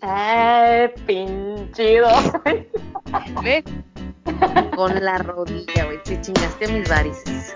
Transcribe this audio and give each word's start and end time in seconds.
¡Ay, 0.00 0.88
pinchido! 1.06 2.08
¿Ves? 3.42 3.64
Con 4.74 5.04
la 5.04 5.18
rodilla, 5.18 5.84
güey. 5.84 6.02
Te 6.02 6.20
chingaste 6.20 6.68
mis 6.68 6.88
varices. 6.88 7.52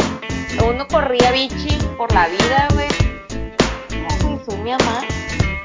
Uno 0.66 0.86
corría 0.88 1.32
bichi 1.32 1.76
por 1.96 2.12
la 2.12 2.28
vida, 2.28 2.68
güey. 2.74 2.88
No, 4.00 4.28
güey, 4.28 4.44
soy 4.44 4.58
mi 4.58 4.70
mamá. 4.70 5.04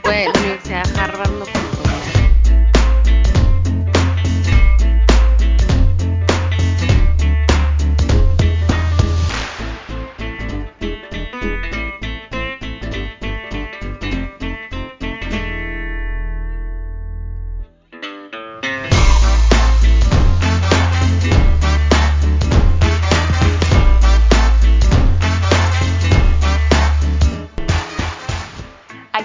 La 0.04 0.30
Universidad 0.40 0.84
de 0.84 1.00
Harvard 1.00 1.32
lo 1.32 1.46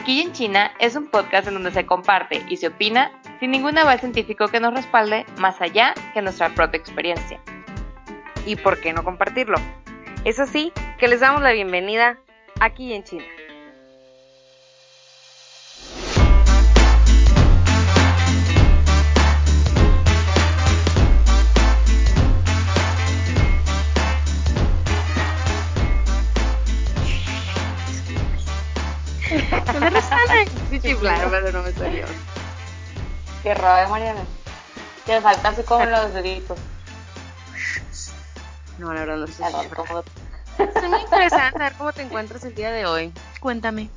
Aquí 0.06 0.20
en 0.20 0.30
China 0.30 0.70
es 0.78 0.94
un 0.94 1.08
podcast 1.08 1.48
en 1.48 1.54
donde 1.54 1.72
se 1.72 1.84
comparte 1.84 2.40
y 2.48 2.58
se 2.58 2.68
opina 2.68 3.10
sin 3.40 3.50
ningún 3.50 3.76
aval 3.76 3.98
científico 3.98 4.46
que 4.46 4.60
nos 4.60 4.72
respalde 4.72 5.26
más 5.38 5.60
allá 5.60 5.94
que 6.14 6.22
nuestra 6.22 6.48
propia 6.50 6.78
experiencia. 6.78 7.40
¿Y 8.46 8.54
por 8.54 8.80
qué 8.80 8.92
no 8.92 9.02
compartirlo? 9.02 9.58
Es 10.24 10.38
así 10.38 10.72
que 10.98 11.08
les 11.08 11.18
damos 11.18 11.42
la 11.42 11.50
bienvenida 11.50 12.20
aquí 12.60 12.92
en 12.92 13.02
China. 13.02 13.24
chiflar, 31.00 31.30
pero 31.30 31.52
no 31.52 31.62
me 31.62 31.72
salió. 31.72 32.06
Qué 33.42 33.54
rabia, 33.54 33.88
Mariana. 33.88 34.24
Que 35.04 35.20
falta 35.20 35.50
así 35.50 35.62
como 35.62 35.84
los 35.84 36.12
deditos. 36.12 36.58
No, 38.78 38.92
la 38.92 39.00
verdad 39.00 39.16
no 39.16 39.26
sé. 39.26 39.44
A 39.44 39.50
ver, 39.50 39.68
¿cómo? 39.70 40.02
Es 40.58 40.88
muy 40.88 41.00
interesante 41.00 41.58
saber 41.58 41.72
cómo 41.74 41.92
te 41.92 42.02
encuentras 42.02 42.44
el 42.44 42.54
día 42.54 42.70
de 42.70 42.86
hoy. 42.86 43.12
Cuéntame. 43.40 43.90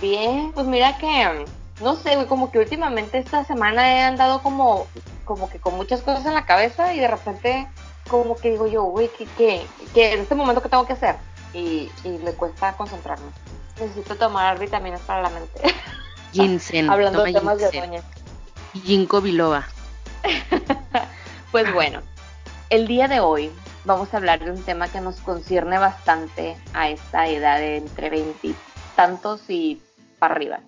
Bien, 0.00 0.52
pues 0.52 0.66
mira 0.66 0.98
que, 0.98 1.46
no 1.80 1.96
sé, 1.96 2.16
güey, 2.16 2.26
como 2.26 2.50
que 2.50 2.58
últimamente 2.58 3.18
esta 3.18 3.44
semana 3.44 3.94
he 3.94 4.02
andado 4.02 4.42
como, 4.42 4.86
como 5.24 5.48
que 5.48 5.58
con 5.58 5.76
muchas 5.76 6.02
cosas 6.02 6.26
en 6.26 6.34
la 6.34 6.44
cabeza 6.44 6.92
y 6.92 7.00
de 7.00 7.08
repente 7.08 7.68
como 8.08 8.36
que 8.36 8.50
digo 8.50 8.66
yo, 8.66 8.82
güey, 8.84 9.10
¿qué, 9.16 9.26
qué, 9.38 9.66
qué 9.94 10.12
en 10.12 10.20
este 10.20 10.34
momento 10.34 10.62
qué 10.62 10.68
tengo 10.68 10.86
que 10.86 10.92
hacer? 10.92 11.16
Y, 11.54 11.90
y 12.04 12.08
me 12.22 12.32
cuesta 12.32 12.76
concentrarme. 12.76 13.30
Necesito 13.80 14.16
tomar 14.16 14.58
vitaminas 14.58 15.00
para 15.02 15.22
la 15.22 15.30
mente. 15.30 15.60
Ginseng. 16.36 16.90
Hablando 16.90 17.22
de 17.22 17.32
temas 17.32 17.58
de 17.58 17.70
ginseng. 17.70 17.90
doña. 17.90 18.02
Ginkgo 18.84 19.20
biloba. 19.20 19.66
Pues 21.52 21.72
bueno, 21.72 22.02
el 22.68 22.86
día 22.86 23.08
de 23.08 23.20
hoy 23.20 23.50
vamos 23.86 24.12
a 24.12 24.18
hablar 24.18 24.44
de 24.44 24.50
un 24.50 24.62
tema 24.62 24.88
que 24.88 25.00
nos 25.00 25.20
concierne 25.20 25.78
bastante 25.78 26.54
a 26.74 26.90
esta 26.90 27.28
edad 27.28 27.58
de 27.60 27.78
entre 27.78 28.10
veintitantos 28.10 29.48
y 29.48 29.80
para 30.18 30.34
arriba. 30.34 30.60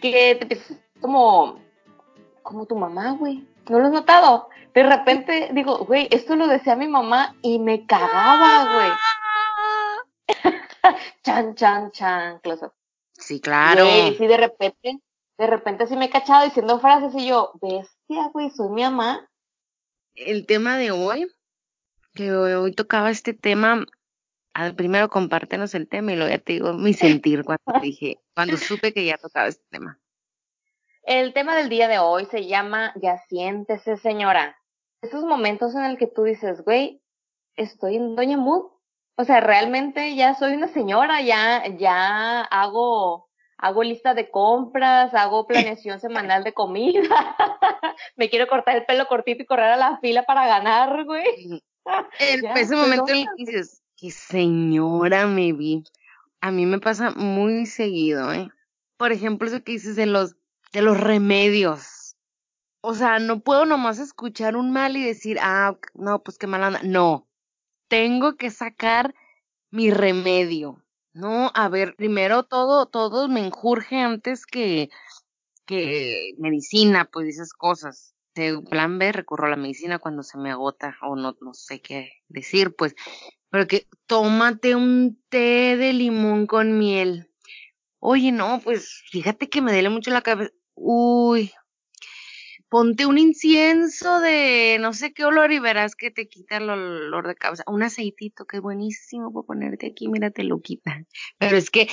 Que 0.00 0.36
te 0.36 0.42
empiezas 0.42 0.76
como, 1.00 1.58
como 2.42 2.66
tu 2.66 2.76
mamá, 2.76 3.12
güey. 3.12 3.44
¿No 3.68 3.80
lo 3.80 3.86
has 3.86 3.92
notado? 3.92 4.50
De 4.72 4.84
repente 4.84 5.48
digo, 5.52 5.78
güey, 5.78 6.06
esto 6.12 6.36
lo 6.36 6.46
decía 6.46 6.76
mi 6.76 6.86
mamá 6.86 7.34
y 7.42 7.58
me 7.58 7.84
cagaba, 7.84 8.72
güey. 8.74 8.92
Chan, 11.24 11.54
chan, 11.56 11.90
chan, 11.90 12.38
close 12.40 12.66
up. 12.66 12.72
Sí, 13.24 13.40
claro. 13.40 13.86
Güey, 13.86 14.16
sí, 14.18 14.26
de 14.26 14.36
repente, 14.36 14.98
de 15.38 15.46
repente 15.46 15.86
sí 15.86 15.96
me 15.96 16.06
he 16.06 16.10
cachado 16.10 16.44
diciendo 16.44 16.78
frases 16.78 17.14
y 17.14 17.28
yo, 17.28 17.52
bestia, 17.54 18.28
güey, 18.34 18.50
soy 18.50 18.68
mi 18.68 18.82
mamá. 18.82 19.30
El 20.14 20.44
tema 20.44 20.76
de 20.76 20.90
hoy, 20.90 21.26
que 22.12 22.30
hoy 22.30 22.72
tocaba 22.72 23.10
este 23.10 23.32
tema, 23.32 23.86
al 24.52 24.76
primero 24.76 25.08
compártenos 25.08 25.74
el 25.74 25.88
tema 25.88 26.12
y 26.12 26.16
luego 26.16 26.30
ya 26.30 26.38
te 26.38 26.52
digo 26.52 26.74
mi 26.74 26.92
sentir 27.24 27.44
cuando 27.44 27.80
dije, 27.80 28.20
cuando 28.34 28.58
supe 28.58 28.92
que 28.92 29.06
ya 29.06 29.16
tocaba 29.16 29.48
este 29.48 29.64
tema. 29.70 29.98
El 31.04 31.32
tema 31.32 31.56
del 31.56 31.70
día 31.70 31.88
de 31.88 31.98
hoy 31.98 32.26
se 32.26 32.46
llama 32.46 32.92
Ya 32.96 33.16
siéntese, 33.28 33.96
señora. 33.96 34.58
Esos 35.00 35.24
momentos 35.24 35.74
en 35.74 35.84
el 35.84 35.96
que 35.96 36.08
tú 36.08 36.24
dices, 36.24 36.62
güey, 36.62 37.02
estoy 37.56 37.96
en 37.96 38.16
Doña 38.16 38.36
Mood. 38.36 38.70
O 39.16 39.24
sea, 39.24 39.40
realmente 39.40 40.16
ya 40.16 40.34
soy 40.34 40.54
una 40.54 40.68
señora, 40.68 41.20
ya, 41.20 41.64
ya 41.76 42.40
hago, 42.42 43.28
hago 43.58 43.82
lista 43.84 44.12
de 44.12 44.30
compras, 44.30 45.14
hago 45.14 45.46
planeación 45.46 46.00
semanal 46.00 46.42
de 46.42 46.52
comida. 46.52 47.36
Me 48.16 48.28
quiero 48.28 48.48
cortar 48.48 48.76
el 48.76 48.86
pelo 48.86 49.06
cortito 49.06 49.42
y 49.42 49.46
correr 49.46 49.72
a 49.72 49.76
la 49.76 49.98
fila 49.98 50.24
para 50.24 50.46
ganar, 50.46 51.04
güey. 51.04 51.24
El, 52.18 52.42
Ya, 52.42 52.54
ese 52.54 52.74
momento 52.74 53.12
en 53.12 53.16
el 53.16 53.24
doña. 53.24 53.36
que 53.36 53.44
dices, 53.44 53.82
qué 53.96 54.10
señora 54.10 55.26
me 55.26 55.52
vi. 55.52 55.84
A 56.40 56.50
mí 56.50 56.64
me 56.64 56.78
pasa 56.78 57.10
muy 57.10 57.66
seguido, 57.66 58.32
¿eh? 58.32 58.50
Por 58.96 59.12
ejemplo, 59.12 59.46
eso 59.46 59.62
que 59.62 59.72
dices 59.72 59.94
de 59.94 60.06
los, 60.06 60.34
de 60.72 60.82
los 60.82 60.98
remedios. 60.98 62.16
O 62.80 62.94
sea, 62.94 63.18
no 63.18 63.40
puedo 63.40 63.66
nomás 63.66 63.98
escuchar 63.98 64.56
un 64.56 64.72
mal 64.72 64.96
y 64.96 65.04
decir, 65.04 65.38
ah, 65.40 65.76
no, 65.94 66.22
pues 66.22 66.38
qué 66.38 66.46
mala 66.46 66.68
onda. 66.68 66.80
No. 66.82 67.28
Tengo 67.88 68.36
que 68.36 68.50
sacar 68.50 69.14
mi 69.70 69.90
remedio. 69.90 70.82
No, 71.12 71.50
a 71.54 71.68
ver, 71.68 71.94
primero 71.96 72.42
todo, 72.42 72.86
todo 72.86 73.28
me 73.28 73.44
enjurge 73.44 74.00
antes 74.00 74.46
que, 74.46 74.90
que 75.66 76.32
medicina, 76.38 77.08
pues 77.12 77.28
esas 77.28 77.52
cosas. 77.52 78.14
De 78.34 78.60
plan 78.68 78.98
B 78.98 79.12
recurro 79.12 79.46
a 79.46 79.50
la 79.50 79.56
medicina 79.56 80.00
cuando 80.00 80.24
se 80.24 80.38
me 80.38 80.50
agota 80.50 80.96
o 81.02 81.14
no, 81.14 81.36
no 81.40 81.54
sé 81.54 81.80
qué 81.80 82.10
decir, 82.28 82.74
pues. 82.74 82.96
Pero 83.50 83.68
que 83.68 83.86
tómate 84.06 84.74
un 84.74 85.22
té 85.28 85.76
de 85.76 85.92
limón 85.92 86.48
con 86.48 86.76
miel. 86.76 87.30
Oye, 88.00 88.32
no, 88.32 88.60
pues 88.62 89.02
fíjate 89.10 89.48
que 89.48 89.62
me 89.62 89.72
duele 89.72 89.88
mucho 89.88 90.10
la 90.10 90.22
cabeza. 90.22 90.50
Uy, 90.74 91.52
ponte 92.74 93.06
un 93.06 93.18
incienso 93.18 94.18
de 94.18 94.78
no 94.80 94.92
sé 94.94 95.14
qué 95.14 95.24
olor 95.24 95.52
y 95.52 95.60
verás 95.60 95.94
que 95.94 96.10
te 96.10 96.26
quita 96.26 96.56
el 96.56 96.68
olor 96.68 97.28
de 97.28 97.36
cabeza. 97.36 97.62
Un 97.68 97.84
aceitito 97.84 98.46
que 98.46 98.56
es 98.56 98.62
buenísimo 98.64 99.32
para 99.32 99.46
ponerte 99.46 99.86
aquí, 99.86 100.08
mira, 100.08 100.32
te 100.32 100.42
lo 100.42 100.60
quita. 100.60 101.04
Pero 101.38 101.56
es 101.56 101.70
que, 101.70 101.86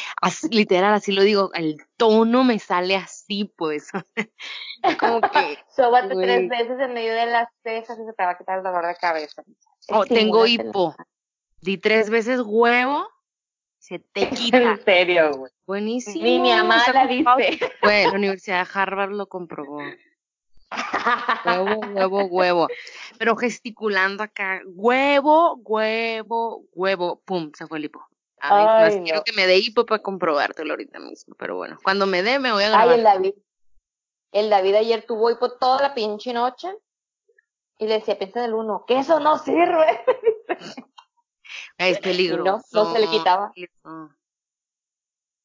literal, 0.50 0.96
así 0.96 1.12
lo 1.12 1.22
digo, 1.22 1.52
el 1.54 1.78
tono 1.98 2.44
me 2.44 2.58
sale 2.58 2.96
así, 2.96 3.54
pues. 3.56 3.92
Como 5.00 5.22
que, 5.22 5.60
Sóbate 5.70 6.16
tres 6.16 6.50
veces 6.50 6.80
en 6.80 6.96
medio 6.96 7.14
de 7.14 7.28
las 7.28 7.48
cejas 7.62 8.00
y 8.00 8.04
se 8.04 8.14
te 8.14 8.24
va 8.24 8.32
a 8.32 8.38
quitar 8.40 8.58
el 8.58 8.64
dolor 8.64 8.88
de 8.88 8.96
cabeza. 8.96 9.44
oh, 9.90 10.06
tengo 10.06 10.48
hipo. 10.48 10.96
Di 11.62 11.78
tres 11.78 12.10
veces 12.10 12.42
huevo, 12.44 13.08
se 13.78 14.00
te 14.00 14.30
quita. 14.32 14.58
En 14.58 14.84
serio, 14.84 15.32
güey. 15.38 15.52
Buenísimo. 15.68 16.26
Ni 16.26 16.40
mi 16.40 16.50
mamá 16.50 16.82
la 16.92 17.06
dice. 17.06 17.60
La 17.84 18.12
Universidad 18.14 18.66
de 18.66 18.72
Harvard 18.74 19.12
lo 19.12 19.28
comprobó. 19.28 19.78
Huevo, 21.46 21.80
huevo, 21.94 22.24
huevo. 22.26 22.68
Pero 23.18 23.36
gesticulando 23.36 24.24
acá, 24.24 24.62
huevo, 24.66 25.56
huevo, 25.64 26.64
huevo, 26.74 27.22
pum, 27.26 27.52
se 27.54 27.68
fue 27.68 27.78
el 27.80 27.86
hipo. 27.86 28.06
A 28.40 28.84
Ay, 28.86 28.98
no. 29.00 29.04
quiero 29.04 29.24
que 29.24 29.34
me 29.34 29.46
dé 29.46 29.58
hipo 29.58 29.86
para 29.86 30.02
comprobártelo 30.02 30.72
ahorita 30.74 31.00
mismo. 31.00 31.36
Pero 31.38 31.58
bueno, 31.58 31.78
cuando 31.84 32.06
me 32.08 32.24
dé 32.24 32.40
me 32.40 32.52
voy 32.52 32.64
a 32.64 32.68
Ay, 32.68 32.72
grabar. 32.72 32.96
el 32.96 33.04
David. 33.04 33.34
El 34.32 34.50
David 34.50 34.76
ayer 34.76 35.06
tuvo 35.06 35.30
hipo 35.30 35.52
toda 35.58 35.82
la 35.82 35.94
pinche 35.94 36.34
noche. 36.34 36.74
Y 37.78 37.88
le 37.88 37.96
decía, 37.96 38.18
piensa 38.18 38.42
del 38.42 38.54
uno, 38.54 38.86
que 38.88 39.00
eso 39.00 39.20
no 39.20 39.38
sirve. 39.40 40.04
es 41.78 41.98
Y 42.00 42.02
peligroso. 42.02 42.62
no, 42.72 42.84
no 42.84 42.94
se 42.94 43.00
le 43.00 43.08
quitaba. 43.08 43.52
No. 43.84 44.16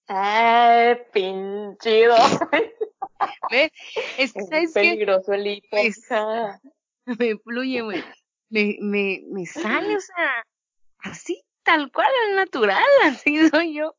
Ay, 0.06 0.96
pinchido. 1.12 2.14
¿Ves? 3.50 3.70
Es 4.18 4.32
peligroso 4.74 5.32
el 5.32 5.46
hipo. 5.46 5.68
Pues, 5.70 6.00
me 7.20 7.36
fluye, 7.38 7.80
güey. 7.82 8.04
Me, 8.48 8.76
me, 8.80 9.22
me 9.30 9.46
sale, 9.46 9.96
o 9.96 10.00
sea, 10.00 10.44
así, 11.00 11.42
tal 11.62 11.90
cual, 11.90 12.08
al 12.28 12.36
natural, 12.36 12.82
así 13.04 13.48
soy 13.48 13.74
yo. 13.74 13.94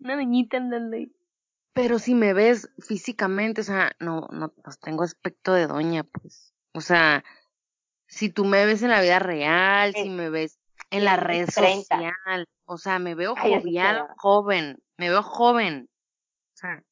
Una 0.00 0.16
niñita 0.16 0.56
andando 0.56 0.96
ahí. 0.96 1.12
Pero 1.72 1.98
si 1.98 2.14
me 2.14 2.32
ves 2.32 2.68
físicamente, 2.78 3.60
o 3.60 3.64
sea, 3.64 3.92
no, 4.00 4.28
no, 4.32 4.52
no 4.56 4.72
tengo 4.82 5.04
aspecto 5.04 5.52
de 5.52 5.66
doña, 5.66 6.02
pues. 6.04 6.52
O 6.72 6.80
sea, 6.80 7.24
si 8.08 8.28
tú 8.30 8.44
me 8.44 8.64
ves 8.66 8.82
en 8.82 8.90
la 8.90 9.00
vida 9.00 9.18
real, 9.20 9.94
si 9.94 10.02
Sí. 10.04 10.10
me 10.10 10.30
ves 10.30 10.58
en 10.90 11.04
la 11.04 11.16
red 11.16 11.46
Tienes 11.46 11.54
30. 11.54 11.82
social, 11.96 12.48
o 12.64 12.76
sea, 12.76 12.98
me 12.98 13.14
veo 13.14 13.36
jovial, 13.36 14.08
joven, 14.16 14.82
me 14.96 15.08
veo 15.10 15.22
joven. 15.22 15.88
O 16.54 16.56
sea, 16.56 16.82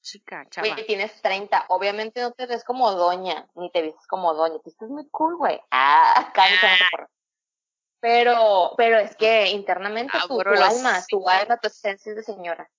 chica, 0.00 0.46
chava. 0.50 0.68
Güey, 0.68 0.86
tienes 0.86 1.20
30. 1.22 1.66
Obviamente 1.68 2.20
no 2.20 2.32
te 2.32 2.46
ves 2.46 2.64
como 2.64 2.90
doña, 2.92 3.48
ni 3.54 3.70
te 3.70 3.82
ves 3.82 3.94
como 4.08 4.34
doña. 4.34 4.58
Tú 4.62 4.70
estás 4.70 4.88
muy 4.88 5.08
cool, 5.10 5.36
güey. 5.36 5.60
Ah, 5.70 6.30
cállate, 6.34 6.66
no 6.66 6.76
te 6.78 6.84
corro. 6.90 7.10
Pero, 8.00 8.72
pero 8.76 8.98
es 8.98 9.14
que 9.16 9.50
internamente 9.50 10.16
tu, 10.26 10.40
alma, 10.40 11.04
tu 11.08 11.28
alma, 11.28 11.58
tu 11.58 11.68
esencia 11.68 12.10
es 12.10 12.16
de 12.16 12.22
señora. 12.22 12.70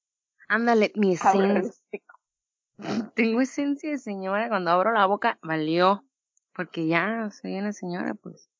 Ándale, 0.47 0.91
mi 0.95 1.13
esencia. 1.13 1.71
Tengo 3.15 3.41
esencia 3.41 3.91
de 3.91 3.97
señora. 3.99 4.49
Cuando 4.49 4.71
abro 4.71 4.91
la 4.91 5.05
boca, 5.05 5.37
valió. 5.41 6.03
Porque 6.53 6.87
ya 6.87 7.29
soy 7.31 7.57
una 7.57 7.71
señora, 7.71 8.15
pues. 8.15 8.50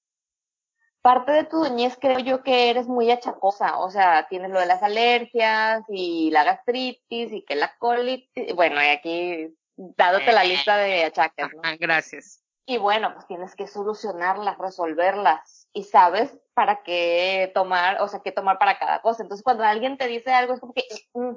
Parte 1.02 1.32
de 1.32 1.44
tu 1.46 1.58
doñez 1.58 1.98
creo 2.00 2.20
yo 2.20 2.44
que 2.44 2.70
eres 2.70 2.88
muy 2.88 3.10
achacosa, 3.10 3.80
o 3.80 3.90
sea, 3.90 4.28
tienes 4.30 4.52
lo 4.52 4.60
de 4.60 4.68
las 4.68 4.84
alergias 4.84 5.84
y 5.90 6.30
la 6.32 6.44
gastritis 6.44 7.34
y 7.34 7.44
que 7.44 7.56
la 7.56 7.76
colitis, 7.80 8.54
bueno, 8.56 8.82
y 8.84 8.88
aquí 8.88 9.58
dándote 9.76 10.32
la 10.32 10.44
lista 10.44 10.78
de 10.78 11.06
achaques, 11.06 11.48
¿no? 11.54 11.62
Ajá, 11.64 11.76
gracias. 11.80 12.44
Y 12.68 12.78
bueno, 12.78 13.14
pues 13.14 13.26
tienes 13.26 13.56
que 13.56 13.68
solucionarlas, 13.68 14.58
resolverlas 14.58 15.68
y 15.74 15.84
sabes 15.84 16.38
para 16.54 16.84
qué 16.84 17.52
tomar, 17.54 18.02
o 18.02 18.08
sea, 18.08 18.22
qué 18.24 18.32
tomar 18.32 18.60
para 18.60 18.78
cada 18.78 19.02
cosa. 19.02 19.24
Entonces, 19.24 19.44
cuando 19.44 19.64
alguien 19.64 19.98
te 19.98 20.08
dice 20.08 20.32
algo, 20.32 20.54
es 20.54 20.60
como 20.60 20.74
que, 20.74 20.84
mm, 21.14 21.36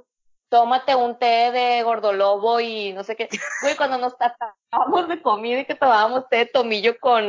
tómate 0.55 0.95
un 0.95 1.19
té 1.19 1.51
de 1.51 1.83
gordolobo 1.83 2.61
y 2.61 2.93
no 2.93 3.03
sé 3.03 3.17
qué. 3.17 3.29
Güey, 3.61 3.77
cuando 3.77 3.99
nos 3.99 4.17
tratábamos 4.17 5.09
de 5.09 5.21
comida 5.21 5.59
y 5.59 5.65
que 5.65 5.75
tomábamos 5.75 6.29
té 6.29 6.37
de 6.37 6.47
tomillo 6.47 6.97
con, 7.01 7.27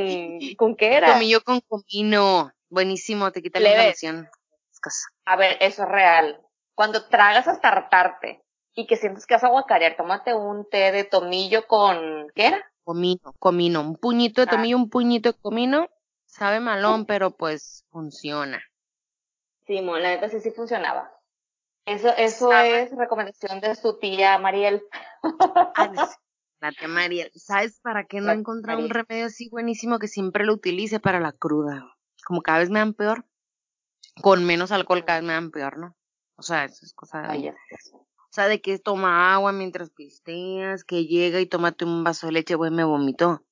¿con 0.55 0.75
qué 0.75 0.93
era? 0.97 1.13
Tomillo 1.13 1.41
con 1.41 1.59
comino. 1.61 2.51
Buenísimo, 2.69 3.31
te 3.31 3.41
quita 3.41 3.59
la 3.59 3.69
inflamación. 3.69 4.29
A 5.25 5.35
ver, 5.37 5.57
eso 5.59 5.81
es 5.81 5.89
real. 5.89 6.39
Cuando 6.75 7.07
tragas 7.07 7.47
hasta 7.47 7.69
hartarte 7.69 8.43
y 8.75 8.85
que 8.85 8.95
sientes 8.95 9.25
que 9.25 9.33
vas 9.33 9.43
a 9.43 9.47
aguacarear, 9.47 9.97
tómate 9.97 10.35
un 10.35 10.69
té 10.69 10.91
de 10.91 11.03
tomillo 11.03 11.65
con, 11.65 12.27
¿qué 12.35 12.47
era? 12.47 12.71
Comino, 12.83 13.33
comino. 13.39 13.81
Un 13.81 13.95
puñito 13.95 14.41
de 14.41 14.47
Ah. 14.47 14.51
tomillo, 14.51 14.77
un 14.77 14.91
puñito 14.91 15.31
de 15.31 15.39
comino. 15.39 15.89
Sabe 16.27 16.59
malón, 16.59 17.07
pero 17.07 17.31
pues 17.31 17.85
funciona. 17.89 18.61
Sí, 19.65 19.81
la 19.81 19.99
neta 19.99 20.29
sí, 20.29 20.39
sí 20.41 20.51
funcionaba. 20.51 21.14
Eso, 21.85 22.09
eso 22.17 22.49
Sabe. 22.49 22.83
es 22.83 22.91
recomendación 22.91 23.61
de 23.61 23.75
su 23.75 23.99
tía 23.99 24.37
Mariel. 24.39 24.83
Ah, 25.23 25.91
La 26.61 26.71
tía 26.71 26.87
María, 26.87 27.27
¿sabes 27.35 27.79
para 27.81 28.05
qué 28.05 28.21
no 28.21 28.31
he 28.31 28.35
encontrado 28.35 28.79
un 28.79 28.89
remedio 28.89 29.25
así 29.25 29.49
buenísimo 29.49 29.99
que 29.99 30.07
siempre 30.07 30.45
lo 30.45 30.53
utilice 30.53 30.99
para 30.99 31.19
la 31.19 31.31
cruda? 31.31 31.95
Como 32.25 32.41
cada 32.41 32.59
vez 32.59 32.69
me 32.69 32.79
dan 32.79 32.93
peor. 32.93 33.25
Con 34.21 34.45
menos 34.45 34.71
alcohol 34.71 35.05
cada 35.05 35.19
vez 35.19 35.27
me 35.27 35.33
dan 35.33 35.51
peor, 35.51 35.77
¿no? 35.77 35.95
O 36.37 36.41
sea, 36.41 36.63
eso 36.63 36.85
es 36.85 36.93
cosa 36.93 37.21
de... 37.21 37.27
Ay, 37.27 37.49
O 37.49 37.51
ya 37.51 37.55
sea, 38.31 38.47
de 38.47 38.61
que 38.61 38.79
toma 38.79 39.33
agua 39.33 39.51
mientras 39.51 39.91
pisteas, 39.91 40.83
que 40.83 41.05
llega 41.05 41.39
y 41.39 41.45
tómate 41.45 41.85
un 41.85 42.03
vaso 42.03 42.27
de 42.27 42.33
leche, 42.33 42.55
güey, 42.55 42.71
me 42.71 42.83
vomitó. 42.83 43.45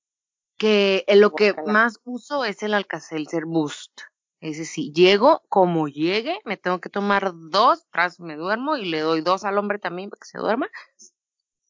Que 0.57 1.03
eh, 1.07 1.15
lo 1.15 1.33
que 1.33 1.53
más 1.67 1.99
uso 2.05 2.45
es 2.45 2.63
el 2.63 2.73
Alka-Seltzer 2.73 3.45
Boost. 3.45 4.01
Ese 4.43 4.65
sí, 4.65 4.91
llego, 4.91 5.41
como 5.47 5.87
llegue, 5.87 6.37
me 6.43 6.57
tengo 6.57 6.81
que 6.81 6.89
tomar 6.89 7.31
dos, 7.33 7.87
tras 7.91 8.19
me 8.19 8.35
duermo 8.35 8.75
y 8.75 8.83
le 8.83 8.99
doy 8.99 9.21
dos 9.21 9.45
al 9.45 9.57
hombre 9.57 9.79
también 9.79 10.09
para 10.09 10.19
que 10.19 10.27
se 10.27 10.37
duerma. 10.37 10.69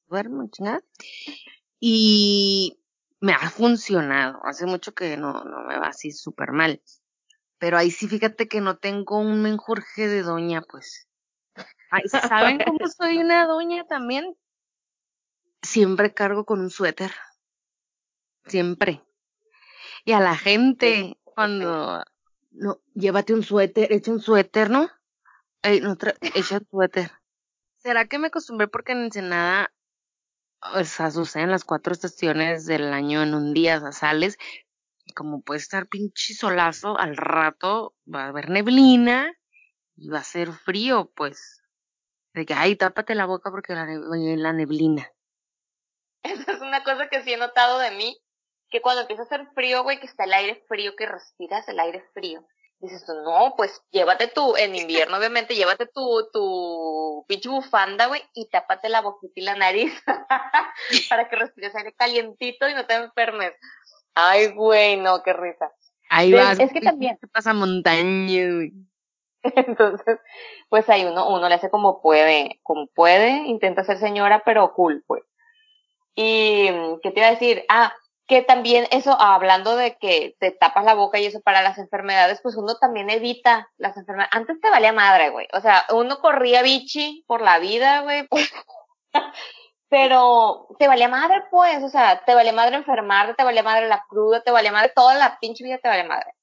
Duermo, 0.08 0.50
chingada. 0.50 0.81
Y 1.80 2.80
me 3.20 3.34
ha 3.34 3.52
funcionado. 3.52 4.44
Hace 4.44 4.66
mucho 4.66 4.96
que 4.96 5.18
no, 5.18 5.44
no 5.44 5.66
me 5.66 5.78
va 5.78 5.90
así 5.90 6.12
súper 6.12 6.52
mal. 6.52 6.81
Pero 7.60 7.78
ahí 7.78 7.92
sí, 7.92 8.08
fíjate 8.08 8.48
que 8.48 8.60
no 8.60 8.78
tengo 8.78 9.19
un 9.19 9.44
menjurje 9.44 10.08
de 10.08 10.24
doña, 10.24 10.64
pues. 10.64 11.08
Ay, 11.92 12.08
¿saben 12.08 12.58
cómo 12.66 12.88
soy 12.88 13.19
una 13.19 13.46
doña 13.46 13.84
también? 13.84 14.36
Siempre 15.62 16.16
cargo 16.16 16.44
con 16.44 16.60
un 16.60 16.72
suéter. 16.72 17.12
Siempre. 18.48 19.04
Y 20.06 20.14
a 20.14 20.19
la 20.19 20.36
gente, 20.36 21.19
cuando, 21.24 22.04
no, 22.54 22.80
llévate 22.94 23.34
un 23.34 23.44
suéter, 23.44 23.92
echa 23.92 24.12
un 24.12 24.22
suéter, 24.22 24.70
¿no? 24.70 24.90
Ey, 25.62 25.82
no 25.82 25.98
echa 26.22 26.58
un 26.58 26.68
suéter. 26.70 27.12
¿Será 27.78 28.08
que 28.08 28.20
me 28.20 28.28
acostumbré 28.28 28.68
porque 28.68 28.94
en 28.94 29.06
Ensenada, 29.06 29.74
o 30.74 30.84
sea, 30.84 31.12
suceden 31.12 31.52
las 31.52 31.66
cuatro 31.66 31.94
estaciones 31.94 32.66
del 32.66 32.94
año 32.94 33.24
en 33.24 33.34
un 33.34 33.54
día, 33.54 33.78
o 33.78 33.82
sea, 33.82 33.92
sales, 33.92 34.38
como 35.16 35.42
puede 35.42 35.60
estar 35.60 35.88
pinche 35.88 36.34
solazo, 36.34 36.98
al 36.98 37.18
rato 37.18 37.96
va 38.12 38.26
a 38.26 38.28
haber 38.30 38.50
neblina 38.50 39.34
y 39.96 40.10
va 40.10 40.20
a 40.20 40.24
ser 40.24 40.52
frío, 40.52 41.12
pues. 41.16 41.62
De 42.34 42.46
que, 42.46 42.54
ay, 42.54 42.76
tápate 42.76 43.14
la 43.14 43.26
boca 43.26 43.52
porque 43.52 43.74
la, 43.74 43.86
la 43.86 44.54
neblina. 44.54 45.12
Esa 46.24 46.54
es 46.54 46.62
una 46.62 46.84
cosa 46.84 47.10
que 47.10 47.22
sí 47.22 47.34
he 47.34 47.38
notado 47.38 47.80
de 47.80 47.92
mí, 47.92 48.18
que 48.74 48.81
cuando 48.81 49.02
empieza 49.04 49.22
a 49.22 49.25
hacer 49.25 49.46
frío, 49.54 49.84
güey, 49.84 50.00
que 50.00 50.08
está 50.08 50.24
el 50.24 50.34
aire 50.34 50.64
frío, 50.68 50.96
que 50.96 51.06
respiras 51.06 51.70
el 51.70 51.80
aire 51.80 52.04
frío. 52.16 52.44
Dices 52.80 53.06
tú, 53.06 53.14
no, 53.24 53.54
pues 53.56 53.84
llévate 53.92 54.28
tú, 54.28 54.58
en 54.58 54.75
invierno 54.75 55.16
obviamente, 55.16 55.54
llévate 55.54 55.86
tu, 55.86 56.28
tu 56.34 57.24
pinche 57.28 57.50
bufanda, 57.50 58.08
güey, 58.08 58.24
y 58.34 58.50
tápate 58.50 58.90
la 58.90 59.02
boquita 59.02 59.34
y 59.36 59.44
la 59.44 59.56
nariz 59.56 59.94
para 61.10 61.30
que 61.30 61.36
respires 61.36 61.75
aire 61.75 61.94
calientito 61.94 62.68
y 62.68 62.74
no 62.74 62.88
te 62.88 62.96
enfermes. 62.96 63.54
Ay, 64.16 64.48
güey, 64.48 64.98
no, 64.98 65.22
qué 65.22 65.34
risa. 65.34 65.72
Ahí 66.10 66.31
Ves, 66.31 66.44
vas. 66.44 66.60
es 66.60 66.74
que 66.74 66.81
también- 66.81 67.19
¿Qué 67.22 67.28
pasa 67.28 67.54
montaña, 67.54 68.44
güey? 68.56 68.74
Entonces, 69.68 70.18
pues 70.69 70.90
ahí 70.90 71.06
uno, 71.06 71.30
uno 71.30 71.48
le 71.48 71.54
hace 71.56 71.69
como 71.69 72.02
puede, 72.02 72.60
como 72.64 72.88
puede, 72.88 73.46
intenta 73.46 73.84
ser 73.84 74.00
señora, 74.00 74.42
pero 74.44 74.74
cool, 74.74 75.04
pues. 75.06 75.22
Y, 76.16 76.69
¿qué 77.04 77.12
te 77.12 77.19
iba 77.19 77.28
a 77.28 77.31
decir? 77.31 77.66
Ah, 77.69 77.94
que 78.28 78.42
también 78.42 78.88
eso, 78.92 79.20
hablando 79.20 79.75
de 79.75 79.98
que 79.98 80.36
te 80.40 80.52
tapas 80.52 80.86
la 80.86 80.94
boca 80.94 81.20
y 81.20 81.25
eso 81.25 81.42
para 81.42 81.62
las 81.62 81.78
enfermedades, 81.78 82.40
pues 82.42 82.56
uno 82.56 82.78
también 82.80 83.10
evita 83.10 83.70
las 83.78 83.98
enfermedades. 83.98 84.36
Antes 84.36 84.62
te 84.62 84.70
valía 84.70 84.94
madre, 84.94 85.30
güey. 85.30 85.48
O 85.54 85.60
sea, 85.62 85.86
uno 85.92 86.20
corría 86.20 86.62
bichi 86.62 87.24
por 87.28 87.42
la 87.42 87.60
vida, 87.60 88.02
güey. 88.02 88.28
Pero 89.90 90.68
te 90.80 90.88
valía 90.88 91.10
madre, 91.10 91.44
pues. 91.52 91.84
O 91.84 91.90
sea, 91.90 92.24
te 92.25 92.34
valía 92.34 92.54
madre 92.54 92.78
enfermarte, 92.78 93.36
te 93.36 93.44
valía 93.44 93.64
madre 93.64 93.88
la 93.88 94.04
cruda, 94.08 94.42
te 94.42 94.52
valía 94.52 94.72
madre 94.72 94.92
toda 94.96 95.16
la 95.16 95.38
pinche 95.40 95.64
vida 95.64 95.78
te 95.80 95.90
valía 95.90 96.06
madre. 96.06 96.34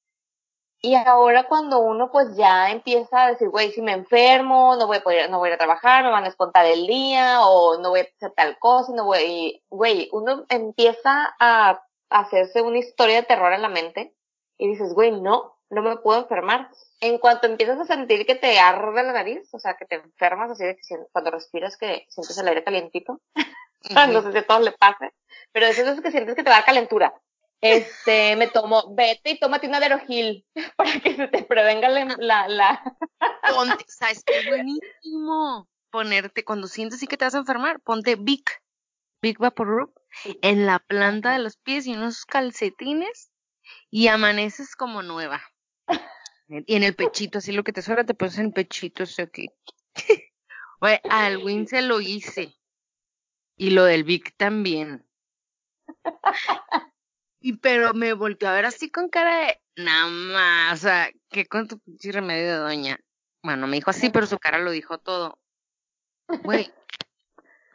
Y 0.82 0.94
ahora 0.94 1.46
cuando 1.46 1.80
uno 1.80 2.10
pues 2.10 2.36
ya 2.36 2.70
empieza 2.70 3.24
a 3.24 3.30
decir, 3.32 3.48
güey, 3.50 3.70
si 3.72 3.82
me 3.82 3.92
enfermo, 3.92 4.76
no 4.76 4.86
voy 4.86 4.96
a 4.96 5.02
poder, 5.02 5.30
no 5.30 5.38
voy 5.38 5.48
a 5.48 5.50
ir 5.50 5.54
a 5.54 5.58
trabajar, 5.58 6.04
me 6.04 6.10
van 6.10 6.24
a 6.24 6.28
descontar 6.28 6.64
el 6.64 6.86
día, 6.86 7.42
o 7.46 7.78
no 7.78 7.90
voy 7.90 8.00
a 8.00 8.02
hacer 8.04 8.32
tal 8.34 8.58
cosa, 8.58 8.92
no 8.94 9.04
voy, 9.04 9.62
güey, 9.68 10.08
uno 10.12 10.46
empieza 10.48 11.34
a 11.38 11.82
hacerse 12.08 12.62
una 12.62 12.78
historia 12.78 13.16
de 13.16 13.26
terror 13.26 13.52
en 13.52 13.62
la 13.62 13.68
mente 13.68 14.14
y 14.56 14.68
dices, 14.68 14.94
güey, 14.94 15.12
no, 15.12 15.58
no 15.68 15.82
me 15.82 15.98
puedo 15.98 16.20
enfermar. 16.20 16.70
En 17.00 17.18
cuanto 17.18 17.46
empiezas 17.46 17.78
a 17.78 17.86
sentir 17.86 18.24
que 18.24 18.34
te 18.34 18.58
arde 18.58 19.02
la 19.02 19.12
nariz, 19.12 19.52
o 19.52 19.58
sea, 19.58 19.76
que 19.78 19.84
te 19.84 19.96
enfermas 19.96 20.50
así 20.50 20.64
de 20.64 20.76
que 20.76 20.82
cuando 21.12 21.30
respiras 21.30 21.76
que 21.76 22.06
sientes 22.08 22.38
el 22.38 22.48
aire 22.48 22.64
calientito, 22.64 23.20
no 24.12 24.22
sé 24.22 24.32
si 24.32 24.38
a 24.38 24.46
todos 24.46 24.62
le 24.62 24.72
pase, 24.72 25.12
pero 25.52 25.66
eso 25.66 25.82
es 25.82 26.00
que 26.00 26.10
sientes 26.10 26.34
que 26.34 26.42
te 26.42 26.50
va 26.50 26.56
a 26.56 26.58
dar 26.60 26.66
calentura. 26.66 27.14
Este, 27.60 28.36
me 28.36 28.48
tomo, 28.48 28.94
vete 28.94 29.32
y 29.32 29.38
tómate 29.38 29.68
una 29.68 29.78
Aerogil 29.78 30.46
para 30.76 30.98
que 31.00 31.14
se 31.14 31.28
te 31.28 31.42
prevenga 31.44 31.88
la, 31.88 32.04
la, 32.18 32.48
la- 32.48 32.96
Ponte, 33.54 33.84
¿sabes 33.88 34.22
qué? 34.24 34.48
Buenísimo. 34.48 35.68
Ponerte, 35.90 36.44
cuando 36.44 36.68
sientes 36.68 36.96
así 36.98 37.06
que 37.06 37.16
te 37.16 37.24
vas 37.24 37.34
a 37.34 37.38
enfermar, 37.38 37.80
ponte 37.80 38.16
Vic, 38.16 38.62
Vic 39.20 39.38
Vaporub, 39.38 39.92
en 40.40 40.64
la 40.66 40.78
planta 40.78 41.32
de 41.32 41.40
los 41.40 41.56
pies 41.56 41.86
y 41.86 41.94
unos 41.94 42.24
calcetines 42.24 43.30
y 43.90 44.06
amaneces 44.08 44.76
como 44.76 45.02
nueva. 45.02 45.42
Y 46.48 46.74
en 46.76 46.82
el 46.82 46.94
pechito, 46.94 47.38
así 47.38 47.52
lo 47.52 47.64
que 47.64 47.72
te 47.72 47.82
sobra 47.82 48.04
te 48.04 48.14
pones 48.14 48.38
en 48.38 48.46
el 48.46 48.52
pechito, 48.52 49.02
así 49.02 49.22
aquí. 49.22 49.48
Güey, 50.80 50.98
al 51.10 51.38
Win 51.38 51.66
se 51.66 51.82
lo 51.82 52.00
hice. 52.00 52.54
Y 53.56 53.70
lo 53.70 53.84
del 53.84 54.04
Vic 54.04 54.34
también. 54.36 55.06
Y 57.40 57.56
pero 57.56 57.94
me 57.94 58.12
volteó 58.12 58.48
a 58.48 58.52
ver 58.54 58.66
así 58.66 58.90
con 58.90 59.08
cara 59.08 59.46
de, 59.46 59.60
nada 59.76 60.06
más, 60.08 60.74
o 60.74 60.82
sea, 60.82 61.10
¿qué 61.30 61.46
con 61.46 61.66
tu 61.68 61.78
pinche 61.78 62.12
remedio 62.12 62.46
de 62.46 62.56
doña? 62.56 63.00
Bueno, 63.42 63.66
me 63.66 63.76
dijo 63.76 63.90
así, 63.90 64.10
pero 64.10 64.26
su 64.26 64.38
cara 64.38 64.58
lo 64.58 64.70
dijo 64.70 64.98
todo. 64.98 65.38
Güey, 66.44 66.72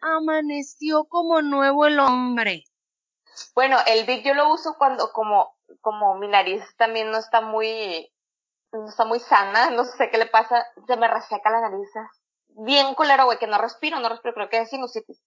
amaneció 0.01 1.05
como 1.05 1.41
nuevo 1.41 1.85
el 1.85 1.99
hombre. 1.99 2.65
Bueno, 3.53 3.77
el 3.87 4.05
Vic 4.05 4.23
yo 4.23 4.33
lo 4.33 4.53
uso 4.53 4.75
cuando 4.77 5.11
como, 5.11 5.57
como 5.81 6.15
mi 6.19 6.27
nariz 6.27 6.63
también 6.77 7.11
no 7.11 7.17
está 7.17 7.41
muy, 7.41 8.13
no 8.71 8.87
está 8.87 9.03
muy 9.05 9.19
sana, 9.19 9.71
no 9.71 9.83
sé 9.83 10.09
qué 10.09 10.17
le 10.17 10.27
pasa, 10.27 10.65
se 10.87 10.95
me 10.95 11.07
reseca 11.07 11.49
la 11.49 11.61
nariz. 11.61 11.89
Bien 12.49 12.93
culero, 12.93 13.25
güey, 13.25 13.39
que 13.39 13.47
no 13.47 13.57
respiro, 13.57 13.99
no 13.99 14.09
respiro, 14.09 14.35
creo 14.35 14.49
que 14.49 14.61
es 14.61 14.69
sinusitis. 14.69 15.21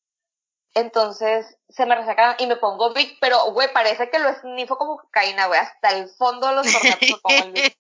Entonces, 0.75 1.59
se 1.69 1.87
me 1.87 1.95
reseca 1.95 2.37
y 2.39 2.47
me 2.47 2.57
pongo 2.57 2.93
Vic, 2.93 3.17
pero, 3.21 3.53
güey, 3.53 3.73
parece 3.73 4.11
que 4.11 4.19
lo 4.19 4.29
esnifo 4.29 4.77
como 4.77 4.99
cocaína, 4.99 5.47
güey, 5.47 5.59
hasta 5.61 5.91
el 5.91 6.09
fondo 6.09 6.49
de 6.49 6.55
los 6.55 6.67
tornados 6.73 7.01
me 7.01 7.19
pongo 7.23 7.45
el 7.45 7.53
Vic. 7.53 7.79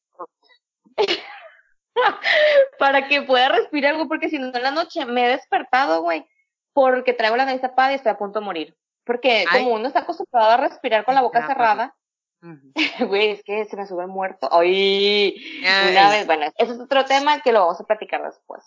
Para 2.78 3.08
que 3.08 3.22
pueda 3.22 3.48
respirar, 3.48 3.96
güey, 3.96 4.08
porque 4.08 4.28
si 4.28 4.38
no 4.38 4.46
en 4.54 4.62
la 4.62 4.70
noche 4.70 5.04
me 5.04 5.26
he 5.26 5.28
despertado, 5.28 6.02
güey, 6.02 6.26
porque 6.72 7.12
traigo 7.12 7.36
la 7.36 7.44
nariz 7.44 7.60
tapada 7.60 7.92
y 7.92 7.96
estoy 7.96 8.12
a 8.12 8.18
punto 8.18 8.38
de 8.40 8.44
morir. 8.44 8.76
Porque 9.04 9.46
como 9.50 9.74
uno 9.74 9.88
está 9.88 10.00
acostumbrado 10.00 10.50
a 10.50 10.56
respirar 10.58 11.04
con 11.04 11.14
la 11.14 11.22
boca 11.22 11.46
cerrada, 11.46 11.96
güey, 13.08 13.30
es 13.30 13.42
que 13.42 13.64
se 13.64 13.76
me 13.76 13.86
sube 13.86 14.06
muerto. 14.06 14.48
Ay, 14.52 15.60
una 15.90 16.10
vez, 16.10 16.26
bueno, 16.26 16.46
ese 16.56 16.72
es 16.72 16.78
otro 16.78 17.04
tema 17.04 17.40
que 17.40 17.52
lo 17.52 17.60
vamos 17.60 17.80
a 17.80 17.84
platicar 17.84 18.22
después. 18.22 18.62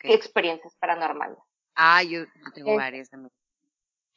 Experiencias 0.00 0.76
paranormales. 0.76 1.38
Ah, 1.74 2.02
yo, 2.02 2.26
tengo 2.54 2.76
varias 2.76 3.08
también. 3.08 3.32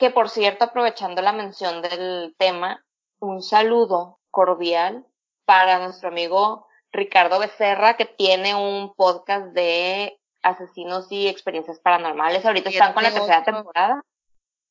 Que 0.01 0.09
por 0.09 0.29
cierto, 0.29 0.63
aprovechando 0.63 1.21
la 1.21 1.31
mención 1.31 1.83
del 1.83 2.33
tema, 2.39 2.83
un 3.19 3.43
saludo 3.43 4.17
cordial 4.31 5.05
para 5.45 5.77
nuestro 5.77 6.09
amigo 6.09 6.65
Ricardo 6.91 7.37
Becerra, 7.37 7.97
que 7.97 8.05
tiene 8.05 8.55
un 8.55 8.95
podcast 8.95 9.53
de 9.53 10.19
asesinos 10.41 11.11
y 11.11 11.27
experiencias 11.27 11.79
paranormales. 11.81 12.43
Ahorita 12.43 12.71
están 12.71 12.93
con 12.93 13.03
la 13.03 13.13
tercera 13.13 13.43
temporada. 13.43 14.01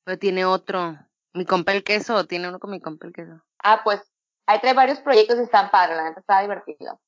Pero 0.03 0.19
tiene 0.19 0.45
otro. 0.45 0.99
Mi 1.33 1.45
compa 1.45 1.71
el 1.71 1.85
queso, 1.85 2.27
tiene 2.27 2.49
uno 2.49 2.59
con 2.59 2.73
mi 2.73 2.81
compa 2.81 3.07
el 3.07 3.13
queso. 3.13 3.41
Ah, 3.63 3.83
pues 3.85 4.03
hay 4.47 4.59
tres 4.59 4.75
varios 4.75 4.99
proyectos 4.99 5.39
y 5.39 5.43
están 5.43 5.71
padres, 5.71 5.97
la 5.97 6.09
neta 6.09 6.19
está 6.19 6.41
divertido. 6.41 6.99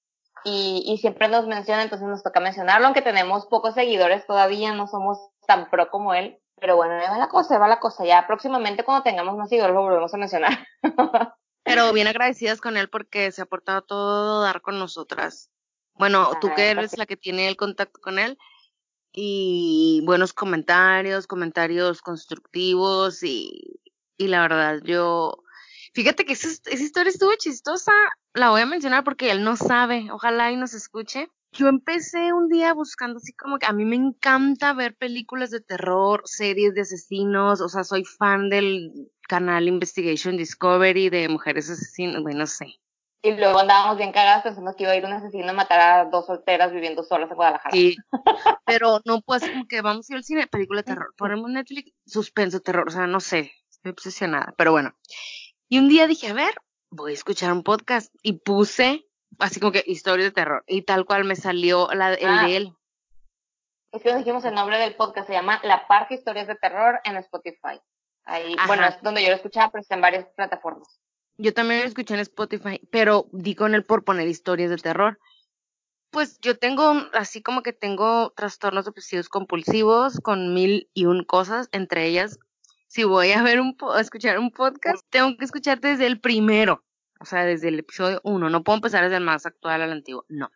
Y, 0.45 0.85
y 0.87 0.99
siempre 0.99 1.27
nos 1.27 1.49
menciona, 1.49 1.83
entonces 1.83 2.07
nos 2.07 2.23
toca 2.23 2.39
mencionarlo, 2.39 2.87
aunque 2.87 3.03
tenemos 3.03 3.47
pocos 3.47 3.75
seguidores 3.75 4.25
todavía, 4.29 4.75
no 4.75 4.87
somos 4.87 5.19
tan 5.45 5.69
pro 5.71 5.91
como 5.91 6.15
él. 6.15 6.39
Pero 6.61 6.77
bueno, 6.77 6.95
ahí 6.95 7.09
va 7.09 7.19
la 7.19 7.29
cosa, 7.29 7.55
ahí 7.55 7.61
va 7.61 7.69
la 7.69 7.81
cosa. 7.81 8.05
Ya 8.05 8.27
próximamente 8.27 8.85
cuando 8.85 9.03
tengamos 9.03 9.37
más 9.37 9.49
seguidores 9.49 9.75
lo 9.75 9.83
volvemos 9.83 10.13
a 10.15 10.17
mencionar. 10.17 10.67
Pero 11.65 11.93
bien 11.93 12.09
agradecidas 12.09 12.61
con 12.61 12.77
él 12.77 12.89
porque 12.89 13.31
se 13.31 13.43
ha 13.43 13.47
portado 13.47 13.83
todo 13.83 14.43
dar 14.43 14.63
con 14.63 14.79
nosotras. 14.79 15.51
Bueno, 15.95 16.31
tú 16.41 16.51
que 16.57 16.71
eres 16.71 16.97
la 16.99 17.07
que 17.07 17.17
tiene 17.17 17.49
el 17.49 17.57
contacto 17.57 18.01
con 18.01 18.19
él. 18.19 18.39
Y 19.13 20.03
buenos 20.05 20.33
comentarios, 20.33 21.27
comentarios 21.27 22.01
constructivos 22.01 23.23
y, 23.23 23.81
y 24.17 24.29
la 24.29 24.41
verdad 24.41 24.81
yo, 24.85 25.43
fíjate 25.93 26.25
que 26.25 26.33
esa, 26.33 26.49
esa 26.49 26.83
historia 26.83 27.11
estuvo 27.11 27.35
chistosa, 27.37 27.93
la 28.33 28.49
voy 28.49 28.63
a 28.63 28.67
mencionar 28.67 29.05
porque 29.05 29.31
él 29.31 29.45
no 29.45 29.57
sabe, 29.57 30.11
ojalá 30.11 30.51
y 30.51 30.57
nos 30.57 30.73
escuche. 30.73 31.29
Yo 31.53 31.69
empecé 31.69 32.33
un 32.33 32.49
día 32.49 32.73
buscando 32.73 33.19
así 33.19 33.35
como 33.35 33.59
que 33.59 33.67
a 33.67 33.73
mí 33.73 33.85
me 33.85 33.97
encanta 33.97 34.73
ver 34.73 34.97
películas 34.97 35.51
de 35.51 35.61
terror, 35.61 36.23
series 36.25 36.73
de 36.75 36.81
asesinos, 36.81 37.61
o 37.61 37.69
sea, 37.69 37.85
soy 37.85 38.05
fan 38.05 38.49
del 38.49 39.11
canal 39.29 39.69
Investigation 39.69 40.39
Discovery 40.39 41.11
de 41.11 41.29
mujeres 41.29 41.69
asesinas, 41.69 42.23
bueno, 42.23 42.41
no 42.41 42.47
sé. 42.47 42.81
Y 43.25 43.33
luego 43.33 43.59
andábamos 43.59 43.99
bien 43.99 44.13
cagadas 44.13 44.43
pensando 44.43 44.75
que 44.75 44.85
iba 44.85 44.93
a 44.93 44.97
ir 44.97 45.05
un 45.05 45.13
asesino 45.13 45.51
a 45.51 45.53
matar 45.53 45.81
a 45.81 46.05
dos 46.07 46.27
solteras 46.27 46.73
viviendo 46.73 47.05
solas 47.05 47.31
en 47.31 47.37
Guadalajara. 47.37 47.77
Sí, 47.77 47.97
pero 48.67 49.01
no 49.05 49.21
pues 49.21 49.49
como 49.49 49.67
que 49.67 49.83
vamos 49.83 50.09
a 50.09 50.15
ir 50.15 50.17
al 50.17 50.25
cine, 50.25 50.47
película 50.47 50.81
de 50.81 50.87
terror, 50.87 51.13
ponemos 51.19 51.51
Netflix, 51.51 51.93
suspenso, 52.07 52.61
terror, 52.61 52.89
o 52.89 52.91
sea, 52.91 53.07
no 53.07 53.21
sé, 53.21 53.53
estoy 53.71 53.93
obsesionada, 53.93 54.55
pero 54.57 54.73
bueno. 54.73 54.95
Y 55.69 55.79
un 55.79 55.91
día 55.91 56.07
dije, 56.07 56.29
a 56.29 56.35
ver, 56.35 56.55
voy 56.91 57.13
a 57.13 57.15
escuchar 57.15 57.53
un 57.53 57.63
podcast 57.63 58.13
y 58.23 58.41
puse 58.41 59.07
así 59.39 59.61
como 59.61 59.73
que 59.73 59.85
historia 59.87 60.25
de 60.25 60.31
terror. 60.31 60.65
Y 60.67 60.83
tal 60.83 61.05
cual 61.05 61.25
me 61.25 61.37
salió 61.37 61.89
la, 61.93 62.15
el 62.15 62.29
ah. 62.29 62.47
de 62.47 62.57
él. 62.57 62.77
Es 63.93 64.03
que 64.03 64.09
nos 64.09 64.19
dijimos 64.19 64.45
el 64.45 64.55
nombre 64.55 64.79
del 64.79 64.95
podcast, 64.95 65.27
se 65.27 65.35
llama 65.35 65.61
La 65.65 65.87
Parque 65.87 66.15
Historias 66.15 66.47
de 66.47 66.55
Terror 66.55 67.01
en 67.05 67.17
Spotify. 67.17 67.79
Ahí, 68.25 68.57
bueno, 68.67 68.87
es 68.87 69.01
donde 69.03 69.23
yo 69.23 69.29
lo 69.29 69.35
escuchaba, 69.35 69.71
pero 69.71 69.83
está 69.83 69.97
en 69.97 70.01
varias 70.01 70.25
plataformas. 70.35 70.99
Yo 71.37 71.53
también 71.53 71.81
lo 71.81 71.87
escuché 71.89 72.15
en 72.15 72.21
Spotify, 72.21 72.81
pero 72.91 73.27
di 73.33 73.55
con 73.55 73.75
él 73.75 73.85
por 73.85 74.05
poner 74.05 74.29
historias 74.29 74.71
de 74.71 74.77
terror. 74.77 75.19
Pues 76.11 76.39
yo 76.41 76.59
tengo, 76.59 76.95
así 77.13 77.43
como 77.43 77.63
que 77.63 77.73
tengo 77.73 78.31
trastornos 78.31 78.87
obsesivos 78.87 79.29
compulsivos 79.29 80.21
con 80.21 80.55
mil 80.55 80.89
y 80.95 81.07
un 81.07 81.25
cosas, 81.25 81.69
entre 81.73 82.07
ellas, 82.07 82.39
si 82.87 83.05
voy 83.05 83.33
a 83.33 83.43
ver 83.43 83.61
un, 83.61 83.77
a 83.95 84.01
escuchar 84.01 84.39
un 84.39 84.51
podcast, 84.51 85.05
tengo 85.11 85.37
que 85.37 85.45
escuchar 85.45 85.81
desde 85.81 86.07
el 86.07 86.21
primero 86.21 86.85
o 87.23 87.25
sea, 87.25 87.45
desde 87.45 87.69
el 87.69 87.79
episodio 87.79 88.21
1, 88.25 88.51
no 88.51 88.65
puedo 88.65 88.79
empezar 88.79 89.05
desde 89.05 89.19
el 89.19 89.23
más 89.23 89.47
actual 89.47 89.81
al 89.81 89.93
antiguo, 89.93 90.25
no. 90.29 90.51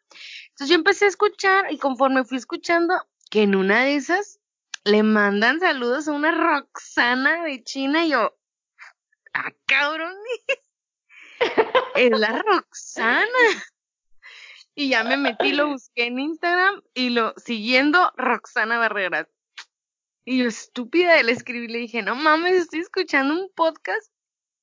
Entonces 0.49 0.69
yo 0.69 0.75
empecé 0.75 1.05
a 1.05 1.09
escuchar 1.09 1.73
y 1.73 1.79
conforme 1.79 2.25
fui 2.25 2.39
escuchando, 2.39 2.95
que 3.31 3.43
en 3.43 3.55
una 3.55 3.85
de 3.85 3.95
esas 3.95 4.41
le 4.85 5.05
mandan 5.05 5.61
saludos 5.61 6.09
a 6.09 6.13
una 6.13 6.33
Roxana 6.33 7.45
de 7.45 7.63
China 7.63 8.05
y 8.05 8.11
yo, 8.11 8.37
ah, 9.33 9.53
cabrón, 9.67 10.17
es 11.95 12.11
la 12.19 12.43
Roxana. 12.43 13.29
Y 14.75 14.89
ya 14.89 15.05
me 15.05 15.17
metí, 15.17 15.53
lo 15.53 15.69
busqué 15.69 16.07
en 16.07 16.19
Instagram 16.19 16.83
y 16.95 17.11
lo 17.11 17.33
siguiendo 17.37 18.13
Roxana 18.17 18.79
Barreras. 18.79 19.29
Y 20.25 20.39
yo, 20.39 20.49
estúpida, 20.49 21.23
le 21.23 21.31
escribí, 21.31 21.69
le 21.69 21.79
dije, 21.79 22.03
no 22.03 22.17
mames, 22.17 22.57
estoy 22.57 22.81
escuchando 22.81 23.35
un 23.35 23.49
podcast 23.55 24.11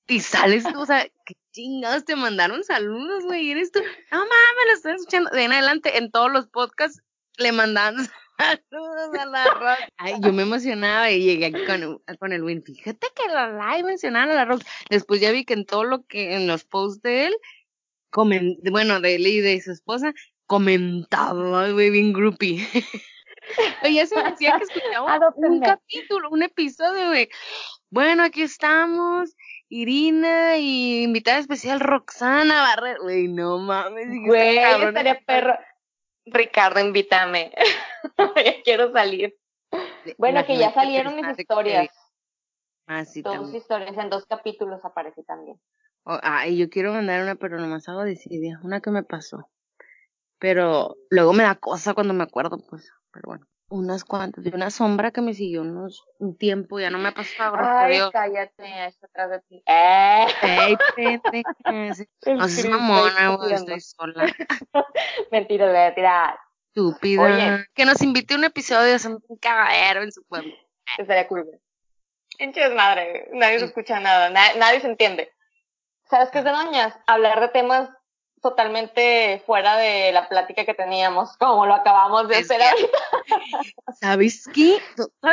y 0.08 0.20
sales 0.20 0.64
tú, 0.64 0.82
o 0.82 0.86
sea, 0.86 1.08
qué 1.26 1.34
chingados 1.52 2.04
te 2.06 2.16
mandaron 2.16 2.64
saludos, 2.64 3.24
güey, 3.24 3.52
eres 3.52 3.72
tú. 3.72 3.80
No 4.12 4.20
mames, 4.20 4.66
lo 4.68 4.74
estoy 4.74 4.92
escuchando. 4.94 5.30
De 5.30 5.44
en 5.44 5.54
adelante, 5.54 5.98
en 5.98 6.12
todos 6.12 6.32
los 6.32 6.48
podcasts 6.48 7.02
le 7.38 7.52
mandaban 7.52 7.96
saludos 8.38 9.20
a 9.20 9.26
la 9.26 9.46
rock. 9.46 9.90
Ay, 9.98 10.16
yo 10.22 10.34
me 10.34 10.44
emocionaba 10.44 11.10
y 11.12 11.24
llegué 11.24 11.46
aquí 11.48 11.66
con, 11.66 12.02
con 12.20 12.34
el 12.34 12.44
Win. 12.44 12.64
Fíjate 12.64 13.08
que 13.16 13.32
la 13.32 13.50
live 13.50 13.88
mencionaban 13.88 14.32
a 14.32 14.34
la 14.36 14.46
rock. 14.46 14.64
Después 14.90 15.22
ya 15.22 15.32
vi 15.32 15.46
que 15.46 15.54
en 15.54 15.66
todo 15.66 15.84
lo 15.84 16.06
que, 16.06 16.36
en 16.36 16.48
los 16.48 16.66
posts 16.66 17.02
de 17.02 17.28
él, 17.28 17.36
comen, 18.10 18.58
bueno, 18.70 19.00
de 19.00 19.16
él 19.16 19.28
y 19.28 19.40
de 19.40 19.62
su 19.62 19.72
esposa, 19.72 20.14
comentaba, 20.46 21.70
güey, 21.70 21.90
bien 21.90 22.14
groupie. 22.14 22.68
Oye, 23.84 24.06
se 24.06 24.16
me 24.16 24.32
decía 24.32 24.58
que 24.58 24.66
escuchaba 24.66 25.20
un 25.36 25.60
capítulo, 25.62 26.30
un 26.30 26.44
episodio, 26.44 27.08
güey. 27.08 27.30
Bueno, 27.90 28.24
aquí 28.24 28.42
estamos 28.42 29.36
Irina 29.76 30.58
y 30.58 31.02
invitada 31.02 31.40
especial 31.40 31.80
Roxana 31.80 32.62
Barrer. 32.62 33.00
Güey, 33.02 33.28
no 33.28 33.58
mames. 33.58 34.08
Güey, 34.28 34.60
estaría 34.60 35.20
perro. 35.26 35.58
Ricardo, 36.26 36.80
invítame. 36.80 37.52
Quiero 38.66 38.92
salir. 38.92 39.36
Bueno, 40.20 40.46
que 40.46 40.58
ya 40.58 40.72
salieron 40.72 41.16
mis 41.16 41.40
historias. 41.40 41.90
Ah, 42.86 43.04
sí, 43.04 43.24
Dos 43.24 43.52
historias, 43.52 43.98
en 43.98 44.12
dos 44.12 44.28
capítulos 44.28 44.86
aparece 44.86 45.24
también. 45.24 45.60
Oh, 46.04 46.20
ay, 46.22 46.56
yo 46.56 46.70
quiero 46.70 46.94
mandar 46.94 47.24
una, 47.24 47.34
pero 47.34 47.60
nomás 47.60 47.90
hago 47.90 48.04
decidir. 48.04 48.58
Una 48.62 48.80
que 48.80 48.92
me 48.92 49.02
pasó. 49.02 49.50
Pero 50.38 50.98
luego 51.10 51.34
me 51.34 51.44
da 51.44 51.56
cosa 51.56 51.96
cuando 51.96 52.14
me 52.14 52.24
acuerdo, 52.24 52.60
pues. 52.70 52.92
Pero 53.12 53.24
bueno 53.26 53.48
unas 53.74 54.04
cuantas, 54.06 54.44
de 54.44 54.52
una 54.52 54.70
sombra 54.70 55.10
que 55.10 55.22
me 55.22 55.34
siguió 55.34 55.62
unos, 55.62 56.06
un 56.20 56.38
tiempo, 56.38 56.80
ya 56.80 56.92
no 56.92 57.00
me 57.00 57.10
ha 57.10 57.14
pasado. 57.14 57.56
Ay, 57.58 58.00
cállate, 58.12 58.86
está 58.86 59.08
atrás 59.08 59.32
de 59.32 59.40
ti. 59.42 59.64
¡Eh! 59.66 60.28
¡Ey, 60.44 60.78
No 62.38 62.48
seas 62.48 62.70
mamona, 62.70 63.36
güey, 63.36 63.54
estoy 63.54 63.82
sola. 63.82 64.26
Mentira, 65.32 65.66
le 65.66 65.72
voy 65.72 65.82
a 65.82 65.96
tirar. 65.96 66.40
Estúpida. 66.68 67.22
Oye. 67.24 67.66
Que 67.74 67.86
nos 67.86 68.02
invite 68.04 68.36
a 68.36 68.38
un 68.38 68.44
episodio 68.44 68.98
de 68.98 69.08
un 69.08 69.38
cagadero 69.38 70.04
en 70.04 70.12
su 70.12 70.24
pueblo. 70.24 70.54
Estaría 70.98 71.28
cool, 71.28 71.60
Pinches 72.38 72.74
madre, 72.74 73.30
nadie 73.34 73.60
se 73.60 73.66
escucha 73.66 74.00
nada, 74.00 74.30
nadie 74.30 74.82
se 74.82 74.88
entiende. 74.88 75.32
¿Sabes 76.10 76.30
qué 76.32 76.40
es 76.40 76.46
de 76.46 76.52
doñas? 76.52 76.96
Hablar 77.08 77.40
de 77.42 77.48
temas 77.50 77.90
totalmente 78.44 79.42
fuera 79.46 79.78
de 79.78 80.12
la 80.12 80.28
plática 80.28 80.66
que 80.66 80.74
teníamos, 80.74 81.38
como 81.38 81.66
lo 81.66 81.74
acabamos 81.74 82.28
de 82.28 82.36
hacer 82.36 82.60
¿Sabes 84.02 84.48
qué? 84.54 84.80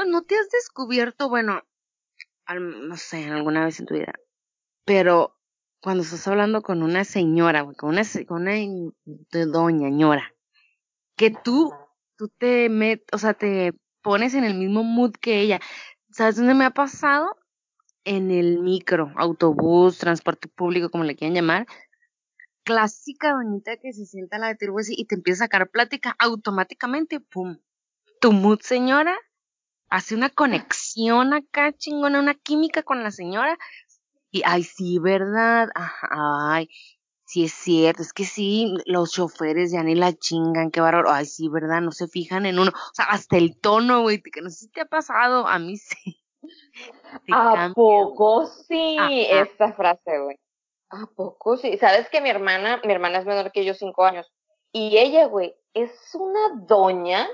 No 0.06 0.22
te 0.22 0.36
has 0.36 0.48
descubierto, 0.48 1.28
bueno, 1.28 1.60
no 2.48 2.96
sé, 2.96 3.28
alguna 3.28 3.64
vez 3.64 3.80
en 3.80 3.86
tu 3.86 3.94
vida, 3.94 4.14
pero 4.84 5.36
cuando 5.82 6.04
estás 6.04 6.26
hablando 6.28 6.62
con 6.62 6.84
una 6.84 7.04
señora, 7.04 7.64
con 7.76 7.90
una, 7.90 8.02
con 8.28 8.42
una 8.42 9.46
doña, 9.46 9.88
ñora, 9.88 10.32
que 11.16 11.30
tú, 11.30 11.72
tú 12.16 12.28
te 12.28 12.68
met, 12.68 13.02
o 13.12 13.18
sea, 13.18 13.34
te 13.34 13.72
pones 14.02 14.34
en 14.34 14.44
el 14.44 14.54
mismo 14.54 14.84
mood 14.84 15.12
que 15.20 15.40
ella. 15.40 15.58
¿Sabes 16.10 16.36
dónde 16.36 16.54
me 16.54 16.64
ha 16.64 16.70
pasado? 16.70 17.36
En 18.04 18.30
el 18.30 18.60
micro, 18.60 19.12
autobús, 19.16 19.98
transporte 19.98 20.48
público, 20.48 20.90
como 20.90 21.04
le 21.04 21.16
quieran 21.16 21.34
llamar, 21.34 21.66
clásica 22.70 23.32
doñita 23.32 23.76
que 23.78 23.92
se 23.92 24.06
sienta 24.06 24.36
a 24.36 24.38
la 24.38 24.54
de 24.54 24.58
y 24.90 25.04
te 25.06 25.16
empieza 25.16 25.44
a 25.44 25.46
sacar 25.46 25.70
plática, 25.70 26.14
automáticamente, 26.20 27.18
pum. 27.18 27.58
Tu 28.20 28.30
mood, 28.30 28.60
señora, 28.60 29.18
hace 29.88 30.14
una 30.14 30.30
conexión 30.30 31.34
acá 31.34 31.72
chingona, 31.72 32.20
una 32.20 32.34
química 32.34 32.84
con 32.84 33.02
la 33.02 33.10
señora. 33.10 33.58
Y, 34.30 34.42
ay, 34.44 34.62
sí, 34.62 35.00
¿verdad? 35.00 35.68
ay, 35.74 36.68
sí 37.24 37.44
es 37.44 37.52
cierto, 37.52 38.02
es 38.02 38.12
que 38.12 38.24
sí, 38.24 38.72
los 38.86 39.10
choferes 39.10 39.72
ya 39.72 39.82
ni 39.82 39.96
la 39.96 40.12
chingan, 40.12 40.70
qué 40.70 40.80
bárbaro. 40.80 41.10
Ay, 41.10 41.26
sí, 41.26 41.48
¿verdad? 41.48 41.80
No 41.80 41.90
se 41.90 42.06
fijan 42.06 42.46
en 42.46 42.60
uno. 42.60 42.70
O 42.70 42.94
sea, 42.94 43.06
hasta 43.06 43.36
el 43.36 43.58
tono, 43.58 44.02
güey, 44.02 44.22
que 44.22 44.42
no 44.42 44.50
sé 44.50 44.66
si 44.66 44.68
te 44.68 44.82
ha 44.82 44.86
pasado, 44.86 45.48
a 45.48 45.58
mí 45.58 45.76
sí. 45.76 46.22
¿A 47.32 47.72
poco 47.74 48.46
sí? 48.46 48.96
Esta 49.28 49.72
frase, 49.72 50.20
güey. 50.20 50.38
¿A 50.90 51.06
poco? 51.14 51.56
Sí. 51.56 51.78
¿Sabes 51.78 52.08
que 52.10 52.20
mi 52.20 52.30
hermana, 52.30 52.80
mi 52.84 52.92
hermana 52.92 53.18
es 53.18 53.26
menor 53.26 53.52
que 53.52 53.64
yo 53.64 53.74
cinco 53.74 54.04
años? 54.04 54.30
Y 54.72 54.98
ella, 54.98 55.26
güey, 55.26 55.54
es 55.74 56.14
una 56.14 56.64
doña, 56.66 57.28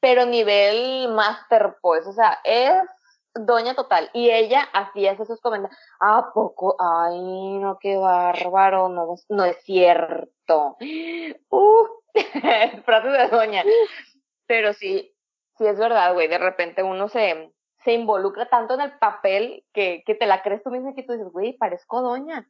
pero 0.00 0.26
nivel 0.26 1.08
master, 1.08 1.76
pues. 1.80 2.06
O 2.06 2.12
sea, 2.12 2.38
es 2.44 2.82
doña 3.34 3.74
total. 3.74 4.10
Y 4.12 4.30
ella 4.30 4.62
hacía 4.72 5.12
esos 5.12 5.40
comentarios. 5.40 5.78
¿A 6.00 6.32
poco? 6.32 6.76
Ay, 6.78 7.58
no, 7.58 7.78
qué 7.80 7.96
bárbaro, 7.96 8.88
no, 8.88 9.14
no 9.28 9.44
es 9.44 9.56
cierto. 9.64 10.76
Uh, 11.50 11.86
frases 12.84 13.12
de 13.12 13.28
doña. 13.28 13.64
Pero 14.46 14.72
sí, 14.72 15.14
sí 15.56 15.66
es 15.66 15.78
verdad, 15.78 16.12
güey, 16.12 16.28
de 16.28 16.38
repente 16.38 16.82
uno 16.82 17.08
se, 17.08 17.52
se 17.84 17.92
involucra 17.92 18.48
tanto 18.48 18.74
en 18.74 18.80
el 18.80 18.98
papel 18.98 19.64
que, 19.72 20.02
que 20.04 20.14
te 20.14 20.26
la 20.26 20.42
crees 20.42 20.62
tú 20.62 20.70
mismo 20.70 20.90
y 20.90 20.94
que 20.94 21.02
tú 21.04 21.12
dices, 21.12 21.28
güey, 21.30 21.56
parezco 21.56 22.02
doña. 22.02 22.48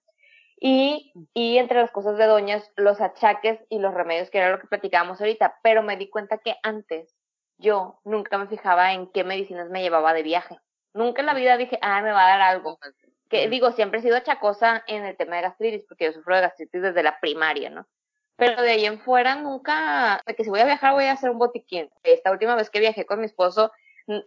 Y, 0.63 1.13
y 1.33 1.57
entre 1.57 1.81
las 1.81 1.91
cosas 1.91 2.19
de 2.19 2.27
doñas, 2.27 2.71
los 2.77 3.01
achaques 3.01 3.59
y 3.71 3.79
los 3.79 3.95
remedios, 3.95 4.29
que 4.29 4.39
era 4.39 4.51
lo 4.51 4.61
que 4.61 4.67
platicábamos 4.67 5.19
ahorita, 5.19 5.59
pero 5.63 5.83
me 5.83 5.97
di 5.97 6.11
cuenta 6.11 6.37
que 6.37 6.57
antes 6.63 7.17
yo 7.57 7.99
nunca 8.05 8.37
me 8.37 8.47
fijaba 8.47 8.93
en 8.93 9.11
qué 9.11 9.25
medicinas 9.25 9.71
me 9.71 9.83
llevaba 9.83 10.13
de 10.13 10.23
viaje. 10.23 10.59
Nunca 10.93 11.23
en 11.23 11.27
la 11.27 11.35
vida 11.35 11.57
dije, 11.57 11.79
ah, 11.81 12.03
me 12.03 12.13
va 12.13 12.27
a 12.27 12.31
dar 12.31 12.41
algo. 12.43 12.79
Que 13.31 13.49
digo, 13.49 13.73
siempre 13.73 14.01
he 14.01 14.03
sido 14.03 14.17
achacosa 14.17 14.85
en 14.87 15.05
el 15.05 15.17
tema 15.17 15.37
de 15.37 15.43
gastritis, 15.43 15.85
porque 15.89 16.07
yo 16.07 16.13
sufro 16.13 16.35
de 16.35 16.43
gastritis 16.43 16.83
desde 16.83 17.03
la 17.03 17.19
primaria, 17.21 17.71
¿no? 17.71 17.87
Pero 18.37 18.61
de 18.61 18.73
ahí 18.73 18.87
en 18.87 19.01
fuera 19.01 19.37
nunca, 19.37 20.21
de 20.27 20.35
que 20.35 20.45
si 20.45 20.51
voy 20.51 20.61
a 20.61 20.65
viajar 20.65 20.95
voy 20.95 21.05
a 21.05 21.13
hacer 21.13 21.31
un 21.31 21.39
botiquín. 21.39 21.91
Esta 22.03 22.31
última 22.33 22.57
vez 22.57 22.71
que 22.71 22.81
viajé 22.81 23.07
con 23.07 23.21
mi 23.21 23.27
esposo, 23.27 23.71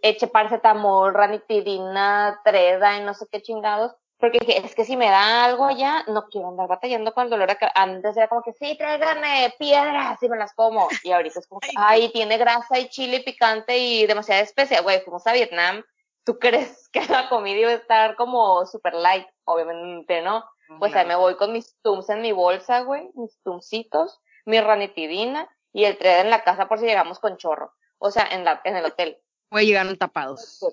eché 0.02 0.28
paracetamol, 0.28 1.12
ranitidina, 1.12 2.40
treda 2.44 2.98
y 2.98 3.04
no 3.04 3.14
sé 3.14 3.26
qué 3.30 3.42
chingados, 3.42 3.94
porque 4.24 4.38
dije, 4.38 4.64
es 4.64 4.74
que 4.74 4.86
si 4.86 4.96
me 4.96 5.10
da 5.10 5.44
algo 5.44 5.70
ya, 5.70 6.02
no 6.08 6.28
quiero 6.30 6.48
andar 6.48 6.66
batallando 6.66 7.12
con 7.12 7.24
el 7.24 7.30
dolor 7.30 7.46
de 7.46 7.58
Antes 7.74 8.16
era 8.16 8.26
como 8.26 8.42
que, 8.42 8.54
sí, 8.54 8.74
tráigame 8.78 9.52
piedras 9.58 10.22
y 10.22 10.28
me 10.30 10.38
las 10.38 10.54
como. 10.54 10.88
Y 11.02 11.12
ahorita 11.12 11.40
es 11.40 11.46
como 11.46 11.60
que, 11.60 11.68
ay, 11.76 12.10
tiene 12.10 12.38
grasa 12.38 12.78
y 12.78 12.88
chile 12.88 13.20
picante 13.20 13.76
y 13.76 14.06
demasiada 14.06 14.40
especia. 14.40 14.80
Güey, 14.80 15.02
fuimos 15.02 15.26
a 15.26 15.34
Vietnam. 15.34 15.84
¿Tú 16.24 16.38
crees 16.40 16.88
que 16.88 17.04
la 17.04 17.28
comida 17.28 17.58
iba 17.58 17.70
a 17.70 17.74
estar 17.74 18.16
como 18.16 18.64
super 18.64 18.94
light? 18.94 19.26
Obviamente 19.44 20.22
no. 20.22 20.42
Pues 20.78 20.94
ahí 20.94 21.04
me 21.04 21.16
voy 21.16 21.36
con 21.36 21.52
mis 21.52 21.76
tums 21.82 22.08
en 22.08 22.22
mi 22.22 22.32
bolsa, 22.32 22.80
güey, 22.80 23.10
mis 23.16 23.38
tumcitos, 23.42 24.22
mi 24.46 24.58
ranitidina 24.58 25.54
y 25.70 25.84
el 25.84 25.98
tren 25.98 26.20
en 26.20 26.30
la 26.30 26.44
casa 26.44 26.66
por 26.66 26.78
si 26.78 26.86
llegamos 26.86 27.18
con 27.18 27.36
chorro. 27.36 27.74
O 27.98 28.10
sea, 28.10 28.26
en, 28.30 28.46
la, 28.46 28.62
en 28.64 28.76
el 28.76 28.86
hotel. 28.86 29.18
Güey, 29.50 29.66
llegaron 29.66 29.98
tapados 29.98 30.64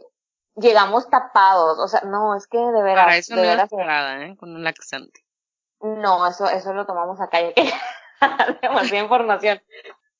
llegamos 0.56 1.10
tapados, 1.10 1.80
o 1.80 1.88
sea, 1.88 2.02
no, 2.02 2.36
es 2.36 2.48
que 2.48 2.58
de 2.58 2.84
veras. 2.84 3.06
Para 3.06 3.18
eso 3.18 3.36
de 3.36 3.42
no 3.42 3.48
veras, 3.48 3.70
parada, 3.70 4.26
¿eh? 4.26 4.36
Con 4.38 4.56
un 4.56 4.64
laxante. 4.64 5.26
No, 5.82 6.28
eso, 6.28 6.50
eso 6.50 6.74
lo 6.74 6.86
tomamos 6.86 7.20
acá, 7.20 7.42
ya 7.42 7.54
que 7.54 7.72
demasiada 8.62 9.04
información. 9.04 9.62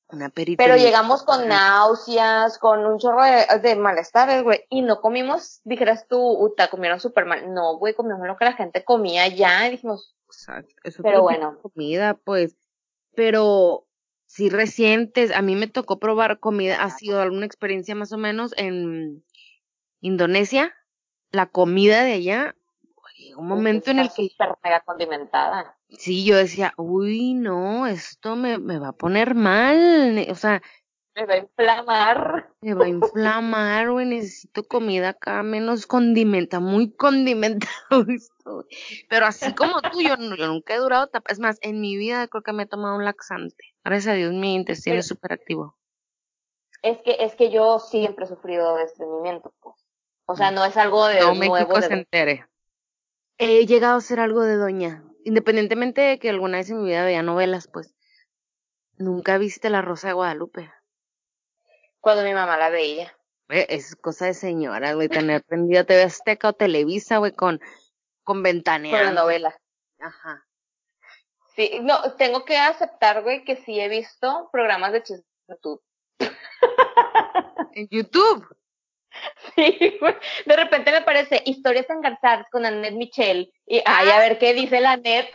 Una 0.08 0.28
Pero 0.28 0.76
llegamos 0.76 1.22
con 1.22 1.48
náuseas, 1.48 2.58
con 2.58 2.84
un 2.84 2.98
chorro 2.98 3.22
de, 3.22 3.46
de 3.62 3.76
malestares, 3.76 4.42
güey, 4.42 4.66
y 4.68 4.82
no 4.82 5.00
comimos, 5.00 5.62
dijeras 5.64 6.06
tú, 6.06 6.18
uta, 6.18 6.68
comieron 6.68 7.00
súper 7.00 7.24
mal. 7.24 7.54
No, 7.54 7.78
güey, 7.78 7.94
comimos 7.94 8.26
lo 8.26 8.36
que 8.36 8.44
la 8.44 8.52
gente 8.52 8.84
comía 8.84 9.28
ya, 9.28 9.66
y 9.66 9.70
dijimos. 9.70 10.14
Exacto. 10.26 10.74
Eso 10.84 11.02
pero 11.02 11.22
bueno. 11.22 11.58
Comida, 11.62 12.14
pues, 12.24 12.56
pero 13.14 13.86
sí 14.26 14.50
recientes, 14.50 15.30
a 15.30 15.40
mí 15.40 15.56
me 15.56 15.66
tocó 15.66 15.98
probar 15.98 16.40
comida, 16.40 16.82
ha 16.82 16.90
sido 16.90 17.22
alguna 17.22 17.46
experiencia 17.46 17.94
más 17.94 18.12
o 18.12 18.18
menos 18.18 18.52
en 18.58 19.24
Indonesia, 20.02 20.74
la 21.30 21.46
comida 21.46 22.02
de 22.02 22.12
allá, 22.12 22.54
un 23.36 23.46
momento 23.46 23.90
en 23.90 24.00
el 24.00 24.08
que... 24.08 24.28
Super 24.28 24.56
mega 24.62 24.80
condimentada. 24.80 25.78
Sí, 25.90 26.24
yo 26.24 26.36
decía, 26.36 26.74
uy, 26.76 27.34
no, 27.34 27.86
esto 27.86 28.36
me, 28.36 28.58
me 28.58 28.78
va 28.78 28.88
a 28.88 28.92
poner 28.92 29.34
mal, 29.34 30.26
o 30.28 30.34
sea... 30.34 30.60
Me 31.14 31.26
va 31.26 31.34
a 31.34 31.38
inflamar. 31.38 32.50
Me 32.62 32.74
va 32.74 32.86
a 32.86 32.88
inflamar, 32.88 33.90
güey, 33.90 34.06
necesito 34.06 34.64
comida 34.64 35.10
acá 35.10 35.42
menos 35.42 35.86
condimenta, 35.86 36.58
muy 36.58 36.90
condimentado 36.90 37.70
esto. 38.08 38.66
Pero 39.08 39.26
así 39.26 39.54
como 39.54 39.82
tú, 39.82 40.00
yo, 40.00 40.16
yo 40.16 40.46
nunca 40.48 40.74
he 40.74 40.78
durado, 40.78 41.10
es 41.28 41.38
más, 41.38 41.58
en 41.60 41.80
mi 41.80 41.96
vida 41.96 42.26
creo 42.28 42.42
que 42.42 42.52
me 42.52 42.64
he 42.64 42.66
tomado 42.66 42.96
un 42.96 43.04
laxante. 43.04 43.74
Gracias 43.84 44.14
a 44.14 44.16
Dios 44.16 44.32
mi 44.32 44.54
intestino 44.54 44.96
es 44.96 45.06
súper 45.06 45.34
activo. 45.34 45.76
Es 46.82 46.98
que, 47.02 47.16
es 47.20 47.36
que 47.36 47.50
yo 47.50 47.78
siempre 47.78 48.24
he 48.24 48.28
sufrido 48.28 48.74
de 48.76 48.84
estreñimiento, 48.84 49.54
pues. 49.60 49.81
O 50.26 50.36
sea, 50.36 50.50
no 50.50 50.64
es 50.64 50.76
algo 50.76 51.06
de 51.06 51.20
no, 51.20 51.34
nuevo. 51.34 51.54
México 51.54 51.82
se 51.82 51.92
entere. 51.92 52.46
He 53.38 53.66
llegado 53.66 53.98
a 53.98 54.00
ser 54.00 54.20
algo 54.20 54.42
de 54.42 54.56
doña. 54.56 55.04
Independientemente 55.24 56.00
de 56.00 56.18
que 56.18 56.30
alguna 56.30 56.58
vez 56.58 56.70
en 56.70 56.82
mi 56.82 56.88
vida 56.88 57.04
veía 57.04 57.22
novelas, 57.22 57.68
pues. 57.68 57.94
Nunca 58.98 59.38
viste 59.38 59.70
La 59.70 59.82
Rosa 59.82 60.08
de 60.08 60.14
Guadalupe. 60.14 60.72
Cuando 62.00 62.24
mi 62.24 62.34
mamá 62.34 62.56
la 62.56 62.70
veía. 62.70 63.16
Es 63.48 63.96
cosa 63.96 64.26
de 64.26 64.34
señora, 64.34 64.94
güey, 64.94 65.08
tener 65.08 65.42
prendida 65.42 65.84
TV 65.84 66.04
Azteca 66.04 66.48
o 66.48 66.52
Televisa, 66.52 67.18
güey, 67.18 67.32
con, 67.32 67.60
con 68.22 68.42
ventaneando. 68.42 68.98
Con 68.98 69.14
la 69.14 69.20
novela. 69.20 69.56
Ajá. 69.98 70.46
Sí, 71.54 71.80
no, 71.82 72.14
tengo 72.14 72.44
que 72.44 72.56
aceptar, 72.56 73.22
güey, 73.22 73.44
que 73.44 73.56
sí 73.56 73.78
he 73.78 73.88
visto 73.88 74.48
programas 74.50 74.92
de 74.92 75.02
chistes 75.02 75.26
en 75.48 75.54
YouTube. 75.54 75.82
¿En 77.74 77.88
YouTube? 77.90 78.56
Sí, 79.54 79.98
de 80.46 80.56
repente 80.56 80.90
me 80.92 81.02
parece 81.02 81.42
historias 81.44 81.88
engarzadas 81.90 82.46
con 82.50 82.64
Annette 82.64 82.94
Michel 82.94 83.52
y 83.66 83.82
ay, 83.84 84.10
a 84.10 84.18
ver 84.18 84.38
qué 84.38 84.54
dice 84.54 84.80
la 84.80 84.92
Annette. 84.92 85.32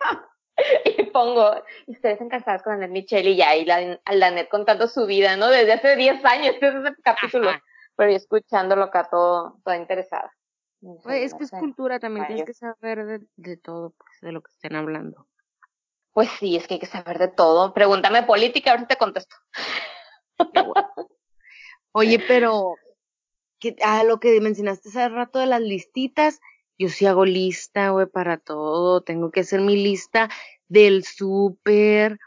y 0.84 1.02
pongo 1.04 1.62
historias 1.86 2.20
engarzadas 2.20 2.62
con 2.62 2.74
Annette 2.74 2.90
Michel 2.90 3.28
y 3.28 3.36
ya, 3.36 3.54
y 3.56 3.64
la, 3.64 4.00
la 4.10 4.26
Annette 4.26 4.48
contando 4.48 4.88
su 4.88 5.06
vida, 5.06 5.36
¿no? 5.36 5.48
Desde 5.48 5.72
hace 5.72 5.96
10 5.96 6.24
años, 6.24 6.56
es 6.60 6.74
ese 6.74 6.94
capítulo. 7.02 7.50
Pero 7.96 8.10
yo 8.10 8.16
escuchándolo 8.16 8.84
acá 8.84 9.08
todo, 9.10 9.58
toda 9.64 9.76
interesada. 9.76 10.32
es 11.10 11.34
que 11.34 11.44
es 11.44 11.50
cultura, 11.50 12.00
también 12.00 12.26
tienes 12.26 12.46
que 12.46 12.54
saber 12.54 13.04
de, 13.04 13.20
de 13.36 13.56
todo, 13.56 13.90
pues, 13.90 14.20
de 14.22 14.32
lo 14.32 14.40
que 14.40 14.50
estén 14.50 14.76
hablando. 14.76 15.26
Pues 16.12 16.28
sí, 16.38 16.56
es 16.56 16.66
que 16.66 16.74
hay 16.74 16.80
que 16.80 16.86
saber 16.86 17.18
de 17.18 17.28
todo. 17.28 17.72
Pregúntame 17.72 18.22
política, 18.22 18.70
a 18.70 18.74
ver 18.74 18.80
si 18.80 18.86
te 18.86 18.96
contesto. 18.96 19.36
Oye, 21.92 22.18
pero 22.26 22.76
que, 23.62 23.76
ah, 23.84 24.02
lo 24.02 24.18
que 24.18 24.40
mencionaste 24.40 24.88
hace 24.88 25.08
rato 25.08 25.38
de 25.38 25.46
las 25.46 25.60
listitas, 25.60 26.40
yo 26.78 26.88
sí 26.88 27.06
hago 27.06 27.24
lista, 27.24 27.90
güey, 27.90 28.06
para 28.06 28.36
todo, 28.36 29.02
tengo 29.02 29.30
que 29.30 29.40
hacer 29.40 29.60
mi 29.60 29.76
lista 29.76 30.28
del 30.68 31.04
súper. 31.04 32.18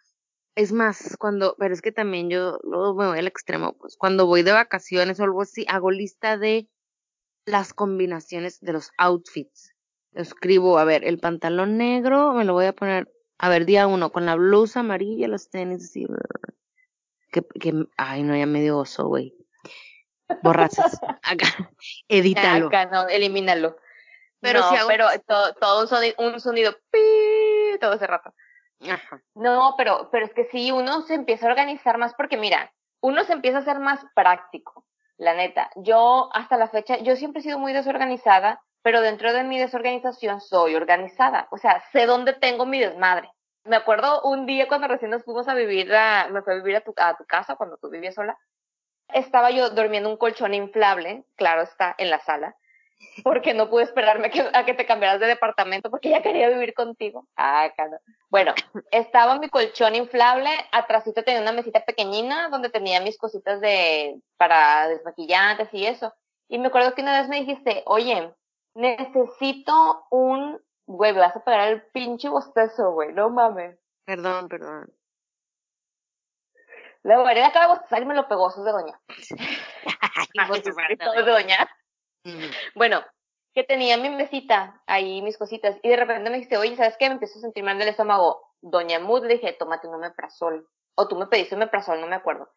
Es 0.55 0.71
más, 0.71 1.17
cuando, 1.19 1.57
pero 1.59 1.73
es 1.73 1.81
que 1.81 1.91
también 1.91 2.29
yo 2.29 2.57
luego 2.63 2.95
me 2.95 3.07
voy 3.07 3.19
al 3.19 3.27
extremo, 3.27 3.73
pues 3.77 3.97
cuando 3.97 4.25
voy 4.27 4.43
de 4.43 4.53
vacaciones 4.53 5.19
o 5.19 5.25
algo 5.25 5.41
así, 5.41 5.65
hago 5.67 5.91
lista 5.91 6.37
de 6.37 6.69
las 7.45 7.73
combinaciones 7.73 8.61
de 8.61 8.71
los 8.71 8.91
outfits. 8.97 9.75
Escribo, 10.13 10.79
a 10.79 10.85
ver, 10.85 11.03
el 11.03 11.19
pantalón 11.19 11.75
negro 11.75 12.31
me 12.33 12.45
lo 12.45 12.53
voy 12.53 12.67
a 12.67 12.73
poner, 12.73 13.11
a 13.37 13.49
ver, 13.49 13.65
día 13.65 13.87
uno, 13.87 14.13
con 14.13 14.25
la 14.25 14.35
blusa 14.35 14.79
amarilla, 14.79 15.27
los 15.27 15.49
tenis, 15.49 15.83
así, 15.83 16.07
que, 17.33 17.41
que, 17.59 17.73
ay, 17.97 18.23
no, 18.23 18.37
ya 18.37 18.45
me 18.45 18.61
dio 18.61 18.77
oso, 18.77 19.09
güey 19.09 19.35
borrachas. 20.41 20.99
Acá, 21.23 21.71
edítalo. 22.07 22.67
Acá 22.67 22.85
no, 22.85 23.07
elimínalo. 23.07 23.77
Pero 24.41 24.59
no, 24.59 24.87
pero 24.87 25.07
todo, 25.25 25.53
todo 25.55 25.81
un 25.81 25.87
sonido, 25.87 26.15
un 26.19 26.39
sonido 26.39 26.75
todo 27.79 27.93
ese 27.93 28.07
rato. 28.07 28.33
Ajá. 28.89 29.21
No, 29.33 29.73
pero, 29.77 30.09
pero 30.11 30.25
es 30.25 30.33
que 30.33 30.45
sí, 30.45 30.71
uno 30.71 31.01
se 31.01 31.15
empieza 31.15 31.47
a 31.47 31.49
organizar 31.49 31.97
más 31.97 32.13
porque 32.13 32.37
mira, 32.37 32.71
uno 33.01 33.23
se 33.23 33.33
empieza 33.33 33.59
a 33.59 33.63
ser 33.63 33.79
más 33.79 34.05
práctico, 34.13 34.85
la 35.17 35.33
neta. 35.33 35.69
Yo 35.75 36.29
hasta 36.33 36.57
la 36.57 36.67
fecha, 36.67 36.97
yo 36.97 37.15
siempre 37.15 37.39
he 37.39 37.43
sido 37.43 37.59
muy 37.59 37.73
desorganizada, 37.73 38.61
pero 38.81 39.01
dentro 39.01 39.33
de 39.33 39.43
mi 39.43 39.57
desorganización 39.57 40.41
soy 40.41 40.75
organizada. 40.75 41.47
O 41.51 41.57
sea, 41.57 41.83
sé 41.91 42.05
dónde 42.05 42.33
tengo 42.33 42.65
mi 42.65 42.79
desmadre. 42.79 43.31
Me 43.63 43.77
acuerdo 43.77 44.21
un 44.21 44.45
día 44.45 44.67
cuando 44.67 44.87
recién 44.87 45.09
nos 45.09 45.23
fuimos 45.23 45.47
a 45.47 45.55
vivir, 45.55 45.93
a, 45.95 46.27
me 46.29 46.43
fui 46.43 46.53
a 46.53 46.57
vivir 46.57 46.75
a 46.75 46.81
tu, 46.81 46.93
a 46.97 47.17
tu 47.17 47.25
casa 47.25 47.55
cuando 47.55 47.77
tú 47.77 47.89
vivías 47.89 48.13
sola 48.13 48.37
estaba 49.13 49.51
yo 49.51 49.69
durmiendo 49.69 50.09
un 50.09 50.17
colchón 50.17 50.53
inflable, 50.53 51.23
claro 51.35 51.61
está, 51.61 51.95
en 51.97 52.09
la 52.09 52.19
sala, 52.19 52.55
porque 53.23 53.53
no 53.53 53.69
pude 53.69 53.83
esperarme 53.83 54.31
a 54.53 54.65
que 54.65 54.73
te 54.73 54.85
cambiaras 54.85 55.19
de 55.19 55.27
departamento 55.27 55.89
porque 55.89 56.09
ya 56.09 56.21
quería 56.21 56.49
vivir 56.49 56.73
contigo. 56.73 57.27
Ah, 57.35 57.71
claro. 57.75 57.97
Bueno, 58.29 58.53
estaba 58.91 59.37
mi 59.39 59.49
colchón 59.49 59.95
inflable, 59.95 60.49
atrásito 60.71 61.23
tenía 61.23 61.41
una 61.41 61.51
mesita 61.51 61.85
pequeñina 61.85 62.49
donde 62.49 62.69
tenía 62.69 63.01
mis 63.01 63.17
cositas 63.17 63.61
de, 63.61 64.19
para 64.37 64.87
desmaquillantes 64.87 65.69
y 65.73 65.85
eso. 65.85 66.13
Y 66.47 66.59
me 66.59 66.67
acuerdo 66.67 66.93
que 66.93 67.01
una 67.01 67.19
vez 67.19 67.29
me 67.29 67.39
dijiste, 67.39 67.83
oye, 67.85 68.33
necesito 68.75 70.05
un, 70.11 70.61
güey, 70.85 71.13
me 71.13 71.19
vas 71.19 71.35
a 71.35 71.43
pegar 71.43 71.69
el 71.69 71.83
pinche 71.87 72.29
bostezo, 72.29 72.91
güey, 72.91 73.13
no 73.13 73.29
mames. 73.29 73.77
Perdón, 74.05 74.47
perdón. 74.47 74.93
Luego 77.05 77.23
veré 77.23 77.43
acaba 77.43 77.75
de 77.75 77.87
salirme 77.87 78.15
lo 78.15 78.27
pegosos 78.27 78.65
de 78.65 78.71
doña. 78.71 78.99
de 81.13 81.21
doña. 81.21 81.69
Bueno, 82.73 83.05
que 83.53 83.63
tenía 83.63 83.95
mi 83.97 84.09
mesita, 84.09 84.81
ahí 84.87 85.21
mis 85.21 85.37
cositas, 85.37 85.77
y 85.83 85.89
de 85.89 85.97
repente 85.97 86.31
me 86.31 86.37
dijiste, 86.37 86.57
oye, 86.57 86.75
¿sabes 86.75 86.97
qué? 86.97 87.07
Me 87.07 87.13
empiezo 87.13 87.37
a 87.37 87.43
sentir 87.43 87.63
mal 87.63 87.77
del 87.77 87.89
estómago. 87.89 88.55
Doña 88.59 88.99
Mood, 88.99 89.25
le 89.25 89.35
dije, 89.35 89.53
tómate 89.53 89.87
un 89.87 89.93
omeprazol. 89.93 90.67
O 90.95 91.07
tú 91.07 91.15
me 91.15 91.27
pediste 91.27 91.53
un 91.53 91.61
omeprazol, 91.61 92.01
no 92.01 92.07
me 92.07 92.15
acuerdo. 92.15 92.49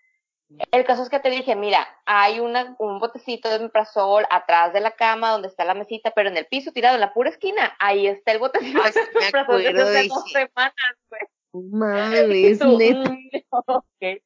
El 0.72 0.86
caso 0.86 1.02
es 1.02 1.10
que 1.10 1.20
te 1.20 1.28
dije, 1.28 1.54
mira, 1.54 1.86
hay 2.06 2.40
una, 2.40 2.74
un 2.78 3.00
botecito 3.00 3.50
de 3.50 3.58
meprazol 3.58 4.24
atrás 4.30 4.72
de 4.72 4.80
la 4.80 4.92
cama 4.92 5.30
donde 5.30 5.48
está 5.48 5.66
la 5.66 5.74
mesita, 5.74 6.12
pero 6.12 6.30
en 6.30 6.38
el 6.38 6.46
piso 6.46 6.72
tirado 6.72 6.94
en 6.94 7.02
la 7.02 7.12
pura 7.12 7.28
esquina, 7.28 7.76
ahí 7.78 8.06
está 8.06 8.32
el 8.32 8.38
botecito 8.38 8.80
Ay, 8.82 8.92
de 8.92 9.00
me 9.12 9.26
meprazol 9.26 9.62
desde 9.62 9.82
hace 9.82 10.08
dos 10.08 10.24
semanas, 10.32 10.96
güey. 11.10 11.20
Mames, 11.52 12.58
Tú, 12.58 12.78
neta. 12.78 13.10
mm, 13.10 13.28
ok. 13.66 14.22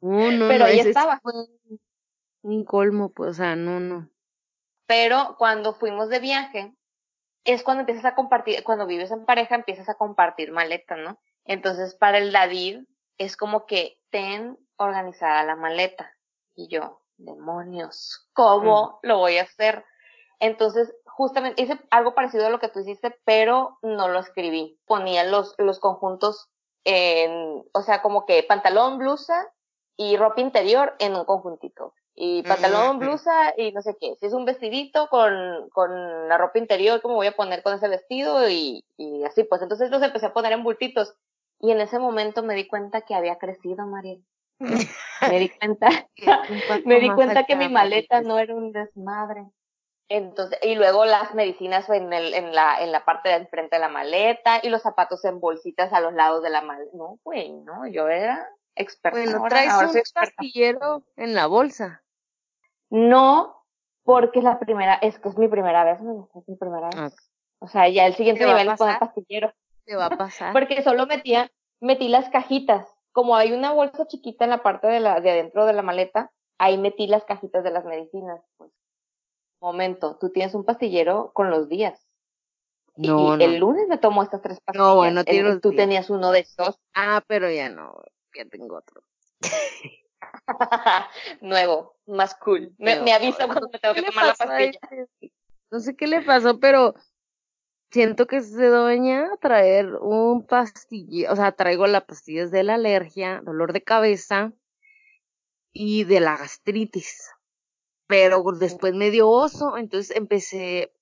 No, 0.00 0.30
no, 0.30 0.48
Pero 0.48 0.58
no, 0.58 0.64
ahí 0.66 0.80
estaba. 0.80 1.20
fue 1.20 1.32
un 2.42 2.64
colmo, 2.64 3.10
pues, 3.10 3.30
o 3.30 3.34
sea, 3.34 3.56
no, 3.56 3.80
no. 3.80 4.08
Pero 4.86 5.34
cuando 5.38 5.74
fuimos 5.74 6.08
de 6.08 6.20
viaje, 6.20 6.74
es 7.44 7.62
cuando 7.62 7.80
empiezas 7.80 8.04
a 8.04 8.14
compartir, 8.14 8.62
cuando 8.62 8.86
vives 8.86 9.10
en 9.10 9.24
pareja, 9.24 9.54
empiezas 9.54 9.88
a 9.88 9.94
compartir 9.94 10.52
maleta, 10.52 10.96
¿no? 10.96 11.18
Entonces, 11.44 11.94
para 11.94 12.18
el 12.18 12.32
David, 12.32 12.84
es 13.18 13.36
como 13.36 13.66
que 13.66 13.98
ten 14.10 14.58
organizada 14.76 15.44
la 15.44 15.56
maleta. 15.56 16.12
Y 16.54 16.68
yo, 16.68 17.02
demonios, 17.16 18.28
¿cómo 18.32 18.98
lo 19.02 19.18
voy 19.18 19.38
a 19.38 19.42
hacer? 19.42 19.84
Entonces, 20.38 20.92
justamente, 21.16 21.62
hice 21.62 21.80
algo 21.90 22.14
parecido 22.14 22.46
a 22.46 22.50
lo 22.50 22.58
que 22.58 22.68
tú 22.68 22.80
hiciste, 22.80 23.16
pero 23.24 23.78
no 23.82 24.08
lo 24.08 24.18
escribí. 24.20 24.78
Ponía 24.86 25.24
los, 25.24 25.54
los 25.56 25.80
conjuntos 25.80 26.50
en, 26.84 27.64
o 27.72 27.82
sea, 27.82 28.02
como 28.02 28.26
que 28.26 28.42
pantalón, 28.42 28.98
blusa 28.98 29.50
y 29.96 30.18
ropa 30.18 30.42
interior 30.42 30.94
en 30.98 31.16
un 31.16 31.24
conjuntito. 31.24 31.94
Y 32.14 32.42
pantalón, 32.42 32.98
blusa 32.98 33.54
y 33.56 33.72
no 33.72 33.82
sé 33.82 33.96
qué. 34.00 34.14
Si 34.20 34.26
es 34.26 34.32
un 34.32 34.44
vestidito 34.44 35.08
con, 35.08 35.68
con 35.70 36.28
la 36.28 36.38
ropa 36.38 36.58
interior, 36.58 37.00
¿cómo 37.02 37.14
voy 37.14 37.26
a 37.26 37.36
poner 37.36 37.62
con 37.62 37.74
ese 37.74 37.88
vestido? 37.88 38.48
Y, 38.48 38.84
y 38.96 39.24
así, 39.24 39.44
pues 39.44 39.62
entonces 39.62 39.90
los 39.90 40.02
empecé 40.02 40.26
a 40.26 40.32
poner 40.32 40.52
en 40.52 40.64
bultitos. 40.64 41.14
Y 41.60 41.70
en 41.70 41.80
ese 41.80 41.98
momento 41.98 42.42
me 42.42 42.54
di 42.54 42.66
cuenta 42.66 43.02
que 43.02 43.14
había 43.14 43.36
crecido, 43.36 43.86
Mariel. 43.86 44.22
Me 45.30 45.38
di 45.38 45.48
cuenta, 45.48 45.88
me 46.84 47.00
di 47.00 47.10
cuenta 47.10 47.44
que 47.44 47.56
mi 47.56 47.68
maleta 47.68 48.20
no 48.20 48.38
era 48.38 48.54
un 48.54 48.72
desmadre. 48.72 49.46
Entonces, 50.08 50.58
y 50.62 50.76
luego 50.76 51.04
las 51.04 51.34
medicinas 51.34 51.88
en, 51.90 52.12
el, 52.12 52.32
en, 52.34 52.54
la, 52.54 52.80
en 52.80 52.92
la 52.92 53.04
parte 53.04 53.28
de 53.28 53.36
enfrente 53.36 53.76
de 53.76 53.80
la 53.80 53.88
maleta 53.88 54.60
y 54.62 54.68
los 54.68 54.82
zapatos 54.82 55.24
en 55.24 55.40
bolsitas 55.40 55.92
a 55.92 56.00
los 56.00 56.12
lados 56.12 56.42
de 56.42 56.50
la 56.50 56.62
maleta. 56.62 56.90
No, 56.94 57.18
güey, 57.24 57.52
no, 57.52 57.86
yo 57.88 58.08
era 58.08 58.48
experta. 58.76 59.18
Bueno, 59.18 59.38
ahora, 59.38 59.48
traes 59.48 59.72
ahora 59.72 59.88
un 59.88 60.02
pastillero 60.14 61.02
en 61.16 61.34
la 61.34 61.46
bolsa. 61.48 62.04
No, 62.88 63.64
porque 64.04 64.38
es 64.38 64.44
la 64.44 64.60
primera, 64.60 64.94
es 64.94 65.18
que 65.18 65.28
es 65.28 65.36
mi 65.36 65.48
primera 65.48 65.82
vez, 65.82 66.00
no, 66.00 66.28
es 66.36 66.48
mi 66.48 66.56
primera 66.56 66.88
vez. 66.90 67.16
O 67.58 67.66
sea, 67.66 67.88
ya 67.88 68.06
el 68.06 68.14
siguiente 68.14 68.40
¿Te 68.40 68.46
va 68.46 68.52
a 68.52 68.58
nivel 68.58 68.72
es 68.74 68.78
poner 68.78 68.98
pastillero. 69.00 69.52
Te 69.84 69.96
va 69.96 70.06
a 70.06 70.16
pasar. 70.16 70.52
Porque 70.52 70.82
solo 70.82 71.06
metía, 71.06 71.50
metí 71.80 72.08
las 72.08 72.28
cajitas. 72.28 72.86
Como 73.10 73.34
hay 73.34 73.52
una 73.52 73.72
bolsa 73.72 74.06
chiquita 74.06 74.44
en 74.44 74.50
la 74.50 74.62
parte 74.62 74.86
de 74.86 75.00
la, 75.00 75.20
de 75.20 75.30
adentro 75.30 75.66
de 75.66 75.72
la 75.72 75.82
maleta, 75.82 76.30
ahí 76.58 76.78
metí 76.78 77.08
las 77.08 77.24
cajitas 77.24 77.64
de 77.64 77.70
las 77.70 77.84
medicinas. 77.84 78.40
Pues. 78.56 78.70
Momento, 79.66 80.16
tú 80.20 80.30
tienes 80.30 80.54
un 80.54 80.64
pastillero 80.64 81.32
con 81.34 81.50
los 81.50 81.68
días. 81.68 82.06
Y 82.96 83.08
No, 83.08 83.36
no. 83.36 83.44
el 83.44 83.56
lunes 83.58 83.88
me 83.88 83.98
tomo 83.98 84.22
estas 84.22 84.40
tres 84.40 84.60
pastillas. 84.60 84.86
No, 84.86 84.94
bueno, 84.94 85.22
El- 85.26 85.42
los 85.44 85.60
Tú 85.60 85.70
días. 85.70 85.82
tenías 85.82 86.08
uno 86.08 86.30
de 86.30 86.38
esos. 86.40 86.78
Ah, 86.94 87.20
pero 87.26 87.50
ya 87.50 87.68
no, 87.68 88.00
ya 88.32 88.44
tengo 88.44 88.76
otro. 88.76 89.02
Nuevo, 91.40 91.96
más 92.06 92.34
cool. 92.36 92.74
Me, 92.78 93.00
me 93.00 93.12
avisa 93.12 93.46
cuando 93.46 93.68
me 93.72 93.78
tengo 93.80 93.94
¿Qué 93.94 94.02
que 94.04 94.10
tomar 94.10 94.26
la 94.26 94.34
pastilla. 94.34 94.78
este? 94.90 95.32
No 95.72 95.80
sé 95.80 95.96
qué 95.96 96.06
le 96.06 96.22
pasó, 96.22 96.60
pero 96.60 96.94
siento 97.90 98.28
que 98.28 98.40
se 98.42 98.66
doña 98.68 99.28
traer 99.40 99.96
un 99.96 100.46
pastillero, 100.46 101.32
o 101.32 101.36
sea, 101.36 101.50
traigo 101.52 101.88
las 101.88 102.04
pastillas 102.04 102.52
de 102.52 102.62
la 102.62 102.74
alergia, 102.74 103.40
dolor 103.44 103.72
de 103.72 103.82
cabeza 103.82 104.52
y 105.72 106.04
de 106.04 106.20
la 106.20 106.36
gastritis. 106.36 107.32
Pero 108.06 108.42
después 108.58 108.94
me 108.94 109.10
dio 109.10 109.28
oso, 109.28 109.76
entonces 109.76 110.16
empecé, 110.16 110.92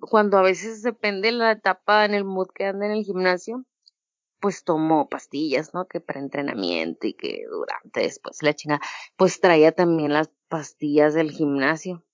cuando 0.00 0.38
a 0.38 0.42
veces 0.42 0.82
depende 0.82 1.32
la 1.32 1.52
etapa 1.52 2.04
en 2.04 2.14
el 2.14 2.24
mood 2.24 2.48
que 2.54 2.66
anda 2.66 2.86
en 2.86 2.92
el 2.92 3.04
gimnasio, 3.04 3.64
pues 4.40 4.64
tomo 4.64 5.08
pastillas, 5.08 5.74
¿no? 5.74 5.86
Que 5.86 6.00
para 6.00 6.20
entrenamiento 6.20 7.06
y 7.06 7.14
que 7.14 7.44
durante 7.50 8.00
después 8.00 8.42
la 8.42 8.54
chingada, 8.54 8.80
pues 9.16 9.40
traía 9.40 9.72
también 9.72 10.12
las 10.12 10.30
pastillas 10.48 11.14
del 11.14 11.30
gimnasio. 11.30 12.04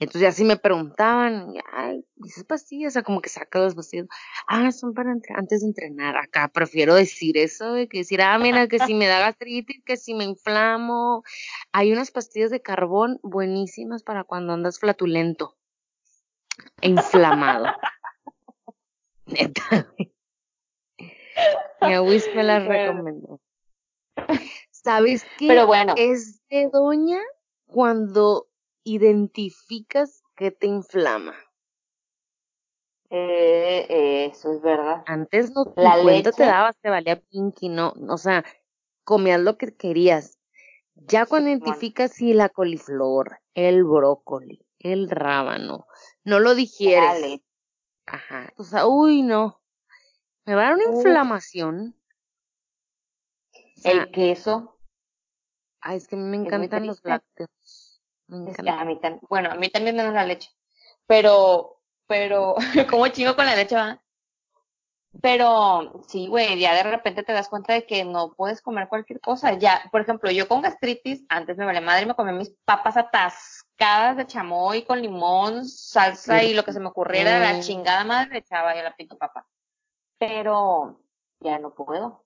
Entonces 0.00 0.22
ya 0.22 0.32
si 0.32 0.44
me 0.44 0.56
preguntaban, 0.56 1.54
ay, 1.72 2.04
esas 2.24 2.44
pastillas, 2.44 2.92
o 2.92 2.94
sea, 2.94 3.02
como 3.02 3.20
que 3.20 3.28
saca 3.28 3.58
las 3.58 3.74
pastillas, 3.74 4.06
ah, 4.46 4.70
son 4.70 4.94
para 4.94 5.10
antes 5.10 5.60
de 5.60 5.66
entrenar. 5.66 6.16
Acá 6.16 6.48
prefiero 6.48 6.94
decir 6.94 7.36
eso, 7.36 7.72
de 7.72 7.88
que 7.88 7.98
decir, 7.98 8.22
ah, 8.22 8.38
mira, 8.38 8.68
que 8.68 8.78
si 8.78 8.94
me 8.94 9.08
da 9.08 9.18
gastritis, 9.18 9.82
que 9.84 9.96
si 9.96 10.14
me 10.14 10.24
inflamo. 10.24 11.24
Hay 11.72 11.92
unas 11.92 12.12
pastillas 12.12 12.50
de 12.50 12.62
carbón 12.62 13.18
buenísimas 13.22 14.04
para 14.04 14.22
cuando 14.22 14.52
andas 14.52 14.78
flatulento 14.78 15.56
e 16.80 16.88
inflamado. 16.88 17.66
Neta. 19.26 19.92
Mi 21.80 21.94
abuis 21.94 22.28
me 22.34 22.42
las 22.44 22.64
Bueno. 22.64 22.92
recomendó. 22.92 23.40
¿Sabes 24.70 25.24
qué? 25.38 25.48
Pero 25.48 25.66
bueno, 25.66 25.94
Es 25.96 26.40
de 26.48 26.68
doña 26.72 27.20
cuando 27.66 28.47
identificas 28.94 30.22
que 30.36 30.50
te 30.50 30.66
inflama. 30.66 31.34
eh, 33.10 34.26
eso 34.30 34.52
es 34.52 34.60
verdad. 34.60 35.02
Antes 35.06 35.50
no, 35.52 35.72
La 35.76 36.00
cuenta 36.02 36.32
te 36.32 36.44
dabas, 36.44 36.76
te 36.80 36.90
valía 36.90 37.20
pinky, 37.20 37.68
no, 37.68 37.94
o 38.08 38.18
sea, 38.18 38.44
comías 39.04 39.40
lo 39.40 39.56
que 39.56 39.74
querías. 39.74 40.38
Ya 40.94 41.26
cuando 41.26 41.48
identificas 41.50 42.12
si 42.12 42.34
la 42.34 42.48
coliflor, 42.48 43.40
el 43.54 43.84
brócoli, 43.84 44.66
el 44.78 45.08
rábano, 45.08 45.86
no 46.24 46.40
lo 46.40 46.54
digieres. 46.54 47.22
Dale. 47.22 47.42
Ajá. 48.06 48.52
O 48.56 48.64
sea, 48.64 48.86
uy, 48.86 49.22
no. 49.22 49.62
Me 50.44 50.54
va 50.54 50.62
a 50.62 50.64
dar 50.66 50.74
una 50.74 50.96
inflamación. 50.96 51.94
O 53.54 53.80
sea, 53.80 53.92
El 53.92 54.10
queso. 54.10 54.78
ay, 55.80 55.98
es 55.98 56.08
que 56.08 56.16
a 56.16 56.18
mí 56.18 56.24
me 56.24 56.36
encantan 56.36 56.86
los 56.86 57.04
lácteos. 57.04 57.50
Me 58.28 58.50
Es 58.50 58.56
que 58.56 58.62
encantan. 58.62 58.78
a 58.80 58.84
mí 58.84 59.00
también, 59.00 59.20
bueno, 59.28 59.50
a 59.50 59.54
mí 59.54 59.68
también 59.70 59.96
menos 59.96 60.14
la 60.14 60.24
leche. 60.24 60.50
Pero, 61.06 61.80
pero, 62.06 62.54
como 62.90 63.08
chingo 63.08 63.34
con 63.34 63.46
la 63.46 63.56
leche, 63.56 63.74
va? 63.76 64.00
Pero, 65.22 66.02
sí, 66.06 66.26
güey, 66.28 66.58
ya 66.60 66.74
de 66.74 66.82
repente 66.82 67.22
te 67.22 67.32
das 67.32 67.48
cuenta 67.48 67.72
de 67.72 67.86
que 67.86 68.04
no 68.04 68.34
puedes 68.34 68.60
comer 68.60 68.88
cualquier 68.88 69.20
cosa. 69.20 69.54
Ya, 69.54 69.82
por 69.90 70.02
ejemplo, 70.02 70.30
yo 70.30 70.46
con 70.46 70.60
gastritis, 70.60 71.24
antes 71.28 71.56
me 71.56 71.64
vale 71.64 71.80
madre 71.80 72.02
y 72.02 72.06
me 72.06 72.14
comía 72.14 72.34
mis 72.34 72.50
papas 72.64 72.96
atascadas 72.96 74.16
de 74.18 74.26
chamoy 74.26 74.82
con 74.84 75.00
limón, 75.00 75.66
salsa 75.66 76.44
y 76.44 76.52
lo 76.52 76.62
que 76.62 76.72
se 76.74 76.80
me 76.80 76.88
ocurriera, 76.88 77.38
la 77.40 77.54
Mm. 77.54 77.60
chingada 77.60 78.04
madre 78.04 78.30
le 78.34 78.38
echaba 78.40 78.76
yo 78.76 78.82
la 78.82 78.94
pinche 78.94 79.16
papa. 79.16 79.46
Pero, 80.18 81.00
ya 81.40 81.58
no 81.58 81.74
puedo. 81.74 82.24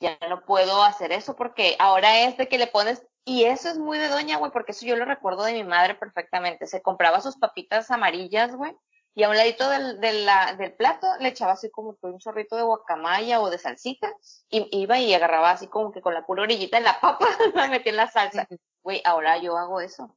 Ya 0.00 0.18
no 0.28 0.44
puedo 0.44 0.82
hacer 0.82 1.12
eso 1.12 1.34
porque 1.34 1.76
ahora 1.78 2.20
es 2.24 2.36
de 2.36 2.48
que 2.48 2.58
le 2.58 2.66
pones, 2.66 3.06
y 3.28 3.44
eso 3.44 3.68
es 3.68 3.78
muy 3.78 3.98
de 3.98 4.08
doña, 4.08 4.38
güey, 4.38 4.50
porque 4.50 4.72
eso 4.72 4.86
yo 4.86 4.96
lo 4.96 5.04
recuerdo 5.04 5.44
de 5.44 5.52
mi 5.52 5.62
madre 5.62 5.94
perfectamente. 5.94 6.66
Se 6.66 6.80
compraba 6.80 7.20
sus 7.20 7.36
papitas 7.36 7.90
amarillas, 7.90 8.56
güey, 8.56 8.74
y 9.14 9.24
a 9.24 9.28
un 9.28 9.36
ladito 9.36 9.68
del, 9.68 10.24
la, 10.24 10.54
del 10.56 10.72
plato 10.72 11.06
le 11.20 11.28
echaba 11.28 11.52
así 11.52 11.70
como 11.70 11.96
que 11.96 12.06
un 12.06 12.18
chorrito 12.18 12.56
de 12.56 12.62
guacamaya 12.62 13.40
o 13.40 13.50
de 13.50 13.58
salsita, 13.58 14.10
y 14.48 14.66
iba 14.70 14.98
y 14.98 15.12
agarraba 15.12 15.50
así 15.50 15.66
como 15.66 15.92
que 15.92 16.00
con 16.00 16.14
la 16.14 16.24
pura 16.24 16.44
orillita 16.44 16.78
de 16.78 16.84
la 16.84 17.00
papa, 17.00 17.26
la 17.54 17.68
metía 17.68 17.90
en 17.90 17.96
la 17.96 18.08
salsa. 18.08 18.48
Güey, 18.82 19.02
ahora 19.04 19.36
yo 19.36 19.58
hago 19.58 19.80
eso. 19.80 20.16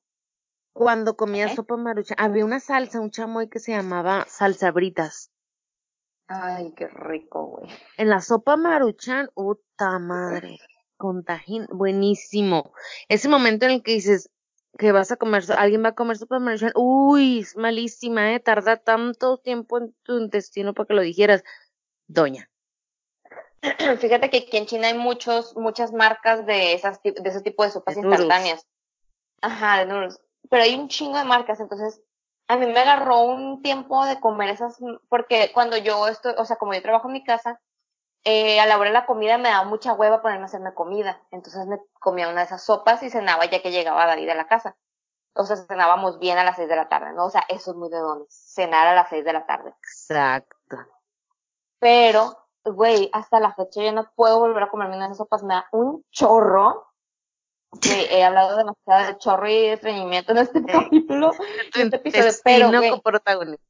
Cuando 0.71 1.17
comía 1.17 1.47
¿Eh? 1.47 1.55
sopa 1.55 1.75
maruchan, 1.75 2.17
había 2.17 2.45
una 2.45 2.61
salsa, 2.61 3.01
un 3.01 3.11
chamoy 3.11 3.49
que 3.49 3.59
se 3.59 3.73
llamaba 3.73 4.25
salsabritas. 4.29 5.31
Ay, 6.27 6.71
qué 6.77 6.87
rico, 6.87 7.47
güey. 7.47 7.69
En 7.97 8.09
la 8.09 8.21
sopa 8.21 8.55
maruchan, 8.55 9.29
puta 9.33 9.99
madre, 9.99 10.59
con 11.01 11.23
tajín, 11.23 11.65
buenísimo. 11.71 12.73
Ese 13.09 13.27
momento 13.27 13.65
en 13.65 13.71
el 13.71 13.83
que 13.83 13.93
dices 13.93 14.29
que 14.77 14.91
vas 14.91 15.11
a 15.11 15.17
comer, 15.17 15.43
alguien 15.57 15.83
va 15.83 15.89
a 15.89 15.95
comer 15.95 16.15
maruchan, 16.29 16.71
uy, 16.75 17.39
es 17.39 17.57
malísima, 17.57 18.33
eh, 18.33 18.39
tarda 18.39 18.77
tanto 18.77 19.39
tiempo 19.39 19.79
en 19.79 19.95
tu 20.03 20.19
intestino 20.19 20.75
para 20.75 20.85
que 20.85 20.93
lo 20.93 21.01
digieras. 21.01 21.43
Doña. 22.05 22.51
Fíjate 23.99 24.29
que 24.29 24.37
aquí 24.37 24.57
en 24.57 24.67
China 24.67 24.89
hay 24.89 24.93
muchos, 24.93 25.57
muchas 25.57 25.91
marcas 25.91 26.45
de 26.45 26.73
esas, 26.73 27.01
de 27.01 27.15
ese 27.25 27.41
tipo 27.41 27.63
de 27.63 27.71
sopas 27.71 27.95
De 27.95 28.01
instantáneas. 28.01 28.67
Ajá, 29.41 29.79
de 29.79 29.87
noodles. 29.87 30.21
Pero 30.51 30.61
hay 30.61 30.75
un 30.75 30.87
chingo 30.87 31.17
de 31.17 31.23
marcas, 31.23 31.59
entonces 31.59 31.99
a 32.47 32.57
mí 32.57 32.67
me 32.67 32.79
agarró 32.79 33.21
un 33.21 33.63
tiempo 33.63 34.05
de 34.05 34.19
comer 34.19 34.49
esas, 34.49 34.77
porque 35.09 35.49
cuando 35.51 35.77
yo 35.77 36.07
estoy, 36.07 36.35
o 36.37 36.45
sea, 36.45 36.57
como 36.57 36.75
yo 36.75 36.81
trabajo 36.83 37.07
en 37.07 37.13
mi 37.13 37.23
casa, 37.23 37.59
eh, 38.23 38.59
a 38.59 38.65
la 38.65 38.77
hora 38.77 38.89
de 38.89 38.93
la 38.93 39.05
comida 39.05 39.37
me 39.37 39.49
daba 39.49 39.65
mucha 39.65 39.93
hueva 39.93 40.21
ponerme 40.21 40.43
a 40.43 40.45
hacerme 40.45 40.73
comida. 40.73 41.21
Entonces 41.31 41.65
me 41.67 41.79
comía 41.99 42.29
una 42.29 42.41
de 42.41 42.45
esas 42.45 42.63
sopas 42.63 43.01
y 43.03 43.09
cenaba 43.09 43.45
ya 43.45 43.61
que 43.61 43.71
llegaba 43.71 44.05
David 44.05 44.29
a 44.29 44.35
la 44.35 44.47
casa. 44.47 44.75
O 45.33 45.45
sea, 45.45 45.55
cenábamos 45.55 46.19
bien 46.19 46.37
a 46.37 46.43
las 46.43 46.57
seis 46.57 46.67
de 46.67 46.75
la 46.75 46.89
tarde, 46.89 47.13
¿no? 47.13 47.25
O 47.25 47.29
sea, 47.29 47.43
eso 47.47 47.71
es 47.71 47.77
muy 47.77 47.89
de 47.89 47.99
dones, 47.99 48.27
cenar 48.29 48.87
a 48.87 48.95
las 48.95 49.09
seis 49.09 49.23
de 49.23 49.33
la 49.33 49.45
tarde. 49.45 49.69
Exacto. 49.69 50.77
Pero 51.79 52.41
güey, 52.65 53.09
hasta 53.13 53.39
la 53.39 53.53
fecha 53.53 53.83
yo 53.83 53.91
no 53.91 54.11
puedo 54.15 54.39
volver 54.39 54.63
a 54.63 54.69
comerme 54.69 54.95
una 54.95 55.07
de 55.07 55.13
esas 55.13 55.17
sopas, 55.19 55.43
me 55.43 55.55
da 55.55 55.67
un 55.71 56.03
chorro. 56.11 56.87
He 57.83 58.23
hablado 58.23 58.57
demasiado 58.57 59.07
de 59.07 59.17
chorro 59.17 59.47
y 59.47 59.53
de 59.53 59.73
estreñimiento 59.73 60.33
en 60.33 60.39
este 60.39 60.63
capítulo, 60.65 61.31
en 61.75 61.85
este 61.85 61.95
episodio, 61.95 62.31
pero, 62.43 63.01
protagonista. 63.01 63.63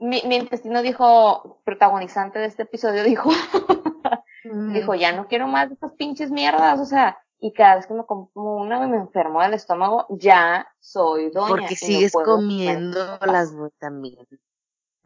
Mi, 0.00 0.22
mi 0.26 0.36
intestino 0.36 0.82
dijo, 0.82 1.60
protagonizante 1.64 2.38
de 2.38 2.46
este 2.46 2.62
episodio, 2.62 3.04
dijo, 3.04 3.30
dijo, 4.72 4.94
ya 4.94 5.12
no 5.12 5.28
quiero 5.28 5.46
más 5.46 5.68
de 5.68 5.74
estas 5.74 5.92
pinches 5.92 6.30
mierdas, 6.30 6.80
o 6.80 6.84
sea, 6.84 7.18
y 7.38 7.52
cada 7.52 7.76
vez 7.76 7.86
que 7.86 7.94
me 7.94 8.04
como 8.04 8.28
una 8.34 8.86
me 8.86 8.96
enfermo 8.96 9.40
del 9.40 9.54
estómago, 9.54 10.06
ya 10.10 10.68
soy 10.78 11.30
doña. 11.30 11.48
Porque 11.48 11.74
sigues 11.74 12.12
comiendo 12.12 13.18
las 13.22 13.54
también. 13.78 14.26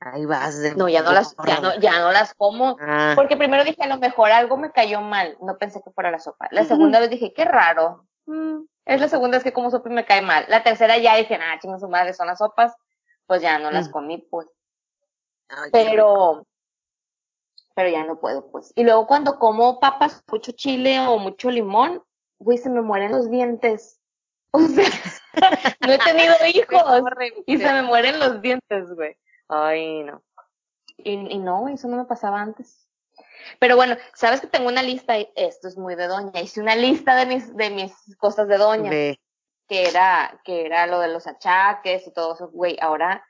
Ahí 0.01 0.27
vas 0.27 0.61
de 0.61 0.75
No, 0.75 0.89
ya 0.89 1.03
no 1.03 1.13
las, 1.13 1.35
ya 1.47 1.61
no, 1.61 1.79
ya 1.79 2.01
no 2.01 2.11
las 2.13 2.35
como. 2.35 2.77
Ah. 2.81 3.13
Porque 3.15 3.37
primero 3.37 3.65
dije, 3.65 3.83
a 3.83 3.87
lo 3.87 3.99
mejor 3.99 4.33
algo 4.33 4.57
me 4.57 4.73
cayó 4.73 5.01
mal. 5.01 5.39
No 5.41 5.57
pensé 5.57 5.81
que 5.83 5.93
fuera 5.93 6.11
la 6.11 6.19
sopa. 6.19 6.49
La 6.51 6.65
segunda 6.65 6.99
vez 7.01 7.09
dije, 7.09 7.33
qué 7.33 7.45
raro. 7.45 8.05
Mm, 8.27 8.65
es 8.85 9.01
la 9.01 9.09
segunda 9.09 9.39
vez 9.39 9.45
que 9.45 9.53
como 9.53 9.71
sopa 9.71 9.89
y 9.89 9.95
me 9.95 10.05
cae 10.05 10.21
mal. 10.21 10.45
La 10.49 10.63
tercera 10.63 10.99
ya 10.99 11.17
dije, 11.17 11.39
ah, 11.41 11.59
chingo 11.61 11.79
su 11.79 11.89
madre, 11.89 12.13
son 12.13 12.27
las 12.27 12.39
sopas. 12.39 12.75
Pues 13.27 13.41
ya 13.41 13.59
no 13.59 13.71
las 13.71 13.89
mm. 13.89 13.93
comí, 13.93 14.19
pues. 14.19 14.47
Pero, 15.73 16.47
pero 17.75 17.89
ya 17.89 18.05
no 18.05 18.21
puedo, 18.21 18.51
pues. 18.51 18.73
Y 18.75 18.85
luego 18.85 19.07
cuando 19.07 19.39
como 19.39 19.81
papas, 19.81 20.23
mucho 20.31 20.53
chile 20.53 21.01
o 21.01 21.19
mucho 21.19 21.51
limón, 21.51 22.03
güey, 22.39 22.59
se 22.59 22.71
me 22.71 22.83
mueren 22.83 23.13
los 23.13 23.31
dientes. 23.31 24.01
O 24.57 24.61
sea, 24.61 24.89
no 25.81 25.93
he 25.93 25.99
tenido 25.99 26.33
hijos 26.55 26.81
y 27.45 27.59
se 27.59 27.73
me 27.73 27.83
mueren 27.83 28.21
los 28.21 28.41
dientes, 28.41 28.95
güey. 28.95 29.17
Ay, 29.49 30.05
no. 30.05 30.23
Y, 30.97 31.11
y 31.11 31.39
no, 31.39 31.67
eso 31.69 31.89
no 31.89 31.97
me 31.97 32.05
pasaba 32.05 32.41
antes. 32.41 32.85
Pero 33.59 33.77
bueno, 33.77 33.97
sabes 34.15 34.41
que 34.41 34.47
tengo 34.47 34.69
una 34.69 34.83
lista, 34.83 35.19
y 35.19 35.29
esto 35.37 35.69
es 35.69 35.77
muy 35.77 35.95
de 35.95 36.07
doña, 36.07 36.41
hice 36.41 36.61
una 36.61 36.77
lista 36.77 37.17
de 37.17 37.27
mis, 37.27 37.55
de 37.57 37.71
mis 37.71 37.93
cosas 38.17 38.49
de 38.49 38.59
doña, 38.59 38.91
que 38.91 39.19
era, 39.69 40.41
que 40.45 40.65
era 40.65 40.87
lo 40.87 41.01
de 41.01 41.09
los 41.09 41.27
achaques 41.27 42.07
y 42.07 42.13
todo 42.13 42.35
eso, 42.35 42.49
güey, 42.51 42.77
ahora 42.81 43.25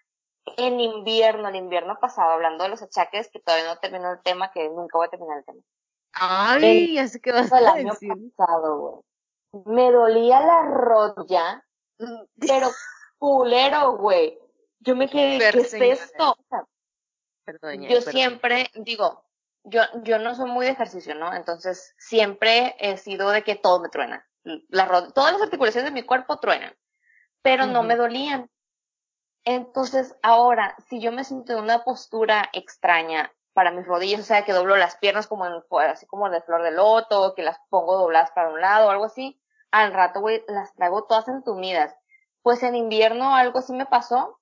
en 0.57 0.80
invierno, 0.80 1.48
el 1.48 1.57
invierno 1.57 1.98
pasado, 2.00 2.33
hablando 2.33 2.64
de 2.64 2.70
los 2.70 2.83
achaques, 2.83 3.30
que 3.30 3.40
todavía 3.40 3.66
no 3.66 3.78
terminó 3.78 4.12
el 4.12 4.22
tema, 4.22 4.52
que 4.52 4.68
nunca 4.68 4.98
voy 4.98 5.07
a 5.07 5.11
terminar 5.11 5.38
el 5.38 5.44
tema. 5.44 5.61
Ay, 6.12 6.94
ya 6.94 7.09
sé 7.09 7.20
que 7.20 7.33
vas 7.33 7.52
a 7.52 7.59
el 7.59 7.66
año 7.66 7.92
pasado, 8.37 8.78
güey. 8.78 9.64
Me 9.66 9.90
dolía 9.90 10.40
la 10.40 10.62
rodilla, 10.62 11.64
pero 12.38 12.70
culero, 13.18 13.96
güey. 13.96 14.38
Yo 14.80 14.96
me 14.96 15.09
quedé, 15.09 15.38
¿qué 15.38 15.61
es 15.61 15.74
esto? 15.74 16.37
yo 17.88 18.00
siempre 18.00 18.70
digo, 18.74 19.24
yo, 19.64 19.83
yo 20.02 20.18
no 20.18 20.35
soy 20.35 20.50
muy 20.50 20.66
de 20.66 20.72
ejercicio, 20.72 21.14
¿no? 21.14 21.33
Entonces, 21.35 21.94
siempre 21.98 22.76
he 22.78 22.96
sido 22.98 23.30
de 23.30 23.42
que 23.42 23.54
todo 23.54 23.80
me 23.80 23.88
truena. 23.88 24.26
La 24.68 24.87
todas 25.12 25.33
las 25.33 25.42
articulaciones 25.42 25.90
de 25.90 25.94
mi 25.94 26.02
cuerpo 26.02 26.38
truenan, 26.38 26.76
pero 27.40 27.66
no 27.66 27.83
me 27.83 27.96
dolían. 27.96 28.50
Entonces, 29.44 30.16
ahora, 30.22 30.74
si 30.88 31.00
yo 31.00 31.12
me 31.12 31.24
siento 31.24 31.52
en 31.52 31.64
una 31.64 31.85
postura 31.85 32.48
extraña 32.52 33.33
para 33.52 33.70
mis 33.70 33.87
rodillas, 33.87 34.20
o 34.20 34.24
sea, 34.24 34.44
que 34.44 34.52
doblo 34.52 34.76
las 34.76 34.96
piernas 34.96 35.26
como 35.26 35.46
en, 35.46 35.62
así 35.88 36.07
como 36.07 36.28
de 36.30 36.40
flor 36.42 36.62
de 36.62 36.72
loto, 36.72 37.35
que 37.35 37.42
las 37.42 37.59
pongo 37.68 37.96
dobladas 37.96 38.30
para 38.33 38.48
un 38.48 38.61
lado 38.61 38.88
o 38.88 38.90
algo 38.90 39.04
así, 39.04 39.40
al 39.70 39.92
rato, 39.92 40.20
güey, 40.20 40.44
las 40.48 40.74
traigo 40.74 41.04
todas 41.04 41.28
entumidas. 41.28 41.94
Pues 42.42 42.62
en 42.62 42.74
invierno 42.74 43.35
algo 43.35 43.59
así 43.59 43.72
me 43.72 43.87
pasó 43.87 44.38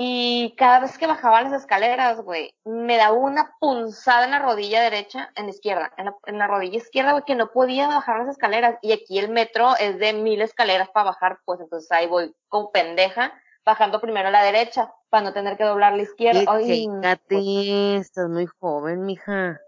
y 0.00 0.54
cada 0.56 0.78
vez 0.78 0.96
que 0.96 1.08
bajaba 1.08 1.42
las 1.42 1.52
escaleras, 1.52 2.20
güey, 2.20 2.54
me 2.64 2.96
daba 2.96 3.16
una 3.16 3.56
punzada 3.58 4.26
en 4.26 4.30
la 4.30 4.38
rodilla 4.38 4.80
derecha, 4.80 5.32
en 5.34 5.46
la 5.46 5.50
izquierda, 5.50 5.92
en 5.96 6.04
la, 6.04 6.16
en 6.26 6.38
la 6.38 6.46
rodilla 6.46 6.76
izquierda, 6.76 7.10
güey, 7.10 7.24
que 7.24 7.34
no 7.34 7.50
podía 7.50 7.88
bajar 7.88 8.20
las 8.20 8.28
escaleras. 8.28 8.78
Y 8.80 8.92
aquí 8.92 9.18
el 9.18 9.28
metro 9.28 9.74
es 9.76 9.98
de 9.98 10.12
mil 10.12 10.40
escaleras 10.40 10.88
para 10.90 11.06
bajar, 11.06 11.40
pues 11.44 11.58
entonces 11.58 11.90
ahí 11.90 12.06
voy 12.06 12.32
con 12.46 12.70
pendeja, 12.70 13.32
bajando 13.64 14.00
primero 14.00 14.28
a 14.28 14.30
la 14.30 14.42
derecha, 14.42 14.92
para 15.10 15.24
no 15.24 15.32
tener 15.32 15.56
que 15.56 15.64
doblar 15.64 15.94
la 15.94 16.02
izquierda. 16.02 16.44
Ay, 16.46 16.88
pues 17.28 18.06
estás 18.06 18.28
muy 18.28 18.46
joven, 18.46 19.04
mija. 19.04 19.60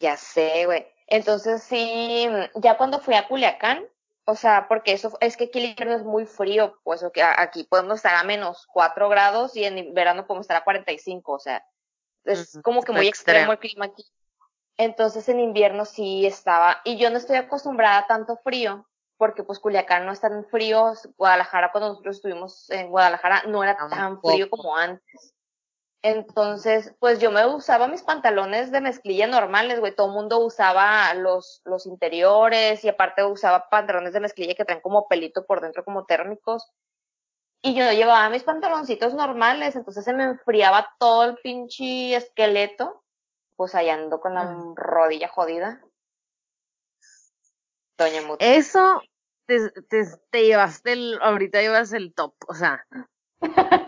Ya 0.00 0.16
sé, 0.16 0.66
güey. 0.66 0.86
Entonces 1.06 1.62
sí, 1.62 2.28
ya 2.54 2.76
cuando 2.76 2.98
fui 2.98 3.14
a 3.14 3.28
Culiacán, 3.28 3.84
o 4.24 4.34
sea, 4.34 4.68
porque 4.68 4.92
eso 4.92 5.16
es 5.20 5.36
que 5.36 5.44
aquí 5.44 5.58
el 5.58 5.66
invierno 5.66 5.94
es 5.94 6.02
muy 6.02 6.24
frío, 6.24 6.78
pues 6.82 7.04
aquí 7.36 7.64
podemos 7.64 7.96
estar 7.96 8.14
a 8.14 8.24
menos 8.24 8.66
4 8.72 9.10
grados 9.10 9.54
y 9.54 9.64
en 9.64 9.92
verano 9.92 10.26
podemos 10.26 10.44
estar 10.44 10.56
a 10.56 10.64
45, 10.64 11.32
o 11.32 11.38
sea, 11.38 11.62
es 12.24 12.58
como 12.62 12.82
que 12.82 12.92
muy 12.92 13.06
extremo. 13.06 13.52
el 13.52 13.58
clima 13.58 13.84
aquí. 13.84 14.04
Entonces 14.78 15.28
en 15.28 15.40
invierno 15.40 15.84
sí 15.84 16.24
estaba, 16.24 16.80
y 16.84 16.96
yo 16.96 17.10
no 17.10 17.18
estoy 17.18 17.36
acostumbrada 17.36 17.98
a 17.98 18.06
tanto 18.06 18.38
frío, 18.38 18.88
porque 19.24 19.42
pues 19.42 19.58
Culiacán 19.58 20.04
no 20.04 20.12
es 20.12 20.20
tan 20.20 20.44
frío, 20.44 20.92
Guadalajara 21.16 21.72
cuando 21.72 21.88
nosotros 21.88 22.16
estuvimos 22.16 22.68
en 22.68 22.90
Guadalajara 22.90 23.44
no 23.46 23.64
era 23.64 23.74
tan 23.74 24.20
frío 24.20 24.50
como 24.50 24.76
antes. 24.76 25.34
Entonces, 26.02 26.94
pues 26.98 27.20
yo 27.20 27.30
me 27.30 27.46
usaba 27.46 27.88
mis 27.88 28.02
pantalones 28.02 28.70
de 28.70 28.82
mezclilla 28.82 29.26
normales, 29.26 29.80
güey. 29.80 29.94
Todo 29.94 30.08
el 30.08 30.12
mundo 30.12 30.40
usaba 30.40 31.14
los, 31.14 31.62
los 31.64 31.86
interiores 31.86 32.84
y 32.84 32.90
aparte 32.90 33.24
usaba 33.24 33.70
pantalones 33.70 34.12
de 34.12 34.20
mezclilla 34.20 34.54
que 34.54 34.66
traen 34.66 34.82
como 34.82 35.08
pelito 35.08 35.46
por 35.46 35.62
dentro, 35.62 35.86
como 35.86 36.04
térmicos. 36.04 36.70
Y 37.62 37.74
yo 37.74 37.90
llevaba 37.92 38.28
mis 38.28 38.42
pantaloncitos 38.42 39.14
normales, 39.14 39.74
entonces 39.74 40.04
se 40.04 40.12
me 40.12 40.24
enfriaba 40.24 40.94
todo 40.98 41.24
el 41.24 41.36
pinche 41.36 42.14
esqueleto. 42.14 43.02
Pues 43.56 43.74
allá 43.74 43.94
ando 43.94 44.20
con 44.20 44.34
la 44.34 44.54
rodilla 44.76 45.28
jodida. 45.28 45.80
Doña 47.96 48.20
Muta. 48.22 48.44
Eso 48.44 49.00
te, 49.46 49.70
te, 49.88 50.04
te 50.30 50.44
llevaste 50.44 50.92
el, 50.92 51.18
ahorita 51.20 51.60
llevas 51.60 51.92
el 51.92 52.14
top, 52.14 52.34
o 52.48 52.54
sea, 52.54 52.86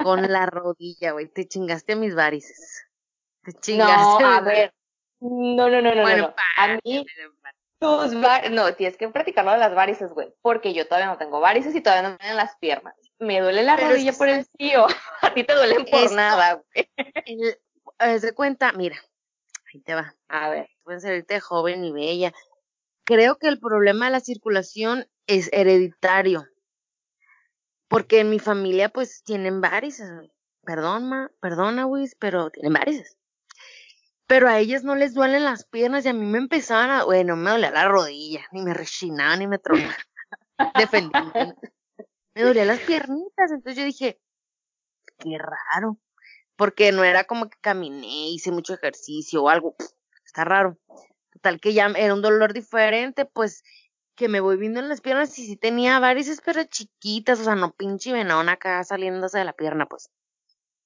con 0.03 0.31
la 0.31 0.47
rodilla, 0.47 1.13
güey. 1.13 1.29
Te 1.29 1.47
chingaste 1.47 1.95
a 1.95 1.97
mis 1.97 2.15
varices. 2.15 2.85
Te 3.43 3.53
chingaste. 3.53 4.23
No, 4.23 4.31
a 4.31 4.41
ver. 4.41 4.73
No, 5.21 5.69
no, 5.69 5.81
no, 5.81 5.95
no. 5.95 6.03
Bueno, 6.03 6.29
no. 6.29 6.35
a 6.57 6.79
mí, 6.85 7.07
tus 7.79 8.13
no, 8.13 8.75
tienes 8.75 8.97
que 8.97 9.09
practicarlo 9.09 9.53
de 9.53 9.59
las 9.59 9.75
varices, 9.75 10.13
güey. 10.13 10.33
Porque 10.43 10.73
yo 10.73 10.87
todavía 10.87 11.07
no 11.07 11.19
tengo 11.19 11.41
varices 11.41 11.75
y 11.75 11.81
todavía 11.81 12.09
no 12.09 12.11
me 12.11 12.17
duelen 12.19 12.37
las 12.37 12.57
piernas. 12.57 12.95
Me 13.19 13.41
duele 13.41 13.63
la 13.63 13.77
rodilla 13.77 14.13
por 14.13 14.29
el 14.29 14.47
tío. 14.51 14.87
A 15.23 15.35
ti 15.35 15.45
te 15.45 15.55
duelen 15.55 15.85
por 15.87 16.13
nada, 16.13 16.55
güey. 16.55 16.91
El, 17.99 18.21
de 18.21 18.35
cuenta, 18.35 18.73
mira. 18.73 18.97
Ahí 19.73 19.81
te 19.81 19.95
va. 19.95 20.15
A 20.29 20.51
ver. 20.51 20.69
Pueden 20.85 21.01
salirte 21.01 21.41
joven 21.41 21.85
y 21.85 21.93
bella. 21.93 22.33
Creo 23.05 23.37
que 23.37 23.49
el 23.49 23.61
problema 23.61 24.07
de 24.07 24.13
la 24.13 24.21
circulación 24.21 25.07
es 25.27 25.51
hereditario. 25.53 26.47
Porque 27.89 28.21
en 28.21 28.31
mi 28.31 28.39
familia, 28.39 28.89
pues, 28.89 29.23
tienen 29.23 29.61
varices, 29.61 30.11
Perdón, 30.67 31.09
ma, 31.09 31.31
perdona, 31.41 31.87
Wiz, 31.87 32.17
pero 32.19 32.51
tienen 32.51 32.73
varices. 32.73 33.17
Pero 34.27 34.49
a 34.49 34.59
ellas 34.59 34.83
no 34.83 34.97
les 34.97 35.15
duelen 35.15 35.45
las 35.45 35.65
piernas 35.65 36.05
y 36.05 36.09
a 36.09 36.13
mí 36.13 36.27
me 36.27 36.39
empezaban 36.39 36.91
a, 36.91 37.05
bueno, 37.05 37.37
me 37.37 37.51
dolía 37.51 37.71
la 37.71 37.87
rodilla, 37.87 38.45
ni 38.51 38.63
me 38.63 38.75
rechinaba, 38.75 39.37
ni 39.37 39.47
me 39.47 39.59
tronaba. 39.61 39.97
Defendía. 40.77 41.55
me 42.35 42.43
dolían 42.43 42.67
las 42.67 42.81
piernitas, 42.81 43.53
entonces 43.53 43.77
yo 43.77 43.85
dije, 43.85 44.21
qué 45.19 45.39
raro. 45.39 45.99
Porque 46.57 46.91
no 46.91 47.05
era 47.05 47.23
como 47.25 47.49
que 47.49 47.59
caminé, 47.61 48.31
hice 48.31 48.51
mucho 48.51 48.75
ejercicio 48.75 49.45
o 49.45 49.49
algo, 49.49 49.77
está 50.25 50.45
raro. 50.45 50.77
Total 51.31 51.61
que 51.61 51.75
ya 51.75 51.87
era 51.97 52.13
un 52.13 52.23
dolor 52.23 52.53
diferente, 52.55 53.25
pues 53.25 53.63
que 54.17 54.29
me 54.29 54.41
voy 54.41 54.57
viendo 54.57 54.81
en 54.81 54.89
las 54.89 55.01
piernas 55.01 55.39
y 55.39 55.47
sí 55.47 55.57
tenía 55.57 56.01
varices, 56.01 56.41
pero 56.45 56.65
chiquitas, 56.65 57.39
o 57.41 57.45
sea, 57.45 57.55
no 57.55 57.73
pinche 57.73 58.13
venón 58.13 58.49
acá 58.49 58.83
saliéndose 58.83 59.39
de 59.39 59.45
la 59.45 59.53
pierna, 59.53 59.87
pues. 59.87 60.11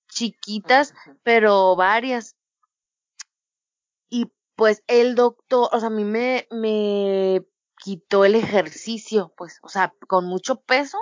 Chiquitas, 0.09 0.93
pero 1.23 1.77
varias. 1.77 2.37
Y 4.11 4.31
pues 4.57 4.83
el 4.89 5.15
doctor, 5.15 5.69
o 5.73 5.79
sea, 5.79 5.87
a 5.87 5.91
mí 5.91 6.05
me, 6.05 6.47
me 6.51 7.47
quitó 7.79 8.25
el 8.25 8.35
ejercicio, 8.35 9.33
pues, 9.37 9.59
o 9.63 9.69
sea, 9.69 9.95
con 10.09 10.27
mucho 10.27 10.61
peso, 10.61 10.99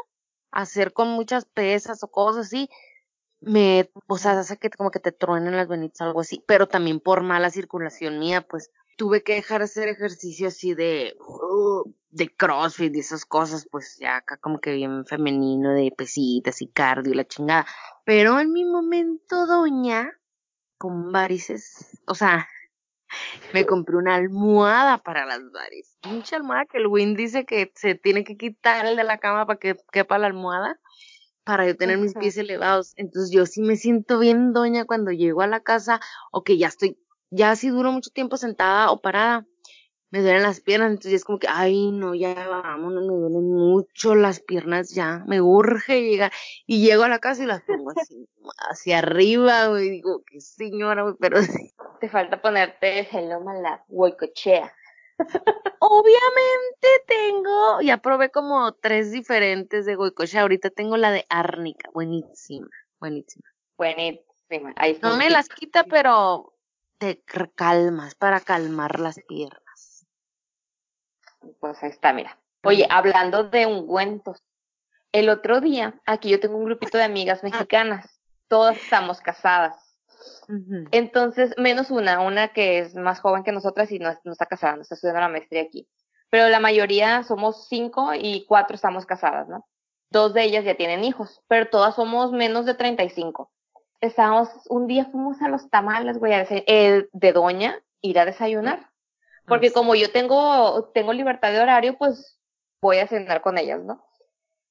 hacer 0.50 0.92
con 0.92 1.08
muchas 1.08 1.46
pesas 1.46 2.02
o 2.02 2.08
cosas 2.08 2.46
así, 2.46 2.68
me, 3.40 3.90
o 4.06 4.18
sea, 4.18 4.38
hace 4.38 4.58
que 4.58 4.70
como 4.70 4.90
que 4.90 5.00
te 5.00 5.12
truenen 5.12 5.56
las 5.56 5.68
venitas, 5.68 6.00
algo 6.02 6.20
así, 6.20 6.44
pero 6.46 6.68
también 6.68 7.00
por 7.00 7.22
mala 7.22 7.50
circulación 7.50 8.18
mía, 8.18 8.42
pues, 8.42 8.70
tuve 8.98 9.22
que 9.22 9.34
dejar 9.34 9.60
de 9.60 9.66
hacer 9.66 9.88
ejercicio 9.88 10.48
así 10.48 10.74
de, 10.74 11.16
uh, 11.20 11.90
de 12.10 12.34
crossfit 12.34 12.94
y 12.94 12.98
esas 12.98 13.24
cosas, 13.24 13.66
pues 13.70 13.96
ya 14.00 14.16
acá 14.16 14.36
como 14.38 14.58
que 14.58 14.72
bien 14.72 15.06
femenino, 15.06 15.72
de 15.72 15.94
pesitas 15.96 16.60
y 16.60 16.66
cardio 16.66 17.12
y 17.12 17.16
la 17.16 17.26
chingada. 17.26 17.64
Pero 18.04 18.40
en 18.40 18.52
mi 18.52 18.64
momento, 18.64 19.46
doña, 19.46 20.10
con 20.78 21.12
varices, 21.12 21.96
o 22.08 22.14
sea, 22.16 22.48
me 23.54 23.64
compré 23.64 23.96
una 23.96 24.16
almohada 24.16 24.98
para 24.98 25.24
las 25.24 25.48
varices. 25.52 25.96
Pinche 26.02 26.34
almohada 26.34 26.66
que 26.66 26.78
el 26.78 26.88
Win 26.88 27.14
dice 27.14 27.46
que 27.46 27.70
se 27.76 27.94
tiene 27.94 28.24
que 28.24 28.36
quitar 28.36 28.84
el 28.84 28.96
de 28.96 29.04
la 29.04 29.18
cama 29.18 29.46
para 29.46 29.60
que 29.60 29.76
quepa 29.92 30.18
la 30.18 30.26
almohada 30.26 30.80
para 31.44 31.66
yo 31.66 31.76
tener 31.76 31.98
mis 31.98 32.14
pies 32.14 32.36
elevados. 32.36 32.94
Entonces 32.96 33.30
yo 33.30 33.46
sí 33.46 33.62
me 33.62 33.76
siento 33.76 34.18
bien 34.18 34.52
doña 34.52 34.84
cuando 34.86 35.12
llego 35.12 35.40
a 35.40 35.46
la 35.46 35.60
casa 35.60 36.00
o 36.32 36.42
que 36.42 36.58
ya 36.58 36.66
estoy 36.66 36.98
ya 37.30 37.56
si 37.56 37.68
duro 37.68 37.92
mucho 37.92 38.10
tiempo 38.10 38.36
sentada 38.36 38.90
o 38.90 39.00
parada, 39.00 39.46
me 40.10 40.20
duelen 40.20 40.42
las 40.42 40.60
piernas, 40.60 40.90
entonces 40.90 41.12
es 41.12 41.24
como 41.24 41.38
que, 41.38 41.48
ay, 41.50 41.90
no, 41.90 42.14
ya 42.14 42.48
vámonos, 42.48 43.02
me 43.06 43.14
duelen 43.14 43.52
mucho 43.52 44.14
las 44.14 44.40
piernas 44.40 44.94
ya, 44.94 45.22
me 45.26 45.40
urge 45.40 46.02
llegar, 46.02 46.32
y 46.66 46.82
llego 46.82 47.02
a 47.02 47.08
la 47.08 47.18
casa 47.18 47.42
y 47.42 47.46
las 47.46 47.62
pongo 47.62 47.92
así, 47.94 48.26
hacia 48.70 48.98
arriba, 48.98 49.68
güey, 49.68 49.90
digo, 49.90 50.22
qué 50.26 50.40
señora, 50.40 51.02
güey, 51.02 51.14
pero 51.20 51.42
sí. 51.42 51.74
Te 52.00 52.08
falta 52.08 52.40
ponerte 52.40 53.00
hello 53.10 53.40
la 53.62 53.84
huecochea. 53.88 54.72
Obviamente 55.80 56.88
tengo, 57.06 57.80
ya 57.82 57.98
probé 57.98 58.30
como 58.30 58.72
tres 58.72 59.12
diferentes 59.12 59.84
de 59.84 59.96
huecochea, 59.96 60.42
ahorita 60.42 60.70
tengo 60.70 60.96
la 60.96 61.10
de 61.10 61.26
árnica, 61.28 61.90
buenísima, 61.92 62.68
buenísima. 62.98 63.44
Buenísima, 63.76 64.72
ahí. 64.76 64.98
No 65.02 65.16
me 65.16 65.28
las 65.28 65.48
quita, 65.48 65.84
pero 65.84 66.54
te 66.98 67.22
calmas 67.54 68.14
para 68.14 68.40
calmar 68.40 69.00
las 69.00 69.20
piernas. 69.20 70.06
Pues 71.60 71.82
ahí 71.82 71.90
está, 71.90 72.12
mira. 72.12 72.38
Oye, 72.64 72.86
hablando 72.90 73.44
de 73.44 73.66
ungüentos, 73.66 74.42
el 75.12 75.28
otro 75.28 75.60
día, 75.60 76.00
aquí 76.04 76.28
yo 76.28 76.40
tengo 76.40 76.56
un 76.56 76.64
grupito 76.64 76.98
de 76.98 77.04
amigas 77.04 77.42
mexicanas, 77.42 78.20
todas 78.48 78.76
estamos 78.76 79.20
casadas. 79.20 79.88
Entonces, 80.90 81.54
menos 81.56 81.90
una, 81.90 82.20
una 82.20 82.48
que 82.48 82.80
es 82.80 82.94
más 82.94 83.20
joven 83.20 83.44
que 83.44 83.52
nosotras 83.52 83.92
y 83.92 83.98
no, 83.98 84.10
está 84.10 84.46
casada, 84.46 84.76
no 84.76 84.82
está 84.82 84.94
estudiando 84.94 85.20
la 85.20 85.28
maestría 85.28 85.62
aquí. 85.62 85.88
Pero 86.30 86.48
la 86.48 86.60
mayoría 86.60 87.22
somos 87.22 87.68
cinco 87.68 88.12
y 88.14 88.44
cuatro 88.46 88.74
estamos 88.74 89.06
casadas, 89.06 89.48
¿no? 89.48 89.66
Dos 90.10 90.34
de 90.34 90.42
ellas 90.42 90.64
ya 90.64 90.76
tienen 90.76 91.04
hijos, 91.04 91.42
pero 91.48 91.68
todas 91.68 91.94
somos 91.94 92.32
menos 92.32 92.66
de 92.66 92.74
35. 92.74 93.50
Estábamos, 94.00 94.48
un 94.68 94.86
día 94.86 95.06
fuimos 95.06 95.42
a 95.42 95.48
los 95.48 95.68
tamales, 95.70 96.18
güey, 96.18 96.32
eh, 96.32 97.08
de 97.12 97.32
doña, 97.32 97.82
ir 98.00 98.18
a 98.18 98.24
desayunar. 98.24 98.88
Porque 99.46 99.72
como 99.72 99.94
yo 99.94 100.12
tengo, 100.12 100.90
tengo 100.94 101.12
libertad 101.12 101.50
de 101.50 101.60
horario, 101.60 101.96
pues 101.96 102.38
voy 102.80 102.98
a 102.98 103.08
cenar 103.08 103.40
con 103.40 103.58
ellas, 103.58 103.82
¿no? 103.82 104.04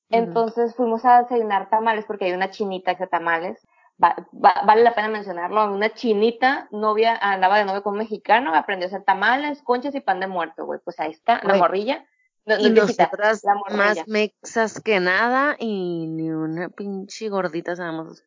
Entonces 0.09 0.75
fuimos 0.75 1.03
a 1.03 1.23
desayunar 1.23 1.69
tamales 1.69 2.05
porque 2.05 2.25
hay 2.25 2.31
una 2.31 2.51
chinita 2.51 2.95
que 2.95 3.03
hace 3.03 3.09
tamales. 3.09 3.67
vale 3.97 4.83
la 4.83 4.95
pena 4.95 5.09
mencionarlo. 5.09 5.73
Una 5.73 5.93
chinita, 5.93 6.69
novia, 6.71 7.17
andaba 7.17 7.57
de 7.57 7.65
novio 7.65 7.83
con 7.83 7.93
un 7.93 7.99
mexicano, 7.99 8.55
aprendió 8.55 8.85
a 8.85 8.89
hacer 8.89 9.03
tamales, 9.03 9.61
conchas 9.63 9.95
y 9.95 9.99
pan 9.99 10.19
de 10.19 10.27
muerto, 10.27 10.65
güey. 10.65 10.79
Pues 10.83 10.99
ahí 10.99 11.11
está, 11.11 11.41
la 11.43 11.55
morrilla. 11.55 12.05
y 12.45 12.69
nosotras 12.69 13.43
más 13.71 14.07
mexas 14.07 14.79
que 14.79 15.01
nada 15.01 15.57
y 15.59 16.07
ni 16.07 16.29
una 16.29 16.69
pinche 16.69 17.27
gordita 17.27 17.75
sabemos 17.75 18.23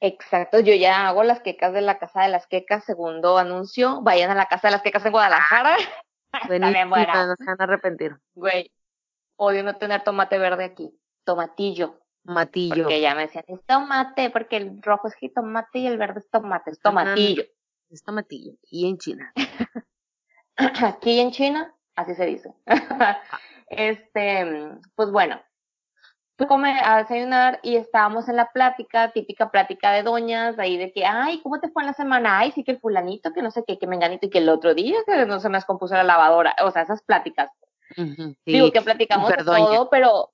Exacto, 0.00 0.60
yo 0.60 0.74
ya 0.74 1.08
hago 1.08 1.22
las 1.24 1.40
quecas 1.40 1.74
de 1.74 1.82
la 1.82 1.98
Casa 1.98 2.22
de 2.22 2.28
las 2.28 2.46
Quecas, 2.46 2.84
segundo 2.84 3.36
anuncio, 3.36 4.00
vayan 4.00 4.30
a 4.30 4.34
la 4.34 4.46
Casa 4.46 4.68
de 4.68 4.72
las 4.72 4.82
Quecas 4.82 5.04
en 5.04 5.12
Guadalajara. 5.12 5.76
También 6.48 6.88
buena. 6.88 7.26
No 7.26 7.34
se 7.36 7.44
van 7.44 7.60
a 7.60 7.64
arrepentir. 7.64 8.16
Güey, 8.34 8.72
odio 9.36 9.62
no 9.62 9.76
tener 9.76 10.02
tomate 10.02 10.38
verde 10.38 10.64
aquí, 10.64 10.98
tomatillo. 11.24 12.00
Tomatillo. 12.24 12.84
Porque 12.84 13.00
ya 13.00 13.14
me 13.14 13.22
decían, 13.22 13.44
es 13.46 13.60
tomate, 13.66 14.30
porque 14.30 14.56
el 14.56 14.82
rojo 14.82 15.08
es 15.08 15.14
jitomate 15.14 15.80
y 15.80 15.86
el 15.86 15.98
verde 15.98 16.20
es 16.20 16.30
tomate, 16.30 16.70
es 16.70 16.80
tomatillo. 16.80 17.44
es 17.90 18.02
tomatillo, 18.02 18.54
y 18.70 18.88
en 18.88 18.96
China. 18.96 19.32
aquí 20.56 21.20
en 21.20 21.30
China, 21.30 21.74
así 21.94 22.14
se 22.14 22.24
dice. 22.24 22.54
este, 23.68 24.78
pues 24.94 25.10
bueno, 25.10 25.42
comer, 26.46 26.76
a 26.84 26.98
desayunar 26.98 27.60
y 27.62 27.76
estábamos 27.76 28.28
en 28.28 28.36
la 28.36 28.50
plática, 28.52 29.12
típica 29.12 29.50
plática 29.50 29.92
de 29.92 30.02
doñas, 30.02 30.58
ahí 30.58 30.76
de 30.76 30.92
que, 30.92 31.04
ay, 31.04 31.40
¿cómo 31.42 31.60
te 31.60 31.68
fue 31.68 31.82
en 31.82 31.88
la 31.88 31.92
semana? 31.94 32.38
Ay, 32.38 32.52
sí 32.52 32.64
que 32.64 32.72
el 32.72 32.80
fulanito, 32.80 33.32
que 33.32 33.42
no 33.42 33.50
sé 33.50 33.64
qué, 33.66 33.78
que 33.78 33.86
menganito 33.86 34.26
y 34.26 34.30
que 34.30 34.38
el 34.38 34.48
otro 34.48 34.74
día 34.74 34.98
que 35.06 35.26
no 35.26 35.40
se 35.40 35.48
me 35.48 35.58
descompuso 35.58 35.94
la 35.94 36.04
lavadora. 36.04 36.54
O 36.64 36.70
sea, 36.70 36.82
esas 36.82 37.02
pláticas. 37.02 37.50
Digo 38.46 38.70
que 38.70 38.82
platicamos 38.82 39.32
todo, 39.44 39.90
pero, 39.90 40.30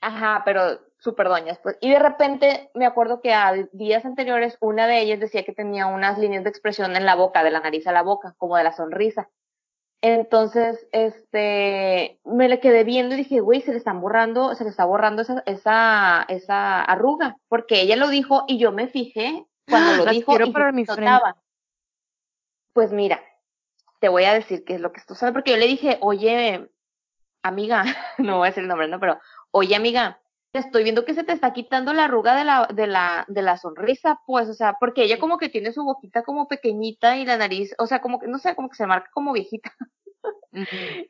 ajá, 0.00 0.42
pero 0.44 0.80
súper 0.98 1.28
doñas. 1.28 1.58
Pues. 1.58 1.76
Y 1.80 1.90
de 1.90 1.98
repente 1.98 2.70
me 2.74 2.86
acuerdo 2.86 3.20
que 3.20 3.32
a 3.32 3.52
días 3.72 4.04
anteriores 4.04 4.56
una 4.60 4.86
de 4.86 5.00
ellas 5.00 5.20
decía 5.20 5.44
que 5.44 5.52
tenía 5.52 5.86
unas 5.86 6.18
líneas 6.18 6.44
de 6.44 6.50
expresión 6.50 6.96
en 6.96 7.06
la 7.06 7.14
boca, 7.14 7.44
de 7.44 7.50
la 7.50 7.60
nariz 7.60 7.86
a 7.86 7.92
la 7.92 8.02
boca, 8.02 8.34
como 8.38 8.56
de 8.56 8.64
la 8.64 8.72
sonrisa. 8.72 9.28
Entonces, 10.08 10.86
este, 10.92 12.20
me 12.24 12.48
le 12.48 12.60
quedé 12.60 12.84
viendo 12.84 13.16
y 13.16 13.18
dije, 13.18 13.40
güey, 13.40 13.60
se 13.60 13.72
le 13.72 13.78
están 13.78 14.00
borrando, 14.00 14.54
se 14.54 14.62
le 14.62 14.70
está 14.70 14.84
borrando 14.84 15.22
esa, 15.22 15.42
esa, 15.46 16.24
esa 16.28 16.80
arruga, 16.82 17.38
porque 17.48 17.80
ella 17.80 17.96
lo 17.96 18.06
dijo 18.06 18.44
y 18.46 18.56
yo 18.56 18.70
me 18.70 18.86
fijé 18.86 19.44
cuando 19.68 20.04
lo 20.04 20.12
dijo 20.12 20.40
y 20.40 20.52
para 20.52 20.70
mi 20.70 20.84
notaba. 20.84 21.36
Pues 22.72 22.92
mira, 22.92 23.20
te 23.98 24.08
voy 24.08 24.22
a 24.26 24.34
decir 24.34 24.62
qué 24.64 24.76
es 24.76 24.80
lo 24.80 24.92
que 24.92 25.00
esto 25.00 25.16
sabe, 25.16 25.32
porque 25.32 25.50
yo 25.50 25.56
le 25.56 25.66
dije, 25.66 25.98
oye, 26.00 26.70
amiga, 27.42 27.82
no 28.18 28.38
voy 28.38 28.46
a 28.46 28.50
decir 28.50 28.62
el 28.62 28.68
nombre, 28.68 28.86
no, 28.86 29.00
pero, 29.00 29.18
oye, 29.50 29.74
amiga, 29.74 30.20
te 30.52 30.60
estoy 30.60 30.84
viendo 30.84 31.04
que 31.04 31.14
se 31.14 31.24
te 31.24 31.32
está 31.32 31.52
quitando 31.52 31.92
la 31.92 32.04
arruga 32.04 32.34
de 32.36 32.44
la, 32.44 32.68
de 32.72 32.86
la, 32.86 33.24
de 33.28 33.42
la 33.42 33.56
sonrisa, 33.56 34.20
pues, 34.24 34.48
o 34.48 34.54
sea, 34.54 34.76
porque 34.78 35.02
ella 35.02 35.18
como 35.18 35.36
que 35.36 35.48
tiene 35.48 35.72
su 35.72 35.84
boquita 35.84 36.22
como 36.22 36.48
pequeñita 36.48 37.16
y 37.18 37.26
la 37.26 37.36
nariz, 37.36 37.74
o 37.78 37.86
sea, 37.86 38.00
como 38.00 38.18
que, 38.18 38.26
no 38.26 38.38
sé, 38.38 38.54
como 38.54 38.68
que 38.68 38.76
se 38.76 38.86
marca 38.86 39.10
como 39.12 39.32
viejita. 39.32 39.74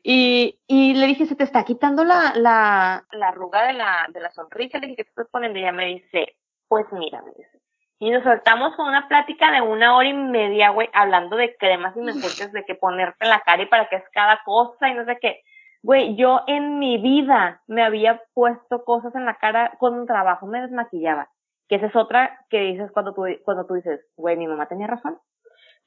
y, 0.03 0.59
y 0.67 0.93
le 0.93 1.07
dije, 1.07 1.25
se 1.25 1.35
te 1.35 1.43
está 1.43 1.63
quitando 1.63 2.03
la, 2.03 2.33
la, 2.35 3.05
la 3.11 3.27
arruga 3.29 3.67
de 3.67 3.73
la, 3.73 4.07
de 4.09 4.19
la 4.19 4.31
sonrisa, 4.31 4.79
le 4.79 4.87
dije, 4.87 4.97
¿qué 4.97 5.03
te 5.03 5.09
estás 5.09 5.27
poniendo? 5.31 5.57
Y 5.57 5.61
ella 5.61 5.71
me 5.71 5.85
dice, 5.85 6.37
pues 6.67 6.85
mira, 6.91 7.21
me 7.21 7.31
dice. 7.31 7.59
Y 7.99 8.11
nos 8.11 8.23
soltamos 8.23 8.75
con 8.75 8.87
una 8.87 9.07
plática 9.07 9.51
de 9.51 9.61
una 9.61 9.95
hora 9.95 10.07
y 10.07 10.13
media, 10.13 10.69
güey, 10.69 10.89
hablando 10.93 11.35
de 11.35 11.55
cremas 11.57 11.95
y 11.97 12.01
mensajes 12.01 12.51
de 12.51 12.63
que 12.63 12.75
ponerte 12.75 13.25
en 13.25 13.29
la 13.31 13.41
cara 13.41 13.63
y 13.63 13.65
para 13.65 13.89
qué 13.89 13.95
es 13.95 14.03
cada 14.11 14.41
cosa 14.43 14.89
y 14.89 14.93
no 14.93 15.05
sé 15.05 15.17
qué. 15.19 15.41
Güey, 15.81 16.15
yo 16.15 16.41
en 16.47 16.79
mi 16.79 16.97
vida 16.99 17.61
me 17.65 17.83
había 17.83 18.21
puesto 18.33 18.83
cosas 18.83 19.15
en 19.15 19.25
la 19.25 19.35
cara 19.35 19.73
con 19.79 19.95
un 19.95 20.05
trabajo, 20.05 20.45
me 20.45 20.61
desmaquillaba. 20.61 21.29
Que 21.67 21.75
esa 21.75 21.87
es 21.87 21.95
otra 21.95 22.45
que 22.49 22.59
dices 22.61 22.91
cuando 22.91 23.13
tú, 23.13 23.25
cuando 23.43 23.65
tú 23.65 23.73
dices, 23.73 24.05
güey, 24.15 24.37
mi 24.37 24.47
mamá 24.47 24.67
tenía 24.67 24.87
razón 24.87 25.17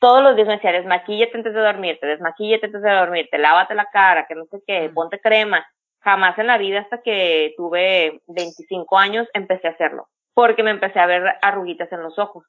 todos 0.00 0.22
los 0.22 0.34
días 0.34 0.48
me 0.48 0.54
decía, 0.54 0.72
desmaquíllate 0.72 1.36
antes 1.36 1.54
de 1.54 1.60
dormirte, 1.60 2.06
desmaquíllate 2.06 2.66
antes 2.66 2.82
de 2.82 2.90
dormirte, 2.90 3.38
lávate 3.38 3.74
la 3.74 3.84
cara, 3.92 4.26
que 4.26 4.34
no 4.34 4.46
sé 4.46 4.62
qué, 4.66 4.90
ponte 4.92 5.20
crema. 5.20 5.64
Jamás 6.02 6.38
en 6.38 6.46
la 6.46 6.56
vida 6.56 6.80
hasta 6.80 7.02
que 7.02 7.52
tuve 7.58 8.22
25 8.26 8.98
años 8.98 9.28
empecé 9.34 9.68
a 9.68 9.72
hacerlo, 9.72 10.08
porque 10.32 10.62
me 10.62 10.70
empecé 10.70 10.98
a 10.98 11.06
ver 11.06 11.22
arruguitas 11.42 11.92
en 11.92 12.02
los 12.02 12.18
ojos. 12.18 12.46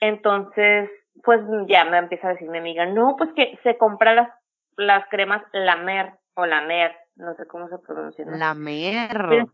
Entonces, 0.00 0.90
pues 1.22 1.40
ya 1.68 1.84
me 1.84 1.98
empieza 1.98 2.28
a 2.28 2.32
decir 2.32 2.48
mi 2.48 2.58
amiga, 2.58 2.86
no, 2.86 3.16
pues 3.18 3.30
que 3.36 3.58
se 3.62 3.76
compra 3.76 4.14
las, 4.14 4.30
las 4.78 5.06
cremas 5.10 5.42
La 5.52 5.76
Mer 5.76 6.14
o 6.34 6.46
La 6.46 6.62
Mer, 6.62 6.96
no 7.16 7.34
sé 7.34 7.46
cómo 7.46 7.68
se 7.68 7.78
pronuncia. 7.78 8.24
La 8.26 8.54
Mer. 8.54 9.46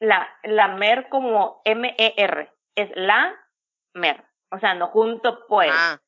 La, 0.00 0.28
la 0.42 0.68
Mer 0.68 1.08
como 1.08 1.62
M-E-R, 1.64 2.52
es 2.76 2.90
La 2.94 3.34
Mer, 3.94 4.22
o 4.50 4.58
sea, 4.58 4.74
no 4.74 4.88
junto 4.88 5.46
pues. 5.48 5.72
Ah 5.72 5.98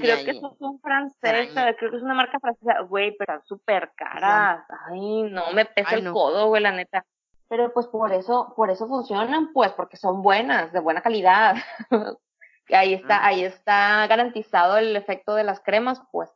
creo 0.00 0.24
que 0.24 0.30
es 0.30 0.42
un 0.60 0.80
francés, 0.80 1.50
creo 1.76 1.90
que 1.90 1.96
es 1.96 2.02
una 2.02 2.14
marca 2.14 2.38
francesa, 2.40 2.80
güey, 2.80 3.16
pero 3.16 3.34
están 3.34 3.46
súper 3.46 3.92
caras. 3.96 4.64
Ay, 4.88 5.22
no, 5.24 5.52
me 5.52 5.64
pesa 5.64 5.96
el 5.96 6.10
codo, 6.12 6.48
güey, 6.48 6.62
la 6.62 6.72
neta. 6.72 7.04
Pero 7.48 7.72
pues 7.72 7.86
por 7.86 8.12
eso, 8.12 8.52
por 8.56 8.70
eso 8.70 8.88
funcionan, 8.88 9.52
pues, 9.52 9.72
porque 9.72 9.96
son 9.96 10.22
buenas, 10.22 10.72
de 10.72 10.80
buena 10.80 11.02
calidad. 11.02 11.56
ahí 12.72 12.94
está, 12.94 13.18
ah. 13.18 13.26
ahí 13.26 13.44
está 13.44 14.06
garantizado 14.06 14.76
el 14.76 14.96
efecto 14.96 15.34
de 15.34 15.44
las 15.44 15.60
cremas, 15.60 16.00
pues. 16.10 16.30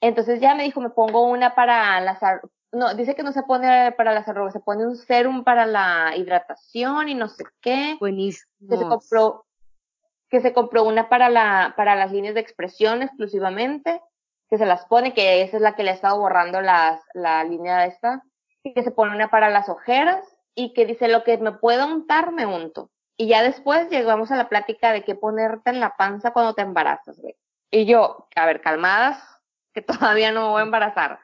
Entonces 0.00 0.40
ya 0.40 0.54
me 0.54 0.64
dijo, 0.64 0.80
me 0.80 0.90
pongo 0.90 1.24
una 1.24 1.54
para 1.54 2.00
las, 2.00 2.20
no, 2.72 2.94
dice 2.94 3.14
que 3.14 3.22
no 3.22 3.32
se 3.32 3.42
pone 3.42 3.92
para 3.92 4.14
las 4.14 4.28
arrugas, 4.28 4.52
se 4.52 4.60
pone 4.60 4.86
un 4.86 4.96
serum 4.96 5.44
para 5.44 5.66
la 5.66 6.14
hidratación 6.16 7.08
y 7.08 7.14
no 7.14 7.28
sé 7.28 7.44
qué. 7.60 7.96
Buenísimo. 7.98 8.50
Que 8.68 8.76
se 8.76 8.86
compró, 8.86 9.44
que 10.30 10.40
se 10.40 10.52
compró 10.52 10.84
una 10.84 11.08
para 11.08 11.28
la, 11.28 11.74
para 11.76 11.96
las 11.96 12.12
líneas 12.12 12.34
de 12.34 12.40
expresión 12.40 13.02
exclusivamente, 13.02 14.00
que 14.48 14.58
se 14.58 14.66
las 14.66 14.86
pone, 14.86 15.12
que 15.12 15.42
esa 15.42 15.56
es 15.56 15.62
la 15.62 15.74
que 15.74 15.82
le 15.82 15.90
ha 15.90 15.94
estado 15.94 16.18
borrando 16.18 16.60
las, 16.60 17.02
la 17.14 17.44
línea 17.44 17.86
esta, 17.86 18.22
y 18.62 18.72
que 18.72 18.82
se 18.82 18.90
pone 18.90 19.14
una 19.14 19.28
para 19.28 19.50
las 19.50 19.68
ojeras, 19.68 20.24
y 20.54 20.72
que 20.72 20.86
dice 20.86 21.08
lo 21.08 21.24
que 21.24 21.38
me 21.38 21.52
puedo 21.52 21.86
untar, 21.86 22.32
me 22.32 22.46
unto. 22.46 22.90
Y 23.16 23.28
ya 23.28 23.42
después 23.42 23.90
llegamos 23.90 24.30
a 24.30 24.36
la 24.36 24.48
plática 24.48 24.92
de 24.92 25.04
qué 25.04 25.14
ponerte 25.14 25.70
en 25.70 25.80
la 25.80 25.96
panza 25.96 26.32
cuando 26.32 26.54
te 26.54 26.62
embarazas, 26.62 27.18
güey. 27.20 27.36
Y 27.70 27.86
yo, 27.86 28.28
a 28.34 28.46
ver, 28.46 28.60
calmadas, 28.60 29.22
que 29.72 29.82
todavía 29.82 30.32
no 30.32 30.42
me 30.42 30.48
voy 30.50 30.60
a 30.60 30.64
embarazar. 30.64 31.20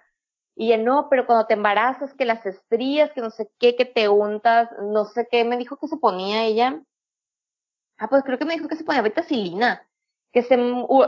Y 0.54 0.72
ella, 0.72 0.82
no, 0.82 1.08
pero 1.10 1.26
cuando 1.26 1.46
te 1.46 1.54
embarazas, 1.54 2.14
que 2.14 2.24
las 2.24 2.44
estrías, 2.46 3.12
que 3.12 3.20
no 3.20 3.30
sé 3.30 3.50
qué, 3.58 3.76
que 3.76 3.84
te 3.84 4.08
untas, 4.08 4.70
no 4.80 5.04
sé 5.04 5.28
qué, 5.30 5.44
me 5.44 5.58
dijo 5.58 5.76
que 5.76 5.88
se 5.88 5.98
ponía 5.98 6.44
ella. 6.44 6.80
Ah, 7.98 8.08
pues 8.08 8.22
creo 8.24 8.38
que 8.38 8.44
me 8.44 8.54
dijo 8.54 8.68
que 8.68 8.76
se 8.76 8.84
ponía 8.84 9.02
vitacilina, 9.02 9.82
que 10.32 10.42
se 10.42 10.54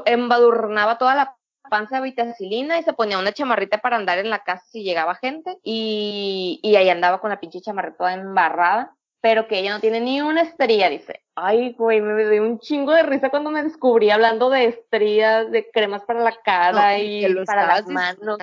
embadurnaba 0.06 0.98
toda 0.98 1.14
la 1.14 1.36
panza 1.68 1.96
de 1.96 2.02
vitacilina 2.02 2.78
y 2.78 2.82
se 2.82 2.94
ponía 2.94 3.18
una 3.18 3.32
chamarrita 3.32 3.78
para 3.78 3.96
andar 3.96 4.18
en 4.18 4.30
la 4.30 4.38
casa 4.38 4.64
si 4.70 4.82
llegaba 4.84 5.14
gente 5.16 5.58
y, 5.62 6.60
y 6.62 6.76
ahí 6.76 6.88
andaba 6.88 7.20
con 7.20 7.28
la 7.30 7.40
pinche 7.40 7.60
chamarrita 7.60 7.98
toda 7.98 8.14
embarrada. 8.14 8.94
pero 9.20 9.48
que 9.48 9.58
ella 9.58 9.72
no 9.72 9.80
tiene 9.80 10.00
ni 10.00 10.20
una 10.22 10.42
estría, 10.42 10.88
dice. 10.88 11.20
Ay, 11.34 11.72
güey, 11.74 12.00
me 12.00 12.28
dio 12.30 12.42
un 12.42 12.58
chingo 12.60 12.92
de 12.92 13.02
risa 13.02 13.30
cuando 13.30 13.50
me 13.50 13.62
descubrí 13.62 14.10
hablando 14.10 14.48
de 14.48 14.66
estrías, 14.66 15.50
de 15.50 15.68
cremas 15.70 16.04
para 16.04 16.20
la 16.20 16.32
cara 16.42 16.98
y 16.98 17.34
para 17.44 17.66
las 17.66 17.86
manos. 17.86 18.38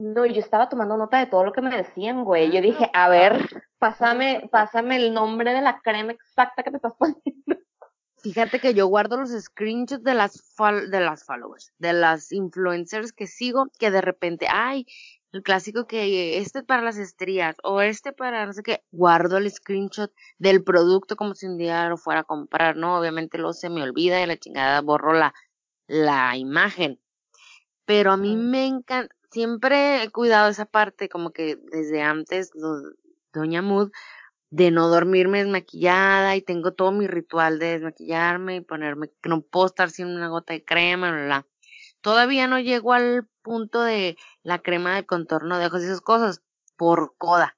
No, 0.00 0.24
yo 0.26 0.40
estaba 0.40 0.68
tomando 0.68 0.96
nota 0.96 1.18
de 1.18 1.26
todo 1.26 1.44
lo 1.44 1.52
que 1.52 1.60
me 1.60 1.76
decían, 1.76 2.24
güey. 2.24 2.52
Yo 2.52 2.60
dije, 2.60 2.88
a 2.94 3.08
ver, 3.08 3.64
pásame, 3.78 4.48
pásame 4.52 4.96
el 4.96 5.12
nombre 5.12 5.52
de 5.52 5.60
la 5.60 5.80
crema 5.80 6.12
exacta 6.12 6.62
que 6.62 6.70
te 6.70 6.76
estás 6.76 6.94
poniendo. 6.96 7.56
Fíjate 8.18 8.60
que 8.60 8.74
yo 8.74 8.86
guardo 8.86 9.16
los 9.16 9.30
screenshots 9.30 10.02
de 10.02 10.14
las 10.14 10.56
de 10.90 11.00
las 11.00 11.24
followers, 11.24 11.72
de 11.78 11.92
las 11.92 12.32
influencers 12.32 13.12
que 13.12 13.26
sigo, 13.26 13.66
que 13.78 13.90
de 13.90 14.00
repente, 14.00 14.46
ay, 14.50 14.86
el 15.32 15.42
clásico 15.42 15.86
que 15.86 16.38
este 16.38 16.62
para 16.62 16.82
las 16.82 16.96
estrías 16.96 17.56
o 17.62 17.80
este 17.80 18.12
para 18.12 18.46
no 18.46 18.52
sé 18.52 18.62
qué, 18.62 18.82
guardo 18.90 19.36
el 19.36 19.50
screenshot 19.50 20.12
del 20.38 20.64
producto 20.64 21.16
como 21.16 21.34
si 21.34 21.46
un 21.46 21.58
día 21.58 21.88
lo 21.88 21.96
fuera 21.96 22.20
a 22.20 22.24
comprar, 22.24 22.76
¿no? 22.76 22.98
Obviamente 22.98 23.38
luego 23.38 23.52
se 23.52 23.68
me 23.68 23.82
olvida 23.82 24.22
y 24.22 24.26
la 24.26 24.36
chingada 24.36 24.80
borro 24.80 25.12
la, 25.12 25.34
la 25.86 26.36
imagen. 26.36 27.00
Pero 27.84 28.12
a 28.12 28.16
mí 28.16 28.36
me 28.36 28.66
encanta, 28.66 29.14
siempre 29.30 30.02
he 30.02 30.10
cuidado 30.10 30.48
esa 30.48 30.66
parte, 30.66 31.08
como 31.08 31.32
que 31.32 31.56
desde 31.70 32.02
antes, 32.02 32.50
Doña 33.32 33.62
Mood, 33.62 33.90
de 34.50 34.70
no 34.70 34.88
dormirme 34.88 35.38
desmaquillada 35.38 36.36
y 36.36 36.42
tengo 36.42 36.72
todo 36.72 36.92
mi 36.92 37.06
ritual 37.06 37.58
de 37.58 37.72
desmaquillarme 37.72 38.56
y 38.56 38.60
ponerme, 38.60 39.10
que 39.22 39.28
no 39.28 39.42
puedo 39.42 39.66
estar 39.66 39.90
sin 39.90 40.06
una 40.06 40.28
gota 40.28 40.54
de 40.54 40.64
crema, 40.64 41.10
bla, 41.12 41.24
bla. 41.24 41.46
Todavía 42.00 42.46
no 42.46 42.58
llego 42.58 42.92
al 42.92 43.28
punto 43.42 43.82
de 43.82 44.16
la 44.42 44.60
crema 44.60 44.94
de 44.94 45.04
contorno 45.04 45.58
de 45.58 45.66
ojos 45.66 45.82
y 45.82 45.86
esas 45.86 46.00
cosas 46.00 46.42
por 46.76 47.14
coda. 47.18 47.56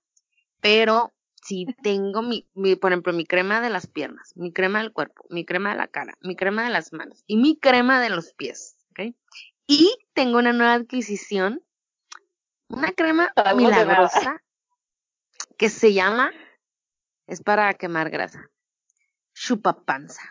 Pero 0.60 1.12
si 1.42 1.66
tengo 1.82 2.22
mi, 2.22 2.48
mi, 2.54 2.76
por 2.76 2.92
ejemplo, 2.92 3.12
mi 3.12 3.26
crema 3.26 3.60
de 3.60 3.70
las 3.70 3.86
piernas, 3.86 4.32
mi 4.36 4.52
crema 4.52 4.80
del 4.80 4.92
cuerpo, 4.92 5.24
mi 5.30 5.44
crema 5.44 5.70
de 5.70 5.76
la 5.76 5.88
cara, 5.88 6.16
mi 6.20 6.36
crema 6.36 6.64
de 6.64 6.70
las 6.70 6.92
manos 6.92 7.22
y 7.26 7.36
mi 7.36 7.58
crema 7.58 8.00
de 8.00 8.10
los 8.10 8.32
pies, 8.32 8.76
¿ok? 8.90 9.14
Y 9.72 9.96
tengo 10.14 10.38
una 10.38 10.52
nueva 10.52 10.74
adquisición, 10.74 11.64
una 12.70 12.90
crema 12.90 13.32
milagrosa 13.54 14.42
que 15.56 15.68
se 15.68 15.92
llama, 15.92 16.32
es 17.28 17.40
para 17.40 17.72
quemar 17.74 18.10
grasa, 18.10 18.50
chupapanza. 19.32 20.22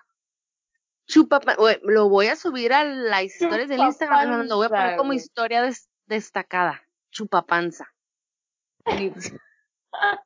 Chupa, 1.07 1.39
lo 1.83 2.09
voy 2.09 2.27
a 2.27 2.35
subir 2.35 2.73
a 2.73 2.83
las 2.83 3.23
historias 3.23 3.69
del 3.69 3.79
Instagram, 3.79 4.45
lo 4.45 4.57
voy 4.57 4.65
a 4.65 4.69
poner 4.69 4.97
como 4.97 5.13
historia 5.13 5.63
destacada. 6.05 6.83
Chupapanza. 7.09 7.87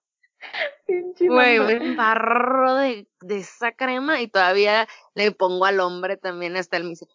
Güey, 1.20 1.60
un 1.60 1.96
barro 1.96 2.76
de, 2.76 3.08
de 3.22 3.38
esa 3.38 3.72
crema 3.72 4.22
y 4.22 4.28
todavía 4.28 4.88
le 5.14 5.32
pongo 5.32 5.66
al 5.66 5.80
hombre 5.80 6.18
también 6.18 6.58
hasta 6.58 6.78
el 6.78 6.84
me 6.84 6.90
dice, 6.90 7.08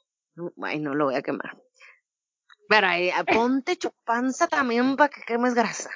ay, 0.62 0.78
no 0.78 0.94
lo 0.94 1.04
voy 1.06 1.16
a 1.16 1.22
quemar. 1.22 1.56
Pero 2.68 2.86
ahí, 2.86 3.10
ponte 3.32 3.76
chupanza 3.76 4.46
también 4.46 4.96
para 4.96 5.08
que 5.08 5.22
quemes 5.22 5.54
grasa. 5.54 5.90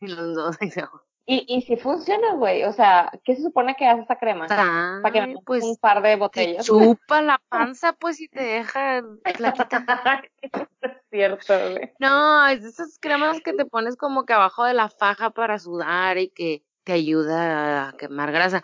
Y 0.00 0.08
los 0.08 0.34
dos, 0.34 0.56
y, 1.28 1.44
y 1.48 1.62
si 1.62 1.76
funciona, 1.76 2.34
güey, 2.34 2.64
o 2.64 2.72
sea, 2.72 3.10
¿qué 3.24 3.34
se 3.34 3.42
supone 3.42 3.74
que 3.74 3.86
hace 3.86 4.02
esa 4.02 4.16
crema? 4.16 4.46
Para 4.46 5.10
que 5.10 5.34
pues, 5.44 5.64
un 5.64 5.76
par 5.76 6.02
de 6.02 6.16
botellas. 6.16 6.66
chupa 6.66 7.22
la 7.22 7.40
panza, 7.48 7.92
pues, 7.94 8.20
y 8.20 8.28
te 8.28 8.42
deja 8.42 9.02
flaquita. 9.34 10.22
es 10.82 10.92
cierto, 11.10 11.54
güey. 11.72 11.92
No, 11.98 12.46
es 12.46 12.64
esas 12.64 12.98
cremas 13.00 13.40
que 13.40 13.54
te 13.54 13.64
pones 13.64 13.96
como 13.96 14.24
que 14.24 14.34
abajo 14.34 14.64
de 14.64 14.74
la 14.74 14.88
faja 14.88 15.30
para 15.30 15.58
sudar 15.58 16.18
y 16.18 16.28
que 16.28 16.62
te 16.84 16.92
ayuda 16.92 17.88
a 17.88 17.92
quemar 17.94 18.30
grasa. 18.30 18.62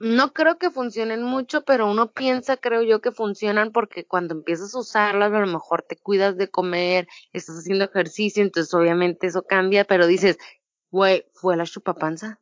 No 0.00 0.32
creo 0.32 0.58
que 0.58 0.70
funcionen 0.70 1.22
mucho, 1.22 1.64
pero 1.64 1.90
uno 1.90 2.12
piensa, 2.12 2.56
creo 2.56 2.82
yo, 2.82 3.00
que 3.00 3.10
funcionan 3.10 3.72
porque 3.72 4.06
cuando 4.06 4.34
empiezas 4.34 4.74
a 4.74 4.78
usarlas, 4.78 5.32
a 5.32 5.40
lo 5.40 5.46
mejor 5.46 5.82
te 5.82 5.96
cuidas 5.96 6.36
de 6.36 6.48
comer, 6.48 7.08
estás 7.32 7.56
haciendo 7.56 7.84
ejercicio, 7.84 8.42
entonces 8.42 8.72
obviamente 8.74 9.26
eso 9.26 9.42
cambia, 9.42 9.84
pero 9.84 10.06
dices, 10.06 10.38
Güey, 10.90 11.26
fue 11.34 11.56
la 11.56 11.64
chupapanza. 11.64 12.38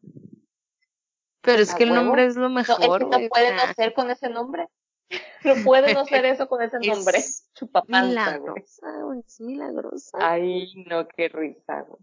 Pero 1.40 1.62
es 1.62 1.74
que 1.74 1.84
el 1.84 1.94
nombre 1.94 2.26
es 2.26 2.36
lo 2.36 2.48
mejor. 2.48 3.02
No, 3.02 3.18
no 3.18 3.28
pueden 3.28 3.58
hacer 3.58 3.94
con 3.94 4.10
ese 4.10 4.28
nombre. 4.28 4.68
No 5.44 5.54
pueden 5.62 5.96
hacer 5.96 6.24
eso 6.24 6.48
con 6.48 6.60
ese 6.60 6.80
nombre. 6.80 7.18
Es 7.18 7.48
chupapanza, 7.54 8.08
milagrosa, 8.08 8.86
güey. 9.04 9.20
Es 9.20 9.40
milagrosa. 9.40 10.18
Ay, 10.20 10.84
no, 10.88 11.06
qué 11.06 11.28
risa, 11.28 11.82
güey. 11.82 12.00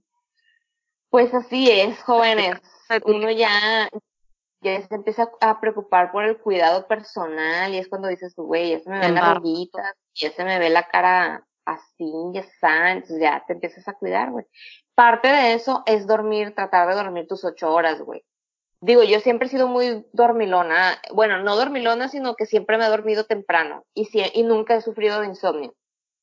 Pues 1.10 1.34
así 1.34 1.70
es, 1.70 2.00
jóvenes. 2.04 2.62
Uno 3.04 3.30
ya, 3.30 3.90
ya 4.64 4.82
se 4.88 4.96
empieza 4.96 5.30
a 5.42 5.60
preocupar 5.60 6.12
por 6.12 6.24
el 6.24 6.38
cuidado 6.38 6.88
personal 6.88 7.74
y 7.74 7.78
es 7.78 7.88
cuando 7.88 8.08
dices, 8.08 8.36
güey, 8.36 8.72
ya 8.72 8.80
se 8.80 8.90
me 8.90 9.00
ven 9.00 9.16
las 9.16 9.24
arruguitas, 9.24 9.94
ya 10.16 10.32
se 10.32 10.44
me 10.44 10.60
ve 10.60 10.70
la 10.70 10.88
cara 10.88 11.46
así, 11.66 12.12
ya 12.34 12.42
está, 12.42 12.92
entonces 12.92 13.22
ya 13.22 13.44
te 13.46 13.54
empiezas 13.54 13.88
a 13.88 13.94
cuidar, 13.94 14.32
güey. 14.32 14.46
Parte 14.96 15.28
de 15.28 15.54
eso 15.54 15.84
es 15.86 16.08
dormir, 16.08 16.56
tratar 16.56 16.88
de 16.88 16.96
dormir 16.96 17.28
tus 17.28 17.44
ocho 17.46 17.72
horas, 17.74 18.02
güey. 18.02 18.24
Digo, 18.82 19.04
yo 19.04 19.20
siempre 19.22 19.48
he 19.48 19.52
sido 19.52 19.68
muy 19.68 20.06
dormilona, 20.12 21.00
bueno, 21.14 21.42
no 21.42 21.56
dormilona, 21.56 22.10
sino 22.10 22.36
que 22.36 22.46
siempre 22.46 22.78
me 22.78 22.86
he 22.86 22.90
dormido 22.90 23.26
temprano 23.26 23.86
y, 23.94 24.10
y 24.34 24.44
nunca 24.44 24.76
he 24.76 24.82
sufrido 24.82 25.22
de 25.22 25.28
insomnio. 25.28 25.74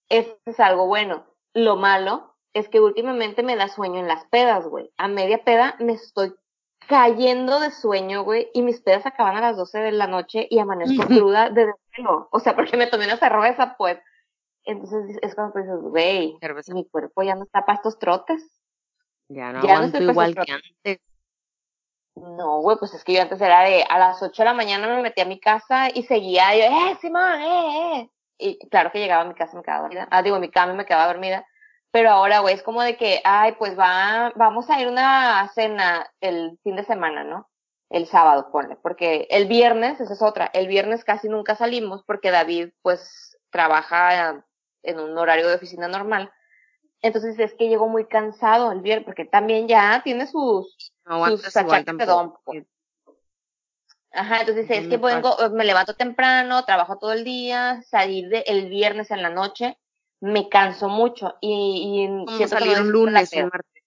Eso 0.09 0.36
es 0.45 0.61
algo 0.61 0.86
bueno. 0.86 1.26
Lo 1.55 1.76
malo 1.76 2.36
es 2.53 2.68
que 2.68 2.80
últimamente 2.80 3.43
me 3.43 3.57
da 3.57 3.68
sueño 3.68 4.01
en 4.01 4.09
las 4.09 4.26
pedas, 4.26 4.66
güey. 4.66 4.91
A 4.99 5.09
media 5.09 5.43
peda 5.43 5.76
me 5.78 5.95
estoy 5.95 6.34
cayendo 6.89 7.61
de 7.61 7.70
sueño, 7.70 8.24
güey, 8.24 8.51
y 8.53 8.62
mis 8.62 8.81
pedas 8.81 9.07
acaban 9.07 9.37
a 9.37 9.41
las 9.41 9.57
12 9.57 9.78
de 9.78 9.93
la 9.93 10.07
noche 10.07 10.47
y 10.51 10.59
amanezco 10.59 11.07
cruda 11.07 11.51
de 11.51 11.66
desvelo. 11.66 12.28
O 12.31 12.41
sea, 12.41 12.55
porque 12.57 12.76
me 12.76 12.87
tomé 12.87 13.07
una 13.07 13.16
cerveza, 13.16 13.76
pues. 13.76 13.99
Entonces 14.64 15.18
es 15.22 15.35
cuando 15.35 15.59
dices, 15.59 15.81
güey, 15.81 16.39
mi 16.74 16.89
cuerpo 16.89 17.22
ya 17.22 17.35
no 17.35 17.45
está 17.45 17.64
para 17.64 17.76
estos 17.76 17.99
trotes. 17.99 18.43
Ya 19.28 19.53
no 19.53 19.62
ya 19.62 19.87
no 19.87 20.11
igual 20.11 20.35
que 20.35 20.53
antes. 20.53 21.01
No, 22.16 22.61
güey, 22.61 22.76
pues 22.78 22.93
es 22.93 23.05
que 23.05 23.14
yo 23.14 23.22
antes 23.22 23.41
era 23.41 23.62
de 23.62 23.85
a 23.89 23.99
las 23.99 24.22
8 24.22 24.43
de 24.43 24.45
la 24.45 24.55
mañana 24.55 24.89
me 24.89 25.01
metí 25.01 25.20
a 25.20 25.26
mi 25.26 25.41
casa 25.41 25.89
y 25.95 26.03
seguía, 26.03 26.55
yo, 26.55 26.62
eh, 26.64 26.99
Simón, 27.01 27.41
eh, 27.41 28.01
eh. 28.01 28.11
Y 28.39 28.68
claro 28.68 28.91
que 28.91 28.99
llegaba 28.99 29.22
a 29.22 29.26
mi 29.26 29.35
casa 29.35 29.53
y 29.53 29.57
me 29.57 29.62
quedaba 29.62 29.83
dormida. 29.83 30.09
Ah, 30.11 30.22
digo, 30.22 30.39
mi 30.41 30.51
cama 30.51 30.72
y 30.72 30.76
me 30.76 30.87
quedaba 30.87 31.07
dormida. 31.07 31.47
Pero 31.93 32.11
ahora, 32.11 32.41
güey, 32.41 32.55
es 32.55 32.62
como 32.62 32.82
de 32.82 32.97
que, 32.97 33.20
ay, 33.24 33.57
pues 33.59 33.78
va, 33.78 34.32
vamos 34.36 34.70
a 34.70 34.80
ir 34.80 34.86
a 34.86 34.91
una 34.91 35.49
cena 35.55 36.09
el 36.20 36.59
fin 36.62 36.76
de 36.76 36.84
semana, 36.84 37.24
¿no? 37.24 37.49
El 37.88 38.07
sábado, 38.07 38.51
ponle. 38.53 38.76
Porque 38.76 39.26
el 39.30 39.49
viernes, 39.49 40.01
esa 40.01 40.12
es 40.12 40.22
otra, 40.22 40.51
el 40.55 40.68
viernes 40.68 41.05
casi 41.05 41.28
nunca 41.28 41.57
salimos 41.57 42.05
porque 42.05 42.30
David, 42.30 42.70
pues, 42.82 43.36
trabaja 43.51 44.45
en 44.82 45.01
un 45.01 45.18
horario 45.18 45.49
de 45.49 45.57
oficina 45.57 45.88
normal. 45.88 46.32
Entonces 47.03 47.38
es 47.38 47.55
que 47.55 47.68
llegó 47.68 47.88
muy 47.88 48.07
cansado 48.07 48.72
el 48.72 48.80
viernes, 48.80 49.07
porque 49.07 49.24
también 49.24 49.68
ya 49.68 50.03
tiene 50.05 50.26
sus, 50.26 50.93
sus 51.26 51.57
achaques 51.57 51.97
de 51.97 52.07
don. 52.07 52.34
Ajá, 54.12 54.41
entonces 54.41 54.66
es 54.68 54.88
que 54.88 54.97
vengo, 54.97 55.36
me 55.53 55.64
levanto 55.64 55.95
temprano, 55.95 56.64
trabajo 56.64 56.99
todo 56.99 57.12
el 57.12 57.24
día, 57.24 57.80
salir 57.82 58.28
de, 58.28 58.41
el 58.41 58.68
viernes 58.68 59.11
en 59.12 59.22
la 59.22 59.30
noche, 59.30 59.78
me 60.21 60.49
canso 60.49 60.89
mucho 60.89 61.37
y, 61.41 62.07
y 62.29 62.47
salir 62.47 62.81
un 62.81 62.91
lunes 62.91 63.31
o 63.35 63.43
martes. 63.43 63.83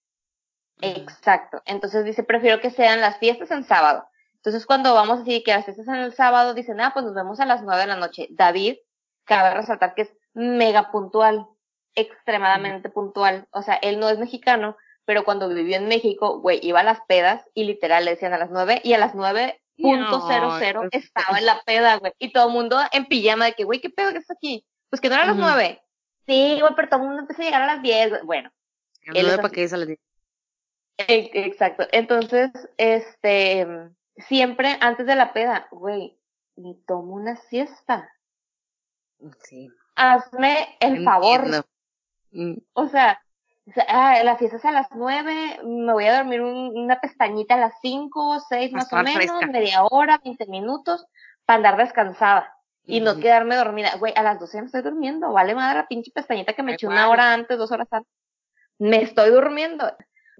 Exacto. 0.80 1.62
Entonces 1.64 2.04
dice, 2.04 2.22
prefiero 2.24 2.60
que 2.60 2.70
sean 2.70 3.00
las 3.00 3.18
fiestas 3.18 3.50
en 3.50 3.64
sábado. 3.64 4.06
Entonces 4.34 4.66
cuando 4.66 4.92
vamos 4.92 5.20
así 5.20 5.42
que 5.42 5.52
las 5.52 5.64
fiestas 5.64 5.88
en 5.88 5.94
el 5.94 6.12
sábado, 6.12 6.52
dicen, 6.52 6.80
ah, 6.80 6.90
pues 6.92 7.04
nos 7.04 7.14
vemos 7.14 7.40
a 7.40 7.46
las 7.46 7.62
nueve 7.62 7.82
de 7.82 7.86
la 7.86 7.96
noche. 7.96 8.26
David, 8.30 8.76
cabe 9.24 9.54
resaltar 9.54 9.94
que 9.94 10.02
es 10.02 10.12
mega 10.34 10.90
puntual 10.90 11.46
extremadamente 11.94 12.88
puntual. 12.88 13.46
O 13.52 13.62
sea, 13.62 13.74
él 13.74 14.00
no 14.00 14.08
es 14.08 14.18
mexicano, 14.18 14.76
pero 15.04 15.24
cuando 15.24 15.48
vivió 15.48 15.76
en 15.76 15.86
México, 15.86 16.40
güey, 16.40 16.58
iba 16.62 16.80
a 16.80 16.84
las 16.84 17.00
pedas 17.06 17.44
y 17.54 17.64
literal 17.64 18.04
le 18.04 18.12
decían 18.12 18.32
a 18.32 18.38
las 18.38 18.50
nueve 18.50 18.80
y 18.82 18.94
a 18.94 18.98
las 18.98 19.14
nueve 19.14 19.62
punto 19.76 20.26
cero 20.28 20.56
cero 20.58 20.82
estaba 20.90 21.38
en 21.38 21.46
la 21.46 21.62
peda, 21.64 21.98
güey. 21.98 22.12
Y 22.18 22.32
todo 22.32 22.48
el 22.48 22.52
mundo 22.52 22.80
en 22.92 23.06
pijama 23.06 23.46
de 23.46 23.52
que, 23.52 23.64
güey, 23.64 23.80
¿qué 23.80 23.90
pedo 23.90 24.12
que 24.12 24.18
está 24.18 24.34
aquí? 24.34 24.66
Pues 24.90 25.00
que 25.00 25.08
no 25.08 25.14
era 25.14 25.24
a 25.24 25.28
las 25.28 25.36
nueve. 25.36 25.83
Sí, 26.26 26.58
güey, 26.60 26.72
pero 26.74 26.88
todo 26.88 27.00
el 27.00 27.06
mundo 27.06 27.22
empezó 27.22 27.42
a 27.42 27.44
llegar 27.44 27.62
a 27.62 27.66
las 27.66 27.82
diez, 27.82 28.10
güey. 28.10 28.22
Bueno. 28.24 28.50
para 29.36 29.50
qué 29.50 29.64
a 29.64 29.76
las 29.76 29.86
diez. 29.86 30.00
Exacto. 30.96 31.86
Entonces, 31.92 32.50
este, 32.76 33.66
siempre 34.16 34.78
antes 34.80 35.06
de 35.06 35.16
la 35.16 35.32
peda, 35.32 35.68
güey, 35.70 36.18
me 36.56 36.74
tomo 36.86 37.14
una 37.14 37.36
siesta. 37.36 38.08
Sí. 39.42 39.68
Hazme 39.96 40.76
el 40.80 41.04
favor. 41.04 41.66
Mm. 42.30 42.54
O 42.72 42.88
sea, 42.88 43.20
ah, 43.88 44.22
la 44.24 44.36
fiesta 44.36 44.56
es 44.56 44.64
a 44.64 44.72
las 44.72 44.88
nueve, 44.92 45.60
me 45.64 45.92
voy 45.92 46.06
a 46.06 46.16
dormir 46.16 46.42
una 46.42 47.00
pestañita 47.00 47.54
a 47.54 47.58
las 47.58 47.74
cinco, 47.80 48.40
seis 48.48 48.72
más 48.72 48.92
o 48.92 48.96
menos, 48.96 49.46
media 49.50 49.84
hora, 49.84 50.20
veinte 50.22 50.46
minutos, 50.46 51.06
para 51.44 51.56
andar 51.56 51.76
descansada 51.76 52.53
y 52.86 53.00
no 53.00 53.18
quedarme 53.18 53.56
dormida. 53.56 53.96
Güey, 53.98 54.12
a 54.16 54.22
las 54.22 54.38
doce 54.38 54.60
me 54.60 54.66
estoy 54.66 54.82
durmiendo, 54.82 55.32
vale 55.32 55.54
madre 55.54 55.78
la 55.78 55.88
pinche 55.88 56.10
pestañita 56.10 56.52
que 56.52 56.62
me 56.62 56.74
eché 56.74 56.86
una 56.86 57.08
hora 57.08 57.32
antes, 57.32 57.58
dos 57.58 57.72
horas 57.72 57.88
antes. 57.90 58.12
Me 58.78 59.02
estoy 59.02 59.30
durmiendo. 59.30 59.84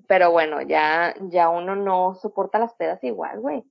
pero 0.07 0.30
bueno, 0.30 0.61
ya, 0.62 1.14
ya 1.20 1.49
uno 1.49 1.76
no 1.76 2.14
soporta 2.16 2.59
las 2.59 2.74
pedas 2.74 3.03
igual, 3.05 3.40
güey. 3.40 3.64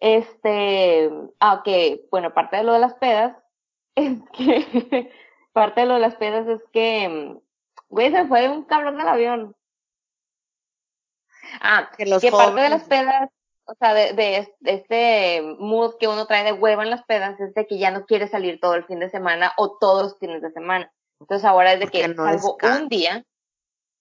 Este, 0.00 1.10
ah, 1.40 1.62
bueno, 2.10 2.34
parte 2.34 2.56
de 2.56 2.64
lo 2.64 2.72
de 2.74 2.80
las 2.80 2.94
pedas 2.94 3.36
es 3.94 4.18
que, 4.32 5.10
parte 5.52 5.82
de 5.82 5.86
lo 5.86 5.94
de 5.94 6.00
las 6.00 6.16
pedas 6.16 6.46
es 6.48 6.60
que, 6.72 7.38
güey, 7.88 8.10
se 8.10 8.26
fue 8.26 8.48
un 8.48 8.64
cabrón 8.64 8.96
del 8.98 9.08
avión. 9.08 9.56
Ah, 11.60 11.90
que, 11.96 12.06
los 12.06 12.20
que 12.20 12.30
parte 12.30 12.60
de 12.60 12.68
las 12.68 12.84
pedas, 12.84 13.30
o 13.66 13.74
sea, 13.74 13.94
de, 13.94 14.12
de, 14.12 14.48
este 14.64 15.42
mood 15.58 15.96
que 15.98 16.08
uno 16.08 16.26
trae 16.26 16.44
de 16.44 16.52
huevo 16.52 16.82
en 16.82 16.90
las 16.90 17.04
pedas 17.04 17.38
es 17.40 17.54
de 17.54 17.66
que 17.66 17.78
ya 17.78 17.90
no 17.90 18.06
quiere 18.06 18.28
salir 18.28 18.60
todo 18.60 18.74
el 18.74 18.84
fin 18.84 19.00
de 19.00 19.10
semana 19.10 19.52
o 19.56 19.76
todos 19.78 20.04
los 20.04 20.18
fines 20.18 20.42
de 20.42 20.52
semana. 20.52 20.92
Entonces 21.20 21.44
ahora 21.44 21.72
es 21.72 21.80
de 21.80 21.88
que 21.88 22.14
salgo 22.14 22.56
un 22.62 22.88
día, 22.88 23.24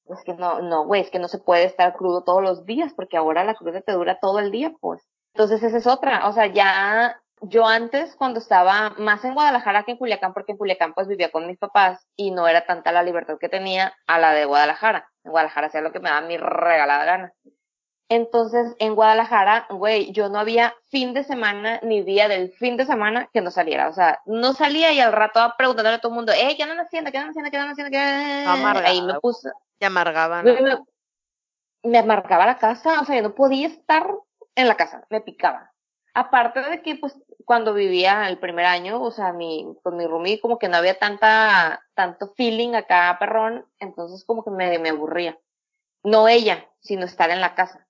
es 0.08 0.24
que 0.24 0.34
no, 0.34 0.62
no, 0.62 0.86
güey, 0.86 1.02
es 1.02 1.10
que 1.10 1.20
no 1.20 1.28
se 1.28 1.40
puede 1.40 1.64
estar 1.64 1.96
crudo 1.96 2.24
todos 2.24 2.44
los 2.44 2.66
días 2.66 2.94
porque 2.94 3.18
ahora 3.18 3.44
la 3.44 3.56
cruda 3.56 3.82
te 3.82 3.94
dura 3.94 4.20
todo 4.20 4.40
el 4.40 4.52
día, 4.52 4.72
pues. 4.80 5.02
Entonces 5.34 5.64
esa 5.64 5.78
es 5.78 5.88
otra, 5.88 6.28
o 6.28 6.34
sea, 6.34 6.48
ya 6.48 7.22
yo 7.42 7.66
antes 7.66 8.16
cuando 8.16 8.40
estaba 8.40 8.92
más 8.98 9.24
en 9.26 9.34
Guadalajara 9.34 9.84
que 9.84 9.92
en 9.92 9.98
Culiacán, 9.98 10.34
porque 10.34 10.54
en 10.54 10.58
Culiacán 10.58 10.94
pues 10.94 11.08
vivía 11.08 11.32
con 11.32 11.48
mis 11.48 11.58
papás 11.58 12.06
y 12.16 12.32
no 12.32 12.48
era 12.48 12.66
tanta 12.66 12.92
la 12.92 13.04
libertad 13.04 13.38
que 13.40 13.50
tenía 13.50 13.94
a 14.08 14.20
la 14.20 14.32
de 14.32 14.46
Guadalajara. 14.46 15.10
En 15.24 15.32
Guadalajara 15.32 15.68
hacía 15.68 15.82
lo 15.82 15.92
que 15.92 16.00
me 16.00 16.10
daba 16.10 16.26
mi 16.26 16.38
regalada 16.38 17.06
gana. 17.06 17.34
Entonces, 18.08 18.76
en 18.78 18.94
Guadalajara, 18.94 19.66
güey, 19.70 20.12
yo 20.12 20.30
no 20.30 20.38
había 20.38 20.76
fin 20.90 21.16
de 21.16 21.24
semana 21.24 21.80
ni 21.82 22.04
día 22.04 22.28
del 22.28 22.52
fin 22.52 22.78
de 22.78 22.86
semana 22.86 23.30
que 23.34 23.42
no 23.42 23.50
saliera. 23.50 23.90
O 23.90 23.94
sea, 23.94 24.22
no 24.26 24.54
salía 24.54 24.92
y 24.94 25.00
al 25.00 25.12
rato 25.12 25.40
preguntándole 25.58 25.96
a 25.98 26.00
todo 26.00 26.12
el 26.12 26.18
mundo, 26.18 26.32
eh, 26.32 26.54
¿qué 26.56 26.64
andan 26.64 26.80
haciendo? 26.80 27.12
¿Qué 27.12 27.18
andan 27.18 27.32
haciendo? 27.32 27.50
¿Qué 27.50 27.58
andan 27.58 27.72
haciendo? 27.72 27.92
¿Qué. 27.92 28.88
Ahí 28.88 29.02
me 29.02 29.20
puse. 29.20 29.50
Te 29.80 29.88
amargaban. 29.88 30.46
Me, 30.46 30.80
me, 31.84 31.98
amargaba 31.98 32.46
la 32.46 32.60
casa. 32.60 33.02
O 33.02 33.06
sea, 33.06 33.16
yo 33.16 33.24
no 33.24 33.34
podía 33.34 33.68
estar 33.68 34.08
en 34.54 34.68
la 34.68 34.76
casa. 34.76 35.06
Me 35.10 35.22
picaba. 35.22 35.72
Aparte 36.14 36.62
de 36.62 36.82
que, 36.84 36.96
pues, 36.98 37.18
cuando 37.44 37.74
vivía 37.74 38.30
el 38.30 38.38
primer 38.38 38.66
año, 38.66 39.02
o 39.02 39.10
sea, 39.10 39.34
mi, 39.34 39.76
con 39.82 39.98
mi 39.98 40.06
roomie 40.06 40.40
como 40.40 40.60
que 40.60 40.70
no 40.70 40.78
había 40.78 40.98
tanta, 41.00 41.84
tanto 41.96 42.34
feeling 42.36 42.76
acá, 42.76 43.18
perrón. 43.20 43.66
Entonces 43.80 44.24
como 44.26 44.44
que 44.44 44.52
me, 44.52 44.78
me 44.78 44.90
aburría. 44.90 45.40
No 46.04 46.28
ella, 46.28 46.70
sino 46.82 47.06
estar 47.06 47.32
en 47.32 47.42
la 47.42 47.56
casa. 47.56 47.85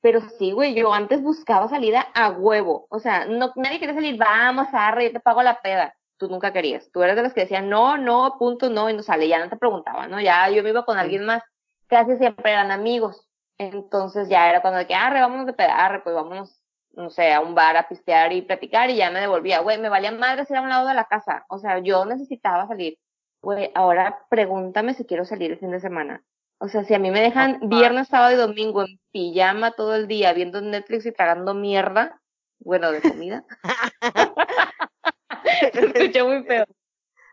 Pero 0.00 0.20
sí, 0.38 0.52
güey, 0.52 0.74
yo 0.74 0.92
antes 0.92 1.22
buscaba 1.22 1.68
salida 1.68 2.06
a 2.14 2.30
huevo. 2.30 2.86
O 2.90 2.98
sea, 3.00 3.24
no, 3.26 3.52
nadie 3.56 3.80
quería 3.80 3.94
salir, 3.94 4.16
vamos, 4.16 4.68
a 4.72 5.02
yo 5.02 5.12
te 5.12 5.20
pago 5.20 5.42
la 5.42 5.60
peda. 5.60 5.94
Tú 6.18 6.28
nunca 6.28 6.52
querías. 6.52 6.90
Tú 6.92 7.02
eres 7.02 7.16
de 7.16 7.22
los 7.22 7.32
que 7.32 7.42
decían, 7.42 7.68
no, 7.68 7.96
no, 7.96 8.36
punto, 8.38 8.70
no, 8.70 8.90
y 8.90 8.94
no 8.94 9.02
sale. 9.02 9.28
Ya 9.28 9.38
no 9.38 9.48
te 9.50 9.56
preguntaba, 9.56 10.08
¿no? 10.08 10.20
Ya 10.20 10.48
yo 10.50 10.62
me 10.62 10.70
iba 10.70 10.84
con 10.84 10.98
alguien 10.98 11.24
más. 11.24 11.42
Casi 11.88 12.16
siempre 12.16 12.52
eran 12.52 12.70
amigos. 12.70 13.28
Entonces 13.58 14.28
ya 14.28 14.48
era 14.48 14.62
cuando 14.62 14.78
de 14.78 14.86
que, 14.86 14.94
arre, 14.94 15.20
vámonos 15.20 15.46
de 15.46 15.52
peda, 15.52 15.84
arre, 15.84 16.00
pues 16.02 16.14
vámonos, 16.14 16.62
no 16.92 17.10
sé, 17.10 17.32
a 17.32 17.40
un 17.40 17.54
bar 17.54 17.76
a 17.76 17.88
pistear 17.88 18.32
y 18.32 18.42
platicar 18.42 18.90
y 18.90 18.96
ya 18.96 19.10
me 19.10 19.20
devolvía. 19.20 19.60
Güey, 19.60 19.78
me 19.78 19.88
valía 19.88 20.12
madre 20.12 20.44
si 20.44 20.52
era 20.52 20.60
a 20.60 20.62
un 20.64 20.68
lado 20.70 20.86
de 20.88 20.94
la 20.94 21.04
casa. 21.04 21.44
O 21.48 21.58
sea, 21.58 21.78
yo 21.80 22.04
necesitaba 22.04 22.66
salir. 22.68 22.98
Güey, 23.42 23.70
ahora 23.74 24.26
pregúntame 24.28 24.94
si 24.94 25.04
quiero 25.04 25.24
salir 25.24 25.52
el 25.52 25.58
fin 25.58 25.70
de 25.70 25.80
semana. 25.80 26.22
O 26.60 26.68
sea, 26.68 26.84
si 26.84 26.94
a 26.94 26.98
mí 26.98 27.10
me 27.10 27.20
dejan 27.20 27.68
viernes, 27.68 28.08
sábado 28.08 28.34
y 28.34 28.36
domingo 28.36 28.82
en 28.82 28.98
pijama 29.12 29.72
todo 29.72 29.94
el 29.94 30.08
día 30.08 30.32
viendo 30.32 30.60
Netflix 30.60 31.06
y 31.06 31.12
tragando 31.12 31.54
mierda, 31.54 32.20
bueno, 32.58 32.90
de 32.90 33.00
comida. 33.00 33.44
Se 35.72 35.80
escucha 35.80 36.24
muy 36.24 36.42
feo. 36.44 36.64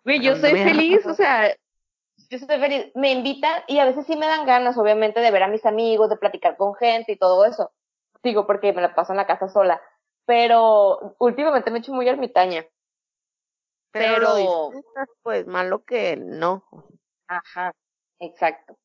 Güey, 0.04 0.22
yo 0.22 0.36
soy 0.36 0.52
feliz, 0.52 1.06
o 1.08 1.16
sea, 1.16 1.56
yo 2.30 2.38
soy 2.38 2.60
feliz. 2.60 2.92
Me 2.94 3.12
invitan 3.12 3.64
y 3.68 3.80
a 3.80 3.86
veces 3.86 4.06
sí 4.06 4.16
me 4.16 4.28
dan 4.28 4.46
ganas, 4.46 4.78
obviamente, 4.78 5.20
de 5.20 5.32
ver 5.32 5.44
a 5.44 5.48
mis 5.48 5.66
amigos, 5.66 6.10
de 6.10 6.18
platicar 6.18 6.56
con 6.58 6.76
gente 6.76 7.14
y 7.14 7.18
todo 7.18 7.46
eso. 7.46 7.72
Digo, 8.22 8.46
porque 8.46 8.74
me 8.74 8.84
la 8.84 8.94
paso 8.94 9.14
en 9.14 9.18
la 9.18 9.28
casa 9.28 9.50
sola. 9.50 9.82
Pero 10.26 11.16
últimamente 11.20 11.72
me 11.72 11.78
he 11.78 11.80
hecho 11.80 11.94
muy 11.94 12.08
ermitaña. 12.08 12.66
Pero, 13.92 14.72
pues 15.24 15.48
malo 15.48 15.84
que 15.84 16.18
no. 16.18 16.64
Ajá, 17.28 17.74
exacto. 18.20 18.78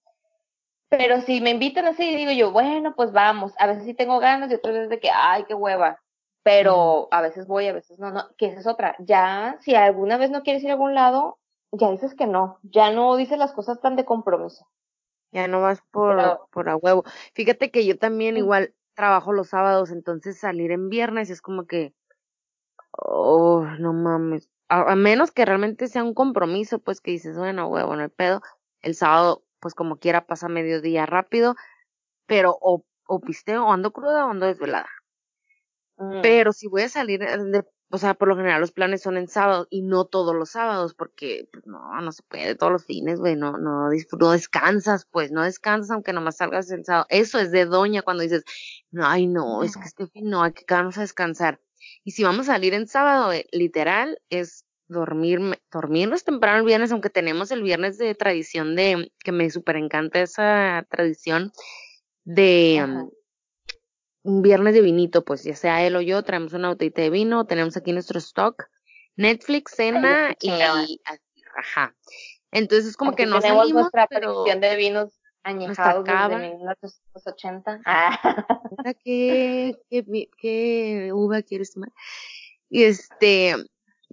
Pero 0.90 1.20
si 1.20 1.40
me 1.40 1.50
invitan 1.50 1.86
así, 1.86 2.16
digo 2.16 2.32
yo, 2.32 2.50
bueno, 2.50 2.94
pues 2.96 3.12
vamos. 3.12 3.54
A 3.58 3.68
veces 3.68 3.84
sí 3.84 3.94
tengo 3.94 4.18
ganas 4.18 4.50
y 4.50 4.54
otras 4.54 4.74
veces 4.74 4.90
de 4.90 4.98
que, 4.98 5.08
ay, 5.10 5.44
qué 5.46 5.54
hueva. 5.54 6.02
Pero 6.42 7.06
a 7.12 7.22
veces 7.22 7.46
voy, 7.46 7.68
a 7.68 7.72
veces 7.72 8.00
no, 8.00 8.10
no. 8.10 8.24
Que 8.36 8.46
esa 8.46 8.58
es 8.58 8.66
otra. 8.66 8.96
Ya, 8.98 9.56
si 9.60 9.76
alguna 9.76 10.16
vez 10.16 10.32
no 10.32 10.42
quieres 10.42 10.64
ir 10.64 10.70
a 10.70 10.72
algún 10.72 10.94
lado, 10.94 11.38
ya 11.70 11.90
dices 11.92 12.16
que 12.16 12.26
no. 12.26 12.58
Ya 12.64 12.90
no 12.90 13.14
dices 13.14 13.38
las 13.38 13.52
cosas 13.52 13.80
tan 13.80 13.94
de 13.94 14.04
compromiso. 14.04 14.66
Ya 15.30 15.46
no 15.46 15.60
vas 15.60 15.80
por, 15.92 16.40
por 16.50 16.68
a 16.68 16.74
huevo. 16.74 17.04
Fíjate 17.34 17.70
que 17.70 17.86
yo 17.86 17.96
también 17.96 18.36
igual 18.36 18.74
trabajo 18.94 19.32
los 19.32 19.50
sábados, 19.50 19.92
entonces 19.92 20.40
salir 20.40 20.72
en 20.72 20.88
viernes 20.88 21.30
es 21.30 21.40
como 21.40 21.66
que, 21.66 21.94
oh, 22.90 23.64
no 23.78 23.92
mames. 23.92 24.50
A, 24.68 24.90
a 24.90 24.96
menos 24.96 25.30
que 25.30 25.44
realmente 25.44 25.86
sea 25.86 26.02
un 26.02 26.14
compromiso, 26.14 26.80
pues 26.80 27.00
que 27.00 27.12
dices, 27.12 27.38
bueno, 27.38 27.68
huevo, 27.68 27.94
no 27.94 28.02
hay 28.02 28.08
pedo. 28.08 28.42
El 28.82 28.96
sábado 28.96 29.44
pues 29.60 29.74
como 29.74 29.98
quiera 29.98 30.26
pasa 30.26 30.48
mediodía 30.48 31.06
rápido, 31.06 31.54
pero 32.26 32.56
o, 32.60 32.84
o 33.06 33.20
pisteo 33.20 33.66
o 33.66 33.72
ando 33.72 33.92
cruda 33.92 34.26
o 34.26 34.30
ando 34.30 34.46
desvelada. 34.46 34.88
Mm. 35.96 36.22
Pero 36.22 36.52
si 36.52 36.66
voy 36.66 36.82
a 36.82 36.88
salir, 36.88 37.22
eh, 37.22 37.36
de, 37.38 37.64
o 37.90 37.98
sea, 37.98 38.14
por 38.14 38.28
lo 38.28 38.36
general 38.36 38.60
los 38.60 38.72
planes 38.72 39.02
son 39.02 39.16
en 39.16 39.28
sábado 39.28 39.66
y 39.68 39.82
no 39.82 40.04
todos 40.04 40.34
los 40.34 40.50
sábados, 40.50 40.94
porque 40.94 41.48
pues, 41.52 41.66
no, 41.66 42.00
no 42.00 42.12
se 42.12 42.22
puede 42.22 42.54
todos 42.54 42.72
los 42.72 42.86
fines, 42.86 43.18
güey, 43.18 43.36
no, 43.36 43.58
no, 43.58 43.90
no 43.90 44.30
descansas, 44.30 45.06
pues, 45.10 45.32
no 45.32 45.42
descansas 45.42 45.90
aunque 45.90 46.12
nomás 46.12 46.36
salgas 46.36 46.70
en 46.70 46.84
sábado. 46.84 47.06
Eso 47.10 47.38
es 47.38 47.50
de 47.50 47.66
doña 47.66 48.02
cuando 48.02 48.22
dices, 48.22 48.44
no, 48.90 49.06
ay, 49.06 49.26
no, 49.26 49.62
es 49.62 49.76
que 49.76 49.84
este 49.84 50.06
fin 50.06 50.30
no, 50.30 50.42
hay 50.42 50.52
que 50.52 50.64
quedarnos 50.64 50.98
a 50.98 51.02
descansar. 51.02 51.60
Y 52.04 52.12
si 52.12 52.22
vamos 52.22 52.48
a 52.48 52.52
salir 52.52 52.74
en 52.74 52.86
sábado, 52.86 53.32
eh, 53.32 53.46
literal, 53.52 54.20
es 54.30 54.64
dormirme, 54.90 55.58
dormirnos 55.70 56.24
temprano 56.24 56.58
el 56.58 56.64
viernes, 56.64 56.92
aunque 56.92 57.10
tenemos 57.10 57.50
el 57.50 57.62
viernes 57.62 57.96
de 57.96 58.14
tradición 58.14 58.74
de, 58.74 59.12
que 59.22 59.32
me 59.32 59.48
súper 59.50 59.76
encanta 59.76 60.20
esa 60.20 60.84
tradición 60.90 61.52
de 62.24 62.82
um, 62.84 63.10
un 64.22 64.42
viernes 64.42 64.74
de 64.74 64.82
vinito, 64.82 65.24
pues 65.24 65.44
ya 65.44 65.54
sea 65.54 65.86
él 65.86 65.96
o 65.96 66.00
yo, 66.00 66.22
traemos 66.22 66.52
una 66.52 66.68
botellita 66.68 67.02
de 67.02 67.10
vino, 67.10 67.46
tenemos 67.46 67.76
aquí 67.76 67.92
nuestro 67.92 68.18
stock, 68.18 68.68
Netflix, 69.16 69.74
cena 69.76 70.34
y, 70.40 70.50
ajá. 71.56 71.94
Entonces 72.50 72.88
es 72.90 72.96
como 72.96 73.14
que 73.14 73.26
no 73.26 73.40
tenemos 73.40 73.62
salimos, 73.62 73.82
nuestra 73.82 74.06
pero 74.08 74.44
de 74.44 74.76
vinos 74.76 75.20
añejados 75.44 76.04
desde 76.04 76.56
1980. 76.56 77.80
Ah. 77.86 78.18
¿Qué, 79.04 79.76
qué, 79.88 80.28
qué 80.36 81.10
uva 81.12 81.42
quieres 81.42 81.72
tomar? 81.72 81.92
Y 82.68 82.84
este, 82.84 83.54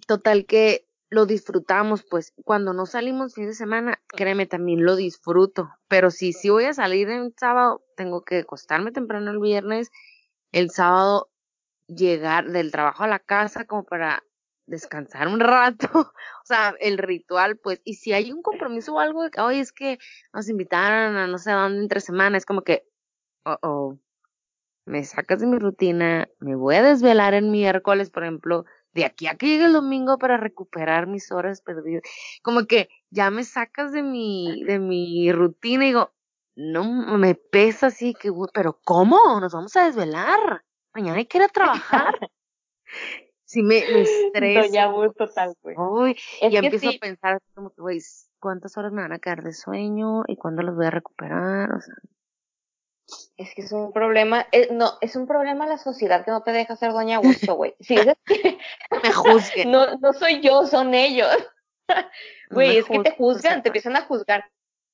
total 0.08 0.46
que 0.46 0.88
lo 1.10 1.26
disfrutamos, 1.26 2.04
pues 2.04 2.34
cuando 2.44 2.74
no 2.74 2.86
salimos 2.86 3.36
fin 3.36 3.48
de 3.48 3.54
semana, 3.54 4.02
créeme, 4.08 4.46
también 4.46 4.84
lo 4.84 4.96
disfruto, 4.96 5.70
pero 5.88 6.12
si 6.12 6.34
sí 6.34 6.50
voy 6.50 6.66
a 6.66 6.74
salir 6.74 7.10
el 7.10 7.34
sábado, 7.38 7.82
tengo 7.96 8.24
que 8.24 8.40
acostarme 8.40 8.92
temprano 8.92 9.32
el 9.32 9.40
viernes, 9.40 9.90
el 10.52 10.70
sábado 10.70 11.30
llegar 11.88 12.52
del 12.52 12.72
trabajo 12.72 13.04
a 13.04 13.08
la 13.08 13.20
casa 13.20 13.66
como 13.66 13.86
para 13.86 14.24
descansar 14.66 15.30
un 15.30 15.40
rato, 15.40 15.88
o 15.94 16.46
sea, 16.46 16.76
el 16.80 16.98
ritual, 16.98 17.58
pues, 17.58 17.82
y 17.86 17.96
si 17.96 18.12
hay 18.12 18.32
un 18.32 18.42
compromiso 18.42 18.96
o 18.96 19.00
algo 19.00 19.22
oye, 19.40 19.60
es 19.60 19.72
que 19.72 19.98
nos 20.34 20.50
invitaron 20.50 21.16
a 21.16 21.28
no 21.28 21.38
sé 21.38 21.52
dónde 21.52 21.82
entre 21.82 22.02
semanas, 22.02 22.42
es 22.42 22.46
como 22.46 22.64
que, 22.64 22.84
oh, 23.46 23.58
oh, 23.62 24.00
me 24.86 25.04
sacas 25.04 25.40
de 25.40 25.48
mi 25.48 25.58
rutina, 25.58 26.30
me 26.40 26.56
voy 26.56 26.76
a 26.76 26.84
desvelar 26.84 27.34
el 27.34 27.50
miércoles, 27.50 28.10
por 28.10 28.24
ejemplo, 28.24 28.66
de 28.94 29.06
aquí 29.06 29.28
a 29.28 29.36
que 29.36 29.48
llegue 29.48 29.66
el 29.66 29.74
domingo 29.74 30.18
para 30.18 30.38
recuperar 30.38 31.08
mis 31.08 31.32
horas 31.32 31.62
perdidas. 31.62 32.04
Como 32.42 32.66
que 32.66 32.90
ya 33.10 33.30
me 33.30 33.44
sacas 33.44 33.92
de 33.92 34.04
mi, 34.04 34.64
de 34.64 34.80
mi 34.80 35.32
rutina 35.32 35.84
y 35.84 35.88
digo, 35.88 36.12
no 36.56 36.84
me 37.18 37.36
pesa 37.36 37.88
así 37.88 38.16
que, 38.16 38.32
pero 38.54 38.80
¿cómo? 38.84 39.40
Nos 39.40 39.54
vamos 39.54 39.76
a 39.76 39.86
desvelar. 39.86 40.64
Mañana 40.94 41.20
hay 41.20 41.26
que 41.26 41.38
ir 41.38 41.44
a 41.44 41.50
trabajar. 41.50 42.16
sí, 43.46 43.62
me, 43.62 43.84
me 43.92 44.02
estreso. 44.02 44.74
ya 44.74 44.92
total, 45.16 45.56
güey. 45.62 45.76
Uy, 45.78 46.18
y 46.42 46.56
empiezo 46.56 46.90
a 46.90 47.00
pensar 47.00 47.40
como 47.54 47.70
que, 47.70 47.82
güey, 47.82 48.00
¿cuántas 48.40 48.76
horas 48.78 48.92
me 48.92 49.04
van 49.04 49.14
a 49.14 49.20
quedar 49.20 49.44
de 49.44 49.54
sueño? 49.54 50.24
¿Y 50.28 50.36
cuándo 50.36 50.64
los 50.64 50.76
voy 50.76 50.88
a 50.88 50.92
recuperar? 50.92 51.72
O 51.72 51.80
sea, 51.80 51.94
es 53.38 53.54
que 53.54 53.62
es 53.62 53.72
un 53.72 53.94
problema, 53.94 54.48
eh, 54.52 54.70
no, 54.72 54.94
es 55.00 55.16
un 55.16 55.28
problema 55.28 55.68
la 55.68 55.78
sociedad 55.78 56.26
que 56.26 56.32
no 56.32 56.42
te 56.42 56.52
deja 56.52 56.76
ser 56.76 56.92
doña 56.92 57.20
gusto, 57.20 57.56
güey. 57.56 57.76
Si 57.80 57.96
es 57.96 58.08
que 58.26 58.58
me 59.04 59.12
juzguen. 59.12 59.72
No, 59.72 59.98
no 59.98 60.14
soy 60.14 60.42
yo, 60.42 60.66
son 60.66 60.94
ellos. 60.94 61.30
Güey, 62.50 62.78
es 62.78 62.86
que 62.86 63.00
te 63.00 63.12
juzgan, 63.12 63.62
te 63.62 63.70
empiezan 63.70 63.96
a 63.96 64.02
juzgar. 64.02 64.46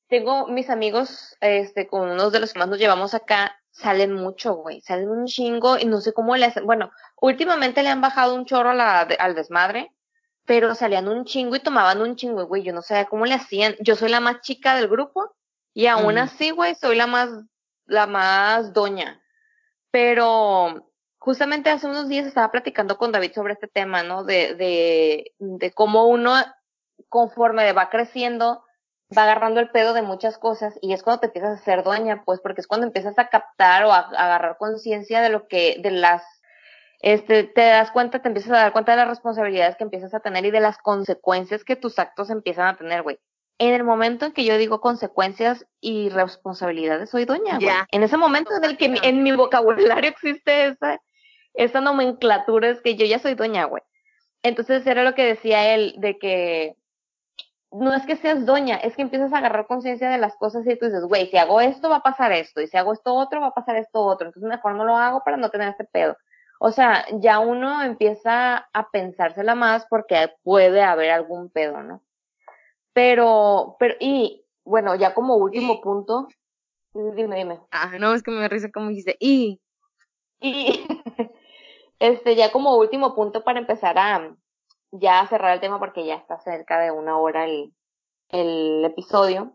Tengo 0.07 0.47
mis 0.47 0.69
amigos, 0.69 1.37
este, 1.39 1.87
con 1.87 2.09
unos 2.09 2.31
de 2.31 2.39
los 2.39 2.53
que 2.53 2.59
más 2.59 2.67
nos 2.67 2.77
llevamos 2.77 3.13
acá, 3.13 3.57
salen 3.71 4.13
mucho, 4.13 4.55
güey, 4.55 4.81
salen 4.81 5.09
un 5.09 5.25
chingo 5.25 5.79
y 5.79 5.85
no 5.85 6.01
sé 6.01 6.13
cómo 6.13 6.35
le 6.35 6.45
hacen, 6.45 6.65
bueno, 6.65 6.91
últimamente 7.19 7.81
le 7.81 7.89
han 7.89 8.01
bajado 8.01 8.35
un 8.35 8.45
chorro 8.45 8.69
a 8.69 8.75
la, 8.75 8.99
al 9.01 9.33
desmadre, 9.33 9.91
pero 10.45 10.75
salían 10.75 11.07
un 11.07 11.25
chingo 11.25 11.55
y 11.55 11.59
tomaban 11.59 12.01
un 12.01 12.15
chingo, 12.15 12.45
güey, 12.45 12.63
yo 12.63 12.73
no 12.73 12.81
sé 12.81 13.07
cómo 13.09 13.25
le 13.25 13.33
hacían. 13.33 13.75
Yo 13.79 13.95
soy 13.95 14.09
la 14.09 14.19
más 14.19 14.41
chica 14.41 14.75
del 14.75 14.89
grupo 14.89 15.33
Y 15.73 15.87
aún 15.87 16.17
así, 16.17 16.51
güey, 16.51 16.75
soy 16.75 16.95
la 16.95 17.07
más, 17.07 17.29
la 17.85 18.07
más 18.07 18.73
doña. 18.73 19.21
Pero 19.91 20.91
justamente 21.19 21.69
hace 21.69 21.87
unos 21.87 22.09
días 22.09 22.25
estaba 22.25 22.51
platicando 22.51 22.97
con 22.97 23.11
David 23.11 23.31
sobre 23.33 23.53
este 23.53 23.67
tema, 23.67 24.03
¿no? 24.03 24.23
De, 24.23 24.55
de, 24.55 25.33
de 25.39 25.71
cómo 25.71 26.07
uno, 26.07 26.35
conforme 27.09 27.71
va 27.73 27.89
creciendo, 27.89 28.63
va 29.17 29.23
agarrando 29.23 29.59
el 29.59 29.69
pedo 29.69 29.93
de 29.93 30.01
muchas 30.01 30.37
cosas 30.37 30.77
y 30.81 30.93
es 30.93 31.03
cuando 31.03 31.21
te 31.21 31.27
empiezas 31.27 31.59
a 31.59 31.63
ser 31.63 31.83
dueña, 31.83 32.23
pues, 32.25 32.41
porque 32.41 32.61
es 32.61 32.67
cuando 32.67 32.87
empiezas 32.87 33.17
a 33.19 33.29
captar 33.29 33.85
o 33.85 33.93
a, 33.93 33.99
agarrar 33.99 34.57
conciencia 34.57 35.21
de 35.21 35.29
lo 35.29 35.47
que, 35.47 35.77
de 35.81 35.91
las, 35.91 36.23
este, 36.99 37.43
te 37.43 37.61
das 37.61 37.91
cuenta, 37.91 38.21
te 38.21 38.27
empiezas 38.27 38.51
a 38.51 38.57
dar 38.57 38.73
cuenta 38.73 38.93
de 38.93 38.97
las 38.97 39.07
responsabilidades 39.07 39.75
que 39.75 39.83
empiezas 39.83 40.13
a 40.13 40.19
tener 40.19 40.45
y 40.45 40.51
de 40.51 40.59
las 40.59 40.77
consecuencias 40.77 41.63
que 41.63 41.75
tus 41.75 41.99
actos 41.99 42.29
empiezan 42.29 42.67
a 42.67 42.77
tener, 42.77 43.03
güey. 43.03 43.19
En 43.59 43.73
el 43.73 43.83
momento 43.83 44.25
en 44.25 44.31
que 44.33 44.45
yo 44.45 44.57
digo 44.57 44.81
consecuencias 44.81 45.65
y 45.79 46.09
responsabilidades, 46.09 47.09
soy 47.09 47.25
doña, 47.25 47.57
güey. 47.57 47.69
En 47.91 48.03
ese 48.03 48.17
momento 48.17 48.51
en 48.55 48.63
el 48.63 48.77
que 48.77 48.93
en 49.03 49.23
mi 49.23 49.31
vocabulario 49.31 50.09
existe 50.09 50.67
esa, 50.67 50.99
esa 51.53 51.81
nomenclatura, 51.81 52.69
es 52.69 52.81
que 52.81 52.95
yo 52.95 53.05
ya 53.05 53.19
soy 53.19 53.35
doña, 53.35 53.65
güey. 53.65 53.83
Entonces 54.41 54.85
era 54.87 55.03
lo 55.03 55.15
que 55.15 55.23
decía 55.23 55.73
él, 55.73 55.95
de 55.97 56.17
que 56.17 56.75
no 57.71 57.93
es 57.93 58.05
que 58.05 58.15
seas 58.15 58.45
doña, 58.45 58.75
es 58.77 58.95
que 58.95 59.01
empiezas 59.01 59.33
a 59.33 59.37
agarrar 59.37 59.65
conciencia 59.65 60.09
de 60.09 60.17
las 60.17 60.35
cosas 60.35 60.65
y 60.67 60.75
tú 60.77 60.85
dices, 60.85 61.03
güey, 61.05 61.27
si 61.27 61.37
hago 61.37 61.59
esto 61.61 61.89
va 61.89 61.97
a 61.97 62.03
pasar 62.03 62.31
esto, 62.31 62.61
y 62.61 62.67
si 62.67 62.77
hago 62.77 62.93
esto 62.93 63.13
otro 63.15 63.41
va 63.41 63.47
a 63.47 63.53
pasar 63.53 63.77
esto 63.77 64.01
otro, 64.01 64.27
entonces 64.27 64.49
mejor 64.49 64.75
no 64.75 64.85
lo 64.85 64.95
hago 64.97 65.23
para 65.23 65.37
no 65.37 65.49
tener 65.49 65.69
este 65.69 65.85
pedo. 65.85 66.15
O 66.59 66.71
sea, 66.71 67.05
ya 67.13 67.39
uno 67.39 67.83
empieza 67.83 68.69
a 68.71 68.89
pensársela 68.91 69.55
más 69.55 69.85
porque 69.89 70.31
puede 70.43 70.81
haber 70.81 71.11
algún 71.11 71.49
pedo, 71.49 71.81
¿no? 71.81 72.01
Pero, 72.93 73.75
pero, 73.79 73.95
y, 73.99 74.45
bueno, 74.63 74.95
ya 74.95 75.13
como 75.13 75.35
último 75.35 75.81
punto, 75.81 76.27
dime, 76.93 77.35
dime. 77.35 77.59
Ah, 77.71 77.97
no, 77.99 78.13
es 78.13 78.23
que 78.23 78.31
me 78.31 78.47
risa 78.47 78.71
como 78.71 78.89
dijiste, 78.89 79.17
y. 79.19 79.59
Y, 80.39 80.85
este, 81.99 82.35
ya 82.35 82.51
como 82.51 82.77
último 82.77 83.15
punto 83.15 83.43
para 83.43 83.59
empezar 83.59 83.97
a, 83.97 84.35
ya 84.91 85.25
cerrar 85.27 85.53
el 85.53 85.59
tema 85.59 85.79
porque 85.79 86.05
ya 86.05 86.15
está 86.15 86.39
cerca 86.39 86.79
de 86.79 86.91
una 86.91 87.17
hora 87.17 87.45
el, 87.45 87.73
el 88.29 88.85
episodio. 88.85 89.53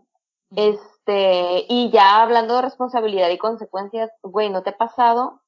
Este, 0.57 1.67
y 1.69 1.91
ya 1.91 2.23
hablando 2.23 2.57
de 2.57 2.63
responsabilidad 2.63 3.29
y 3.29 3.39
consecuencias, 3.39 4.11
güey, 4.23 4.51
¿no 4.51 4.63
te 4.63 4.71
ha 4.71 4.77
pasado 4.77 5.43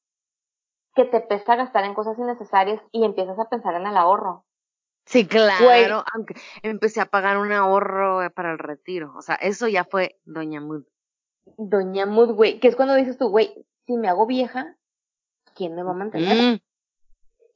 que 0.95 1.05
te 1.05 1.21
pesa 1.21 1.57
gastar 1.57 1.85
en 1.85 1.95
cosas 1.95 2.19
innecesarias 2.19 2.83
y 2.93 3.05
empiezas 3.05 3.39
a 3.39 3.49
pensar 3.49 3.75
en 3.75 3.87
el 3.87 3.97
ahorro? 3.97 4.45
Sí, 5.07 5.27
claro, 5.27 6.05
aunque 6.15 6.35
empecé 6.63 7.01
a 7.01 7.07
pagar 7.07 7.39
un 7.39 7.53
ahorro 7.53 8.21
para 8.33 8.53
el 8.53 8.59
retiro, 8.59 9.13
o 9.17 9.23
sea, 9.23 9.35
eso 9.37 9.67
ya 9.67 9.85
fue 9.85 10.21
Doña 10.25 10.61
Mood. 10.61 10.85
Doña 11.57 12.07
Mood, 12.07 12.33
güey, 12.33 12.61
que 12.61 12.69
es 12.69 12.77
cuando 12.77 12.95
dices 12.95 13.19
tú, 13.19 13.29
güey, 13.29 13.67
si 13.87 13.97
me 13.97 14.09
hago 14.09 14.27
vieja, 14.27 14.77
¿quién 15.55 15.75
me 15.75 15.83
va 15.83 15.91
a 15.91 15.95
mantener? 15.95 16.55
Mm. 16.55 16.61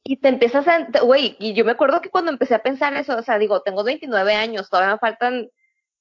Y 0.07 0.17
te 0.19 0.29
empiezas 0.29 0.69
a, 0.69 0.89
güey, 1.03 1.37
y 1.39 1.55
yo 1.55 1.65
me 1.65 1.73
acuerdo 1.73 2.01
que 2.01 2.11
cuando 2.11 2.31
empecé 2.31 2.55
a 2.55 2.63
pensar 2.63 2.95
eso, 2.95 3.17
o 3.17 3.23
sea, 3.23 3.39
digo, 3.39 3.63
tengo 3.63 3.85
29 3.85 4.35
años, 4.35 4.69
todavía 4.69 4.95
me 4.95 4.99
faltan 4.99 5.49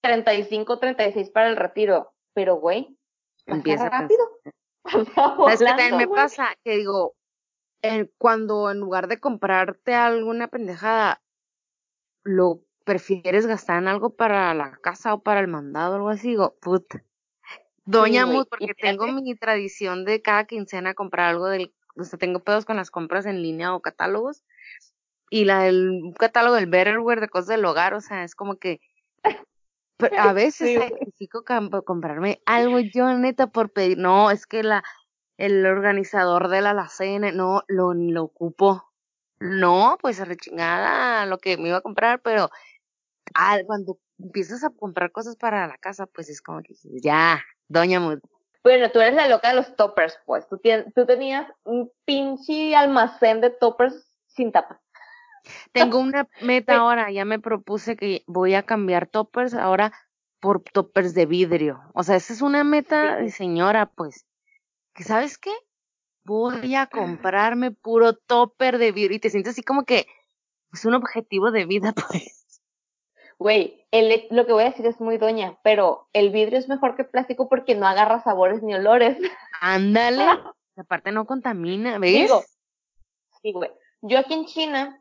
35, 0.01 0.79
36 0.79 1.29
para 1.29 1.49
el 1.49 1.55
retiro, 1.55 2.13
pero 2.33 2.55
güey, 2.55 2.97
empieza 3.45 3.89
rápido. 3.89 4.23
¿Sabes 5.15 5.59
que 5.59 5.65
también 5.65 5.97
me 5.97 6.07
pasa? 6.07 6.49
Que 6.63 6.77
digo, 6.77 7.15
cuando 8.17 8.69
en 8.69 8.79
lugar 8.79 9.07
de 9.07 9.19
comprarte 9.19 9.93
alguna 9.93 10.49
pendejada, 10.49 11.21
lo 12.23 12.61
prefieres 12.85 13.45
gastar 13.45 13.81
en 13.81 13.87
algo 13.87 14.15
para 14.15 14.53
la 14.53 14.77
casa 14.77 15.13
o 15.13 15.23
para 15.23 15.39
el 15.39 15.47
mandado 15.47 15.93
o 15.93 15.95
algo 15.95 16.09
así, 16.09 16.29
digo, 16.29 16.57
puta. 16.61 17.03
Doña 17.85 18.25
Mut, 18.25 18.47
porque 18.49 18.73
tengo 18.73 19.07
mi 19.07 19.35
tradición 19.35 20.05
de 20.05 20.21
cada 20.21 20.45
quincena 20.45 20.93
comprar 20.93 21.29
algo 21.29 21.47
del 21.47 21.73
o 21.95 22.03
sea, 22.03 22.17
tengo 22.17 22.39
pedos 22.39 22.65
con 22.65 22.77
las 22.77 22.91
compras 22.91 23.25
en 23.25 23.41
línea 23.41 23.73
o 23.73 23.81
catálogos. 23.81 24.43
Y 25.29 25.45
la 25.45 25.61
del 25.61 26.13
catálogo 26.17 26.55
del 26.55 26.67
Betterware 26.67 27.21
de 27.21 27.29
cosas 27.29 27.47
del 27.47 27.65
hogar, 27.65 27.93
o 27.93 28.01
sea, 28.01 28.23
es 28.23 28.35
como 28.35 28.57
que 28.57 28.81
a 29.23 30.33
veces 30.33 30.79
sacrifico 30.79 31.43
comprarme 31.85 32.41
algo 32.45 32.79
yo 32.79 33.11
neta 33.17 33.47
por 33.47 33.71
pedir, 33.71 33.97
no, 33.97 34.31
es 34.31 34.45
que 34.45 34.63
la 34.63 34.83
el 35.37 35.65
organizador 35.65 36.49
de 36.49 36.61
la 36.61 36.71
alacena, 36.71 37.31
no, 37.31 37.63
lo, 37.67 37.93
lo 37.93 38.23
ocupo. 38.23 38.92
No, 39.43 39.97
pues 40.01 40.21
a 40.21 40.25
rechingada 40.25 41.25
lo 41.25 41.37
que 41.37 41.57
me 41.57 41.67
iba 41.67 41.77
a 41.77 41.81
comprar, 41.81 42.21
pero 42.21 42.49
ah, 43.35 43.57
cuando 43.65 43.99
empiezas 44.17 44.63
a 44.63 44.69
comprar 44.69 45.11
cosas 45.11 45.35
para 45.35 45.67
la 45.67 45.77
casa, 45.77 46.05
pues 46.05 46.29
es 46.29 46.41
como 46.41 46.61
que 46.61 46.73
ya, 47.01 47.43
doña 47.67 47.99
bueno, 48.63 48.89
tú 48.91 49.01
eres 49.01 49.15
la 49.15 49.27
loca 49.27 49.49
de 49.49 49.55
los 49.55 49.75
toppers, 49.75 50.17
pues. 50.25 50.47
Tú, 50.47 50.59
tú 50.95 51.05
tenías 51.05 51.45
un 51.63 51.91
pinche 52.05 52.73
almacén 52.73 53.41
de 53.41 53.49
toppers 53.49 54.09
sin 54.27 54.53
tapa. 54.53 54.81
Tengo 55.73 55.99
una 55.99 56.29
meta 56.41 56.75
ahora, 56.77 57.11
ya 57.11 57.25
me 57.25 57.39
propuse 57.39 57.97
que 57.97 58.23
voy 58.25 58.55
a 58.55 58.63
cambiar 58.63 59.07
toppers 59.07 59.53
ahora 59.53 59.91
por 60.39 60.63
toppers 60.63 61.13
de 61.13 61.25
vidrio. 61.25 61.81
O 61.93 62.03
sea, 62.03 62.15
esa 62.15 62.31
es 62.31 62.41
una 62.41 62.63
meta 62.63 63.17
de 63.17 63.31
señora, 63.31 63.87
pues. 63.87 64.25
¿Que 64.93 65.03
sabes 65.03 65.37
qué? 65.37 65.51
Voy 66.25 66.75
a 66.75 66.87
comprarme 66.87 67.71
puro 67.71 68.13
topper 68.13 68.77
de 68.77 68.91
vidrio 68.91 69.17
y 69.17 69.19
te 69.19 69.29
sientes 69.29 69.51
así 69.51 69.63
como 69.63 69.83
que 69.83 70.07
es 70.71 70.85
un 70.85 70.93
objetivo 70.93 71.51
de 71.51 71.65
vida, 71.65 71.93
pues. 72.09 72.61
Güey, 73.39 73.85
el, 73.91 74.27
lo 74.29 74.45
que 74.45 74.53
voy 74.53 74.63
a 74.63 74.69
decir 74.69 74.85
es 74.85 75.01
muy 75.01 75.17
doña, 75.17 75.59
pero 75.63 76.07
el 76.13 76.31
vidrio 76.31 76.59
es 76.59 76.69
mejor 76.69 76.95
que 76.95 77.03
plástico 77.03 77.49
porque 77.49 77.75
no 77.75 77.87
agarra 77.87 78.23
sabores 78.23 78.63
ni 78.63 78.73
olores. 78.73 79.17
Ándale. 79.61 80.25
Aparte 80.77 81.11
no 81.11 81.25
contamina, 81.25 81.99
¿ves? 81.99 82.13
Digo, 82.13 82.43
sí, 83.41 83.51
güey. 83.51 83.71
Yo 84.01 84.19
aquí 84.19 84.33
en 84.33 84.45
China 84.45 84.99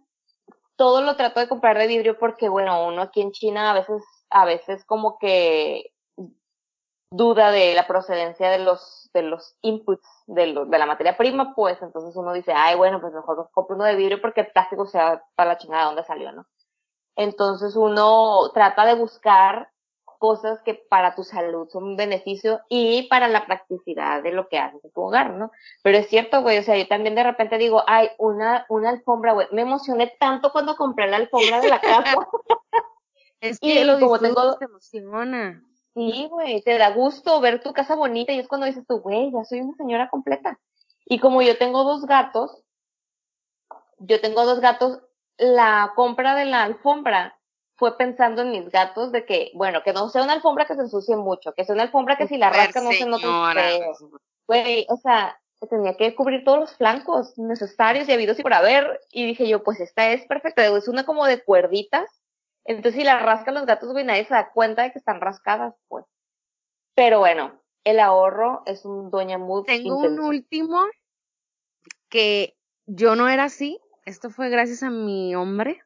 todo 0.77 1.03
lo 1.03 1.17
trato 1.17 1.41
de 1.41 1.49
comprar 1.49 1.79
de 1.79 1.87
vidrio 1.87 2.19
porque, 2.19 2.49
bueno, 2.49 2.87
uno 2.87 3.03
aquí 3.03 3.21
en 3.21 3.33
China 3.33 3.71
a 3.71 3.75
veces, 3.75 4.03
a 4.31 4.45
veces 4.45 4.85
como 4.85 5.19
que 5.19 5.92
duda 7.13 7.51
de 7.51 7.75
la 7.75 7.87
procedencia 7.87 8.51
de 8.51 8.59
los, 8.59 9.11
de 9.13 9.23
los 9.23 9.55
inputs 9.61 10.09
de, 10.27 10.49
lo, 10.49 10.65
de 10.65 10.79
la 10.79 10.87
materia 10.87 11.17
prima, 11.17 11.55
pues 11.55 11.81
entonces 11.83 12.17
uno 12.17 12.33
dice, 12.33 12.53
ay, 12.55 12.77
bueno, 12.77 13.01
pues 13.01 13.13
mejor 13.13 13.49
compro 13.53 13.77
uno 13.77 13.85
de 13.85 13.97
vidrio 13.97 14.21
porque 14.21 14.41
el 14.41 14.53
plástico 14.53 14.87
sea 14.87 15.23
para 15.35 15.51
la 15.51 15.59
chingada 15.59 15.85
donde 15.85 16.05
salió, 16.05 16.33
¿no? 16.33 16.47
Entonces 17.15 17.77
uno 17.77 18.51
trata 18.55 18.87
de 18.87 18.95
buscar 18.95 19.69
cosas 20.19 20.61
que 20.65 20.75
para 20.89 21.15
tu 21.15 21.25
salud 21.25 21.69
son 21.69 21.85
un 21.85 21.97
beneficio 21.97 22.61
y 22.69 23.09
para 23.09 23.29
la 23.29 23.45
practicidad 23.45 24.23
de 24.23 24.33
lo 24.33 24.49
que 24.49 24.59
haces 24.59 24.83
en 24.85 24.93
tu 24.93 25.03
hogar, 25.03 25.31
¿no? 25.31 25.51
Pero 25.83 25.99
es 25.99 26.09
cierto, 26.09 26.43
güey, 26.43 26.59
o 26.59 26.63
sea, 26.63 26.79
yo 26.79 26.87
también 26.87 27.15
de 27.15 27.25
repente 27.25 27.59
digo, 27.59 27.83
ay, 27.87 28.09
una, 28.19 28.65
una 28.69 28.91
alfombra, 28.91 29.33
güey, 29.33 29.49
me 29.51 29.63
emocioné 29.63 30.17
tanto 30.19 30.53
cuando 30.53 30.77
compré 30.77 31.09
la 31.09 31.17
alfombra 31.17 31.61
de 31.61 31.69
la 31.69 31.81
casa. 31.81 32.15
es 33.41 33.59
que 33.59 33.85
lo 33.85 33.99
como 33.99 34.19
tengo, 34.19 34.57
te 34.57 34.65
emociona. 34.65 35.63
Sí, 35.95 36.27
güey, 36.31 36.63
te 36.63 36.79
da 36.79 36.91
gusto 36.91 37.41
ver 37.41 37.63
tu 37.63 37.73
casa 37.73 37.95
bonita 37.95 38.33
y 38.33 38.39
es 38.39 38.49
cuando 38.49 38.67
dices 38.67 38.85
tú, 38.87 39.01
güey, 39.01 39.31
ya 39.31 39.45
soy 39.45 39.61
una 39.61 39.77
señora 39.77 40.09
completa. 40.09 40.59
Y 41.05 41.19
como 41.19 41.43
yo 41.43 41.59
tengo 41.59 41.85
dos 41.85 42.07
gatos, 42.07 42.63
yo 43.99 44.21
tengo 44.21 44.45
dos 44.45 44.61
gatos, 44.61 45.01
la 45.37 45.93
compra 45.95 46.35
de 46.35 46.47
la 46.47 46.63
alfombra 46.63 47.39
fue 47.77 47.97
pensando 47.97 48.43
en 48.43 48.51
mis 48.51 48.71
gatos 48.71 49.13
de 49.13 49.27
que, 49.27 49.51
bueno, 49.55 49.83
que 49.83 49.93
no 49.93 50.09
sea 50.09 50.23
una 50.23 50.35
alfombra 50.35 50.67
que 50.67 50.75
se 50.75 50.83
ensucie 50.83 51.17
mucho, 51.17 51.53
que 51.53 51.65
sea 51.65 51.75
una 51.75 51.85
alfombra 51.85 52.17
que 52.17 52.29
si 52.29 52.39
la 52.39 52.51
rasca 52.51 52.81
no 52.81 52.93
se 52.93 53.07
note 53.07 53.27
Güey, 54.47 54.87
o 54.89 54.97
sea, 54.97 55.39
tenía 55.69 55.97
que 55.97 56.15
cubrir 56.15 56.45
todos 56.45 56.59
los 56.59 56.77
flancos 56.77 57.37
necesarios 57.39 58.09
y 58.09 58.13
habidos 58.13 58.39
y 58.39 58.43
por 58.43 58.55
haber. 58.55 59.01
Y 59.11 59.27
dije 59.27 59.49
yo, 59.49 59.63
pues 59.63 59.81
esta 59.81 60.11
es 60.11 60.27
perfecta. 60.27 60.65
Es 60.65 60.89
una 60.89 61.05
como 61.05 61.27
de 61.27 61.43
cuerditas. 61.43 62.07
Entonces, 62.65 63.01
si 63.01 63.05
la 63.05 63.19
rascan 63.19 63.55
los 63.55 63.67
gatos, 63.67 63.91
güey, 63.93 64.05
nadie 64.05 64.25
se 64.25 64.35
da 64.35 64.53
cuenta 64.53 64.83
de 64.83 64.93
que 64.93 64.99
están 64.99 65.21
rascadas, 65.21 65.75
pues. 65.89 66.05
Pero 66.95 67.19
bueno, 67.19 67.61
el 67.85 67.99
ahorro 67.99 68.63
es 68.67 68.85
un 68.85 69.11
doña 69.11 69.39
mood. 69.39 69.65
Tengo 69.65 69.99
un 69.99 70.21
último 70.21 70.85
que 72.09 72.57
yo 72.87 73.17
no 73.17 73.29
era 73.29 73.45
así, 73.45 73.81
esto 74.05 74.31
fue 74.31 74.51
gracias 74.51 74.83
a 74.83 74.91
mi 74.91 75.35
hombre, 75.35 75.83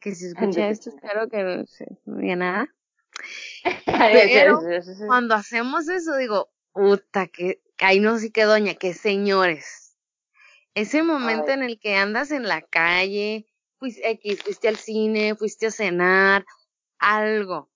que 0.00 0.14
si 0.14 0.26
escucha 0.60 0.68
esto 0.68 0.90
espero 0.90 1.28
que 1.28 1.42
no, 1.42 1.64
no 2.06 2.16
diga 2.18 2.36
nada. 2.36 2.74
Pero 3.86 4.60
cuando 5.06 5.34
hacemos 5.34 5.88
eso 5.88 6.16
digo, 6.16 6.50
puta, 6.72 7.26
que 7.26 7.60
ahí 7.78 8.00
no 8.00 8.18
sé 8.18 8.32
qué 8.32 8.44
doña, 8.44 8.74
que 8.74 8.94
señores. 8.94 9.96
Ese 10.74 11.02
momento 11.02 11.50
en 11.50 11.62
el 11.62 11.78
que 11.80 11.96
andas 11.96 12.30
en 12.30 12.46
la 12.46 12.62
calle, 12.62 13.49
fuiste, 13.80 14.08
X, 14.10 14.42
fuiste 14.44 14.68
al 14.68 14.76
cine, 14.76 15.34
fuiste 15.34 15.66
a 15.66 15.70
cenar, 15.72 16.44
algo. 16.98 17.68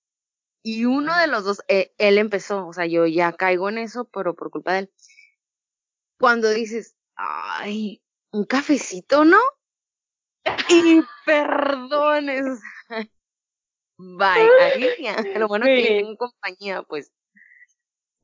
Y 0.63 0.85
uno 0.85 1.19
de 1.19 1.27
los 1.27 1.45
dos, 1.45 1.63
eh, 1.69 1.93
él 1.99 2.19
empezó, 2.19 2.67
o 2.67 2.73
sea, 2.73 2.87
yo 2.87 3.07
ya 3.07 3.33
caigo 3.33 3.69
en 3.69 3.79
eso, 3.79 4.05
pero 4.05 4.35
por 4.35 4.51
culpa 4.51 4.75
de 4.75 4.79
él. 4.81 4.93
Cuando 6.19 6.51
dices, 6.51 6.95
ay, 7.17 8.01
un 8.31 8.45
cafecito, 8.45 9.25
¿no? 9.25 9.41
Y 10.69 11.01
perdones. 11.27 12.61
Bye, 13.99 14.49
Alicia. 14.75 15.17
Lo 15.39 15.49
bueno 15.49 15.67
que 15.67 16.03
tengo 16.03 16.17
compañía, 16.17 16.83
pues. 16.83 17.13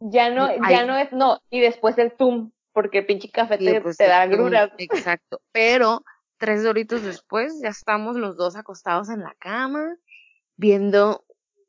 Ya 0.01 0.31
no, 0.31 0.49
ya 0.71 0.87
no 0.87 0.97
es, 0.97 1.13
no, 1.13 1.43
y 1.51 1.61
después 1.61 1.99
el 1.99 2.17
tum, 2.17 2.53
porque 2.73 3.03
pinche 3.03 3.31
café 3.31 3.59
te, 3.59 3.83
pues, 3.83 3.99
te 3.99 4.07
da 4.07 4.25
gruras. 4.27 4.71
Exacto, 4.79 5.43
pero 5.53 6.03
tres 6.41 6.65
horitos 6.65 7.03
después 7.03 7.61
ya 7.63 7.69
estamos 7.69 8.17
los 8.17 8.37
dos 8.37 8.57
acostados 8.57 9.11
en 9.11 9.21
la 9.21 9.35
cama, 9.39 9.97
viendo 10.57 11.25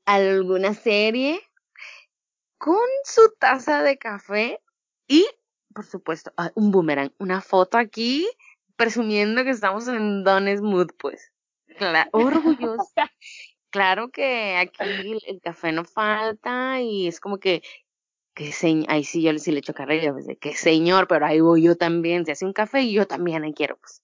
alguna 0.06 0.74
serie 0.74 1.42
con 2.58 2.88
su 3.04 3.34
taza 3.38 3.84
de 3.84 3.98
café 3.98 4.62
y, 5.08 5.28
por 5.76 5.86
supuesto, 5.86 6.32
un 6.56 6.72
boomerang, 6.72 7.12
una 7.20 7.42
foto 7.42 7.78
aquí 7.78 8.28
presumiendo 8.78 9.44
que 9.44 9.50
estamos 9.50 9.90
en 9.90 10.24
Dones 10.24 10.62
Mood, 10.62 10.92
pues. 10.98 11.34
Claro, 11.78 12.10
orgulloso. 12.14 12.94
claro 13.72 14.10
que 14.10 14.56
aquí 14.56 15.20
el, 15.28 15.42
café 15.42 15.74
no 15.74 15.84
falta 15.84 16.80
y 16.80 17.08
es 17.08 17.20
como 17.20 17.40
que 17.40 17.62
que 18.34 18.54
señor, 18.54 18.86
ahí 18.90 19.04
sí 19.04 19.22
yo 19.22 19.38
sí 19.38 19.52
le 19.52 19.60
echo 19.60 19.74
carrera, 19.74 20.14
pues 20.14 20.26
de 20.26 20.38
que 20.38 20.54
señor, 20.54 21.10
pero 21.10 21.26
ahí 21.26 21.42
voy 21.42 21.64
yo 21.64 21.76
también, 21.76 22.26
se 22.26 22.32
hace 22.32 22.46
un 22.46 22.54
café 22.54 22.84
y 22.84 22.94
yo 22.94 23.06
también 23.06 23.44
ahí 23.44 23.54
quiero, 23.54 23.76
pues. 23.78 24.02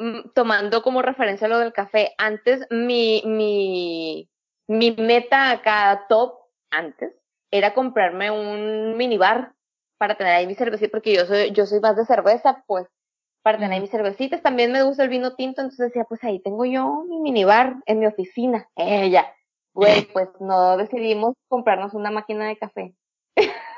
Mm, 0.00 0.30
tomando 0.34 0.82
como 0.82 1.02
referencia 1.02 1.46
lo 1.46 1.58
del 1.58 1.74
café, 1.74 2.14
antes 2.16 2.66
mi, 2.70 3.22
mi, 3.26 4.30
mi 4.66 4.92
meta 4.92 5.50
acá 5.50 6.06
top, 6.08 6.38
antes, 6.70 7.12
era 7.50 7.74
comprarme 7.74 8.30
un 8.30 8.96
minibar 8.96 9.52
para 9.98 10.14
tener 10.14 10.32
ahí 10.32 10.46
mi 10.46 10.54
cervecita, 10.54 10.90
porque 10.90 11.14
yo 11.14 11.26
soy, 11.26 11.50
yo 11.52 11.66
soy 11.66 11.80
más 11.80 11.96
de 11.96 12.06
cerveza, 12.06 12.64
pues, 12.66 12.86
para 13.42 13.58
tener 13.58 13.74
ahí 13.74 13.80
mis 13.82 13.90
cervecitas. 13.90 14.40
También 14.40 14.72
me 14.72 14.82
gusta 14.82 15.02
el 15.02 15.10
vino 15.10 15.34
tinto, 15.34 15.60
entonces 15.60 15.88
decía, 15.88 16.04
pues 16.04 16.24
ahí 16.24 16.40
tengo 16.40 16.64
yo 16.64 17.04
mi 17.06 17.20
minibar 17.20 17.76
en 17.84 17.98
mi 17.98 18.06
oficina. 18.06 18.70
Ella, 18.76 19.30
güey, 19.74 20.06
pues 20.14 20.30
no 20.40 20.78
decidimos 20.78 21.34
comprarnos 21.48 21.92
una 21.92 22.10
máquina 22.10 22.46
de 22.46 22.56
café. 22.56 22.94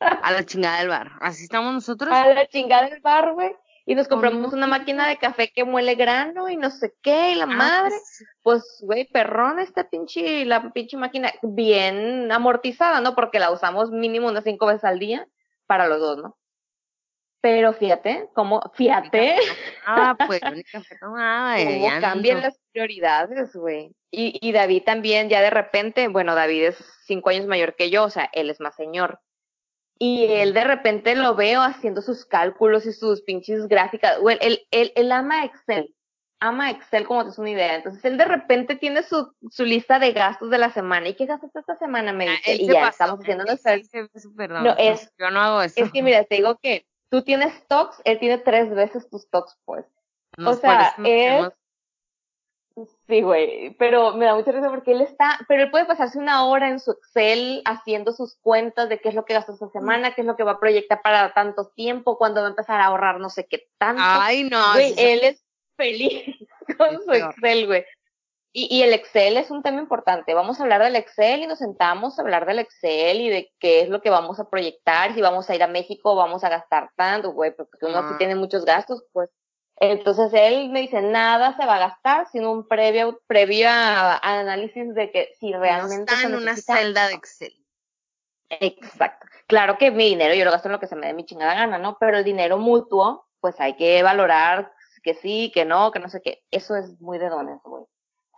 A 0.00 0.32
la 0.32 0.44
chingada 0.44 0.80
del 0.80 0.88
bar. 0.88 1.12
Así 1.20 1.44
estamos 1.44 1.72
nosotros. 1.72 2.12
A 2.12 2.26
la 2.26 2.48
chingada 2.48 2.88
del 2.88 3.00
bar, 3.00 3.34
güey. 3.34 3.54
Y 3.86 3.94
nos 3.94 4.08
compramos 4.08 4.54
una 4.54 4.66
máquina 4.66 5.06
de 5.06 5.18
café 5.18 5.52
que 5.54 5.64
muele 5.64 5.94
grano 5.94 6.48
y 6.48 6.56
no 6.56 6.70
sé 6.70 6.94
qué, 7.02 7.32
y 7.32 7.34
la 7.34 7.44
ah, 7.44 7.48
madre. 7.48 7.94
Pues, 8.42 8.78
güey, 8.80 9.06
perrón 9.06 9.58
esta 9.58 9.90
pinche, 9.90 10.46
la 10.46 10.72
pinche 10.72 10.96
máquina 10.96 11.30
bien 11.42 12.32
amortizada, 12.32 13.00
¿no? 13.02 13.14
Porque 13.14 13.38
la 13.38 13.50
usamos 13.50 13.90
mínimo 13.90 14.28
unas 14.28 14.44
cinco 14.44 14.66
veces 14.66 14.84
al 14.84 14.98
día 14.98 15.28
para 15.66 15.86
los 15.86 16.00
dos, 16.00 16.18
¿no? 16.18 16.38
Pero 17.42 17.74
fíjate, 17.74 18.30
como, 18.34 18.62
fíjate. 18.72 19.36
Ah, 19.84 20.16
pues, 20.26 20.40
tomaba. 20.98 21.56
Cómo 21.62 22.00
cambian 22.00 22.40
las 22.40 22.58
prioridades, 22.72 23.54
güey. 23.54 23.94
Y, 24.10 24.38
y 24.40 24.52
David 24.52 24.84
también, 24.84 25.28
ya 25.28 25.42
de 25.42 25.50
repente, 25.50 26.08
bueno, 26.08 26.34
David 26.34 26.68
es 26.68 26.84
cinco 27.04 27.28
años 27.28 27.46
mayor 27.46 27.76
que 27.76 27.90
yo, 27.90 28.04
o 28.04 28.10
sea, 28.10 28.30
él 28.32 28.48
es 28.48 28.60
más 28.60 28.74
señor. 28.76 29.20
Y 29.98 30.24
él 30.24 30.54
de 30.54 30.64
repente 30.64 31.14
lo 31.14 31.34
veo 31.34 31.62
haciendo 31.62 32.02
sus 32.02 32.24
cálculos 32.24 32.84
y 32.86 32.92
sus 32.92 33.22
pinches 33.22 33.68
gráficas. 33.68 34.18
Él, 34.28 34.38
él, 34.40 34.66
él, 34.70 34.92
él 34.96 35.12
ama 35.12 35.44
Excel. 35.44 35.94
Ama 36.40 36.70
Excel 36.72 37.06
como 37.06 37.24
te 37.24 37.30
es 37.30 37.38
una 37.38 37.50
idea. 37.50 37.76
Entonces 37.76 38.04
él 38.04 38.18
de 38.18 38.24
repente 38.24 38.74
tiene 38.76 39.02
su, 39.02 39.32
su 39.50 39.64
lista 39.64 39.98
de 39.98 40.12
gastos 40.12 40.50
de 40.50 40.58
la 40.58 40.70
semana. 40.70 41.08
¿Y 41.08 41.14
qué 41.14 41.26
gastaste 41.26 41.60
esta 41.60 41.76
semana? 41.76 42.12
Me 42.12 42.28
ah, 42.28 42.36
dice. 42.44 42.62
y 42.62 42.66
ya 42.66 42.88
estamos 42.88 43.20
haciendo 43.20 43.44
nuestra. 43.44 43.76
No, 44.60 44.74
es, 44.76 45.12
yo 45.16 45.30
no 45.30 45.40
hago 45.40 45.62
eso. 45.62 45.74
Es 45.76 45.92
que 45.92 46.02
mira, 46.02 46.24
te 46.24 46.36
digo 46.36 46.58
que 46.60 46.86
tú 47.08 47.22
tienes 47.22 47.54
stocks, 47.54 48.02
él 48.04 48.18
tiene 48.18 48.38
tres 48.38 48.74
veces 48.74 49.08
tus 49.08 49.22
stocks, 49.22 49.56
pues. 49.64 49.86
o 50.44 50.54
sea, 50.54 50.94
es 51.04 51.48
Sí, 53.06 53.20
güey, 53.20 53.76
pero 53.78 54.14
me 54.14 54.24
da 54.24 54.34
mucha 54.34 54.50
risa 54.50 54.70
porque 54.70 54.92
él 54.92 55.02
está, 55.02 55.38
pero 55.46 55.64
él 55.64 55.70
puede 55.70 55.84
pasarse 55.84 56.18
una 56.18 56.46
hora 56.46 56.70
en 56.70 56.80
su 56.80 56.92
Excel 56.92 57.60
haciendo 57.66 58.12
sus 58.12 58.36
cuentas 58.36 58.88
de 58.88 58.98
qué 58.98 59.10
es 59.10 59.14
lo 59.14 59.26
que 59.26 59.34
gastó 59.34 59.52
esta 59.52 59.68
semana, 59.68 60.14
qué 60.14 60.22
es 60.22 60.26
lo 60.26 60.36
que 60.36 60.42
va 60.42 60.52
a 60.52 60.60
proyectar 60.60 61.02
para 61.02 61.34
tanto 61.34 61.68
tiempo, 61.76 62.16
cuándo 62.16 62.40
va 62.40 62.46
a 62.46 62.50
empezar 62.50 62.80
a 62.80 62.86
ahorrar 62.86 63.20
no 63.20 63.28
sé 63.28 63.46
qué 63.46 63.68
tanto. 63.76 64.02
Ay, 64.02 64.44
no. 64.44 64.72
Güey, 64.72 64.94
él 64.96 65.20
es 65.22 65.44
feliz 65.76 66.24
con 66.78 67.02
su 67.04 67.12
Excel, 67.12 67.66
güey. 67.66 67.84
Y, 68.54 68.74
y 68.74 68.82
el 68.82 68.94
Excel 68.94 69.36
es 69.36 69.50
un 69.50 69.62
tema 69.62 69.80
importante. 69.80 70.32
Vamos 70.32 70.58
a 70.58 70.62
hablar 70.62 70.82
del 70.82 70.96
Excel 70.96 71.42
y 71.42 71.46
nos 71.46 71.58
sentamos 71.58 72.18
a 72.18 72.22
hablar 72.22 72.46
del 72.46 72.60
Excel 72.60 73.20
y 73.20 73.28
de 73.28 73.52
qué 73.58 73.82
es 73.82 73.90
lo 73.90 74.00
que 74.00 74.08
vamos 74.08 74.40
a 74.40 74.48
proyectar, 74.48 75.12
si 75.12 75.20
vamos 75.20 75.50
a 75.50 75.54
ir 75.54 75.62
a 75.62 75.68
México, 75.68 76.16
vamos 76.16 76.42
a 76.42 76.48
gastar 76.48 76.90
tanto, 76.96 77.32
güey, 77.32 77.54
porque 77.54 77.84
uno 77.84 77.98
aquí 77.98 78.14
tiene 78.16 78.34
muchos 78.34 78.64
gastos, 78.64 79.04
pues 79.12 79.28
entonces 79.76 80.30
él 80.32 80.70
me 80.70 80.80
dice, 80.80 81.02
nada 81.02 81.56
se 81.56 81.66
va 81.66 81.76
a 81.76 81.88
gastar, 81.88 82.28
sino 82.30 82.52
un 82.52 82.66
previo, 82.68 83.20
previo 83.26 83.68
análisis 83.68 84.94
de 84.94 85.10
que 85.10 85.32
si 85.38 85.52
realmente... 85.52 86.12
está 86.12 86.26
en 86.26 86.34
una 86.34 86.56
celda 86.56 87.08
de 87.08 87.14
Excel. 87.14 87.54
Exacto. 88.48 89.26
Claro 89.46 89.76
que 89.78 89.90
mi 89.90 90.08
dinero 90.08 90.34
yo 90.34 90.44
lo 90.44 90.52
gasto 90.52 90.68
en 90.68 90.72
lo 90.72 90.80
que 90.80 90.86
se 90.86 90.96
me 90.96 91.06
dé 91.06 91.12
mi 91.12 91.24
chingada 91.24 91.54
gana, 91.54 91.78
¿no? 91.78 91.98
Pero 91.98 92.18
el 92.18 92.24
dinero 92.24 92.58
mutuo, 92.58 93.28
pues 93.40 93.60
hay 93.60 93.74
que 93.76 94.02
valorar 94.02 94.72
que 95.02 95.14
sí, 95.14 95.52
que 95.54 95.64
no, 95.64 95.92
que 95.92 96.00
no 96.00 96.08
sé 96.08 96.20
qué. 96.22 96.42
Eso 96.50 96.74
es 96.76 97.00
muy 97.00 97.18
de 97.18 97.28
dones, 97.28 97.60
güey. 97.62 97.84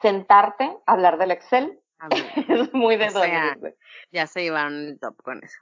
Sentarte, 0.03 0.77
hablar 0.85 1.17
del 1.17 1.31
Excel, 1.31 1.81
es 2.49 2.75
muy 2.75 2.97
de 2.97 3.09
dones. 3.09 3.75
Ya 4.11 4.27
se 4.27 4.43
llevaron 4.43 4.75
el 4.75 4.99
top 4.99 5.23
con 5.23 5.43
eso. 5.43 5.59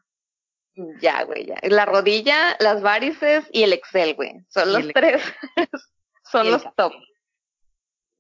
Ya, 1.01 1.23
güey, 1.25 1.47
ya. 1.47 1.57
La 1.63 1.87
rodilla, 1.87 2.57
las 2.59 2.83
varices 2.83 3.45
y 3.53 3.63
el 3.63 3.73
Excel, 3.73 4.15
güey. 4.15 4.45
Son 4.49 4.73
los 4.73 4.89
tres. 4.93 5.23
Son 6.25 6.51
los 6.51 6.65
top. 6.75 6.93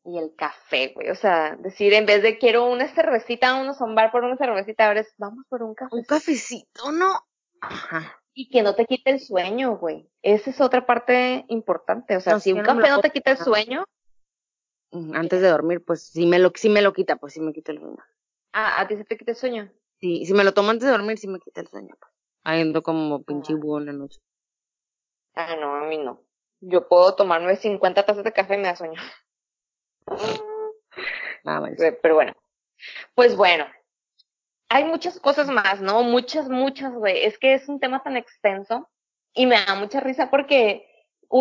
Y 0.04 0.18
el 0.18 0.34
café, 0.36 0.92
güey. 0.94 1.10
O 1.10 1.14
sea, 1.14 1.56
decir, 1.56 1.94
en 1.94 2.06
vez 2.06 2.22
de 2.22 2.38
quiero 2.38 2.66
una 2.66 2.86
cervecita, 2.94 3.54
uno 3.54 3.74
zombar 3.74 4.12
por 4.12 4.22
una 4.22 4.36
cervecita, 4.36 4.86
ahora 4.86 5.00
es 5.00 5.12
vamos 5.16 5.44
por 5.48 5.62
un 5.62 5.74
café. 5.74 5.96
Un 5.96 6.04
cafecito, 6.04 6.92
¿no? 6.92 7.26
Ajá. 7.60 8.20
Y 8.34 8.50
que 8.50 8.62
no 8.62 8.74
te 8.74 8.84
quite 8.84 9.10
el 9.10 9.20
sueño, 9.20 9.78
güey. 9.78 10.08
Esa 10.22 10.50
es 10.50 10.60
otra 10.60 10.86
parte 10.86 11.44
importante. 11.48 12.16
O 12.16 12.20
sea, 12.20 12.38
si 12.38 12.52
un 12.52 12.62
café 12.62 12.90
no 12.90 13.00
te 13.00 13.10
quita 13.10 13.32
el 13.32 13.38
sueño. 13.38 13.84
Antes 15.14 15.40
de 15.40 15.48
dormir, 15.48 15.84
pues 15.84 16.04
si 16.04 16.26
me 16.26 16.38
lo, 16.38 16.52
si 16.54 16.68
me 16.68 16.82
lo 16.82 16.92
quita, 16.92 17.16
pues 17.16 17.32
sí 17.32 17.40
me 17.40 17.52
quita 17.52 17.72
el 17.72 17.78
sueño. 17.78 17.96
Ah, 18.52 18.80
¿a 18.80 18.86
ti 18.86 18.96
se 18.96 19.04
te 19.04 19.16
quita 19.16 19.32
el 19.32 19.36
sueño? 19.36 19.72
Sí, 20.00 20.24
si 20.26 20.34
me 20.34 20.44
lo 20.44 20.54
tomo 20.54 20.70
antes 20.70 20.84
de 20.86 20.92
dormir, 20.92 21.18
sí 21.18 21.26
me 21.26 21.40
quita 21.40 21.62
el 21.62 21.68
sueño, 21.68 21.94
pues. 21.98 22.13
Ando 22.44 22.82
como 22.82 23.22
pinche 23.22 23.54
búho 23.54 23.78
en 23.78 23.86
la 23.86 23.92
noche. 23.92 24.20
Ah, 25.34 25.56
no, 25.58 25.74
a 25.74 25.80
mí 25.86 25.98
no. 25.98 26.20
Yo 26.60 26.88
puedo 26.88 27.14
tomarme 27.14 27.56
50 27.56 28.04
tazas 28.04 28.24
de 28.24 28.32
café 28.32 28.54
y 28.54 28.58
me 28.58 28.68
da 28.68 28.76
sueño. 28.76 29.00
Ah, 31.46 31.60
bueno. 31.60 31.76
Pero 31.76 32.14
bueno. 32.14 32.32
Pues 33.14 33.36
bueno. 33.36 33.66
Hay 34.70 34.84
muchas 34.84 35.20
cosas 35.20 35.48
más, 35.48 35.82
¿no? 35.82 36.02
Muchas, 36.02 36.48
muchas, 36.48 36.94
güey. 36.94 37.22
Es 37.22 37.38
que 37.38 37.52
es 37.52 37.68
un 37.68 37.80
tema 37.80 38.02
tan 38.02 38.16
extenso 38.16 38.88
y 39.34 39.44
me 39.44 39.56
da 39.62 39.74
mucha 39.74 40.00
risa 40.00 40.30
porque 40.30 40.86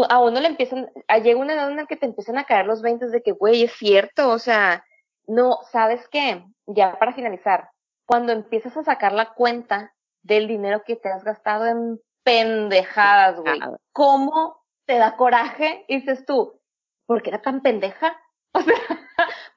a 0.09 0.19
uno 0.19 0.41
le 0.41 0.47
empiezan, 0.47 0.91
llega 1.23 1.39
una 1.39 1.53
edad 1.53 1.69
en 1.69 1.77
la 1.77 1.85
que 1.85 1.95
te 1.95 2.05
empiezan 2.05 2.37
a 2.37 2.43
caer 2.43 2.65
los 2.65 2.81
20 2.81 3.07
de 3.07 3.21
que, 3.21 3.31
güey, 3.31 3.63
es 3.63 3.73
cierto, 3.73 4.29
o 4.29 4.39
sea, 4.39 4.83
no, 5.27 5.59
¿sabes 5.71 6.07
qué? 6.09 6.43
Ya 6.65 6.97
para 6.99 7.13
finalizar, 7.13 7.69
cuando 8.05 8.33
empiezas 8.33 8.75
a 8.75 8.83
sacar 8.83 9.13
la 9.13 9.33
cuenta 9.33 9.93
del 10.23 10.47
dinero 10.47 10.83
que 10.85 10.95
te 10.95 11.09
has 11.09 11.23
gastado 11.23 11.67
en 11.67 11.99
pendejadas, 12.23 13.39
güey. 13.39 13.59
¿Cómo 13.91 14.63
te 14.85 14.97
da 14.97 15.15
coraje? 15.15 15.85
Y 15.87 15.99
dices 15.99 16.25
tú, 16.25 16.59
¿por 17.05 17.21
qué 17.21 17.29
era 17.29 17.41
tan 17.41 17.61
pendeja? 17.61 18.19
O 18.55 18.61
sea, 18.61 18.75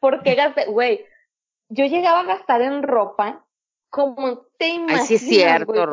¿por 0.01 0.23
qué 0.23 0.35
gasté? 0.35 0.64
Güey, 0.64 1.05
yo 1.69 1.85
llegaba 1.85 2.21
a 2.21 2.25
gastar 2.25 2.62
en 2.62 2.83
ropa 2.83 3.47
como 3.91 4.47
te 4.59 4.69
imaginas, 4.69 5.03
Ay, 5.03 5.07
sí 5.07 5.14
es 5.17 5.21
cierto. 5.21 5.87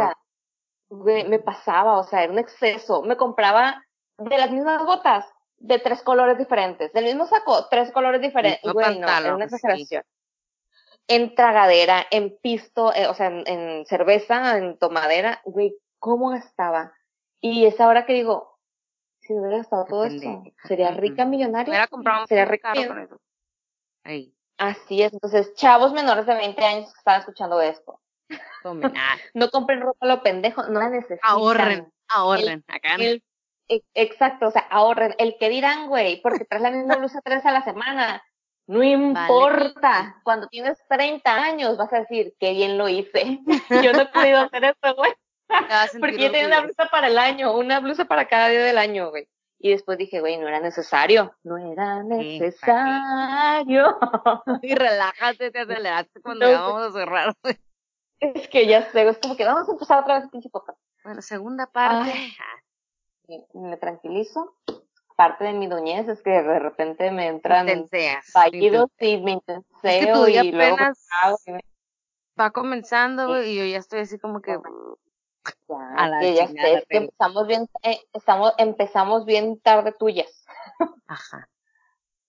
Güey, 0.87 1.27
me 1.27 1.39
pasaba, 1.39 1.97
o 1.97 2.03
sea, 2.03 2.23
era 2.23 2.31
un 2.31 2.39
exceso. 2.39 3.01
Me 3.01 3.17
compraba 3.17 3.83
de 4.17 4.37
las 4.37 4.51
mismas 4.51 4.85
botas, 4.85 5.25
de 5.57 5.79
tres 5.79 6.01
colores 6.01 6.37
diferentes. 6.37 6.93
Del 6.93 7.03
mismo 7.03 7.25
saco, 7.25 7.67
tres 7.67 7.91
colores 7.91 8.21
diferentes. 8.21 8.71
Güey, 8.71 8.99
no, 8.99 9.09
era 9.09 9.35
una 9.35 9.45
exageración 9.45 10.03
en 11.07 11.35
tragadera, 11.35 12.05
en 12.11 12.37
pisto, 12.41 12.93
eh, 12.93 13.07
o 13.07 13.13
sea, 13.13 13.27
en, 13.27 13.85
cerveza, 13.85 14.57
en 14.57 14.77
tomadera, 14.77 15.41
güey, 15.43 15.75
¿cómo 15.99 16.33
estaba? 16.33 16.93
Y 17.41 17.65
es 17.65 17.79
ahora 17.79 18.05
que 18.05 18.13
digo, 18.13 18.57
si 19.19 19.33
hubiera 19.33 19.57
gastado 19.57 19.85
todo 19.85 20.05
esto, 20.05 20.43
sería 20.65 20.91
rica 20.91 21.25
millonaria. 21.25 21.87
sería 22.27 22.45
rica 22.45 22.73
con 22.87 22.99
eso. 22.99 23.19
Ahí. 24.03 24.33
Así 24.57 25.01
es, 25.01 25.11
entonces, 25.13 25.53
chavos 25.55 25.93
menores 25.93 26.25
de 26.25 26.35
20 26.35 26.63
años 26.63 26.93
que 26.93 26.97
están 26.97 27.19
escuchando 27.19 27.59
esto. 27.61 27.99
no 29.33 29.49
compren 29.49 29.81
ropa 29.81 30.05
lo 30.05 30.21
pendejo, 30.21 30.63
no 30.63 30.79
la 30.79 30.89
necesitan. 30.89 31.19
Ahorren, 31.23 31.91
ahorren, 32.07 32.63
acá. 32.67 32.95
E, 33.69 33.81
exacto, 33.93 34.47
o 34.47 34.51
sea, 34.51 34.61
ahorren. 34.69 35.15
El 35.17 35.37
que 35.37 35.49
dirán, 35.49 35.87
güey, 35.87 36.21
porque 36.21 36.45
traes 36.45 36.63
la 36.63 36.71
misma 36.71 36.95
blusa 36.95 37.21
tres 37.21 37.45
a 37.45 37.51
la 37.51 37.63
semana. 37.63 38.23
No 38.65 38.83
importa, 38.83 40.21
cuando 40.23 40.47
tienes 40.47 40.81
30 40.87 41.33
años 41.33 41.77
vas 41.77 41.91
a 41.91 41.99
decir, 41.99 42.33
qué 42.39 42.53
bien 42.53 42.77
lo 42.77 42.87
hice. 42.87 43.39
yo 43.83 43.93
no 43.93 44.01
he 44.01 44.05
podido 44.07 44.39
hacer 44.39 44.63
eso, 44.63 44.95
güey. 44.95 45.11
Porque 45.99 46.17
yo 46.17 46.31
tenía 46.31 46.47
una 46.47 46.61
blusa 46.61 46.87
para 46.89 47.07
el 47.07 47.17
año, 47.17 47.55
una 47.55 47.79
blusa 47.79 48.05
para 48.05 48.27
cada 48.27 48.47
día 48.47 48.63
del 48.63 48.77
año, 48.77 49.09
güey. 49.09 49.27
Y 49.59 49.69
después 49.69 49.97
dije, 49.97 50.19
güey, 50.19 50.37
no 50.37 50.47
era 50.47 50.59
necesario. 50.59 51.35
No 51.43 51.57
era 51.57 52.03
necesario. 52.03 53.97
y 54.61 54.75
relájate, 54.75 55.51
te 55.51 55.59
aceleraste 55.59 56.21
cuando 56.23 56.49
íbamos 56.49 56.81
a 56.81 56.91
cerrar, 56.91 57.35
güey. 57.41 57.57
Es 58.19 58.47
que 58.47 58.67
ya 58.67 58.89
sé, 58.91 59.07
es 59.07 59.17
como 59.19 59.35
que 59.35 59.45
vamos 59.45 59.67
a 59.67 59.71
empezar 59.71 60.01
otra 60.01 60.19
vez 60.19 60.29
pinche 60.29 60.49
podcast. 60.49 60.79
Bueno, 61.03 61.21
segunda 61.21 61.67
parte. 61.67 62.11
Ay, 63.27 63.45
me 63.53 63.77
tranquilizo. 63.77 64.55
Parte 65.15 65.43
de 65.43 65.53
mi 65.53 65.67
doñez 65.67 66.07
es 66.07 66.21
que 66.21 66.31
de 66.31 66.59
repente 66.59 67.11
me 67.11 67.27
entran 67.27 67.69
Intenseas, 67.69 68.25
fallidos 68.31 68.89
y 68.99 69.17
me 69.17 69.31
intenseo 69.33 70.25
Es 70.25 70.25
que 70.25 70.31
y 70.31 70.37
apenas 70.37 70.97
Va 72.39 72.49
comenzando 72.49 73.43
y 73.43 73.55
yo 73.55 73.65
ya 73.65 73.77
estoy 73.77 73.99
así 74.01 74.17
como 74.17 74.41
que. 74.41 74.57
Ya, 75.69 75.75
A 75.97 76.07
la 76.07 76.19
que 76.19 76.33
ya 76.33 76.47
chingada, 76.47 76.67
sé, 76.69 76.73
es 76.75 76.85
que 76.87 76.97
empezamos 76.97 77.47
bien, 77.47 77.69
eh, 77.83 77.99
estamos, 78.13 78.53
empezamos 78.57 79.25
bien 79.25 79.59
tarde 79.59 79.91
tuyas. 79.91 80.45
Ajá. 81.07 81.47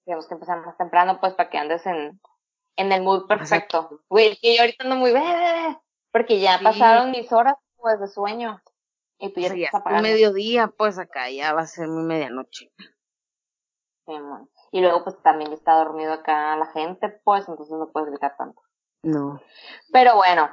Tenemos 0.05 0.29
que 0.29 0.35
empezar 0.35 0.61
más 0.65 0.77
temprano, 0.77 1.19
pues, 1.21 1.33
para 1.35 1.49
que 1.49 1.57
andes 1.57 1.87
en, 1.87 2.21
en 2.77 2.93
el 2.93 3.03
mood 3.03 3.27
perfecto. 3.27 4.03
Güey, 4.11 4.33
es 4.33 4.41
que 4.41 4.57
yo 4.57 4.61
ahorita 4.63 4.85
ando 4.85 4.97
muy, 4.97 5.13
"Ve, 5.13 5.21
ve, 5.21 5.25
ve", 5.69 5.79
porque 6.13 6.41
ya 6.41 6.59
Sí. 6.59 6.65
pasaron 6.65 7.13
mis 7.13 7.33
horas, 7.33 7.55
pues, 7.77 7.99
de 8.01 8.09
sueño. 8.09 8.61
Y 9.19 9.29
O 9.29 9.41
ya 9.55 9.71
te 9.71 9.77
apagando. 9.77 10.03
mediodía, 10.03 10.69
pues 10.69 10.99
acá 10.99 11.31
ya 11.31 11.53
va 11.53 11.63
a 11.63 11.67
ser 11.67 11.89
mi 11.89 12.03
medianoche. 12.03 12.71
Simón. 14.05 14.51
Y 14.71 14.81
luego, 14.81 15.05
pues, 15.05 15.17
también 15.23 15.53
está 15.53 15.75
dormido 15.75 16.13
acá 16.13 16.57
la 16.57 16.67
gente, 16.67 17.09
pues, 17.09 17.49
entonces 17.49 17.77
no 17.77 17.91
puedes 17.91 18.11
gritar 18.11 18.37
tanto. 18.37 18.61
No. 19.03 19.41
Pero 19.93 20.17
bueno, 20.17 20.51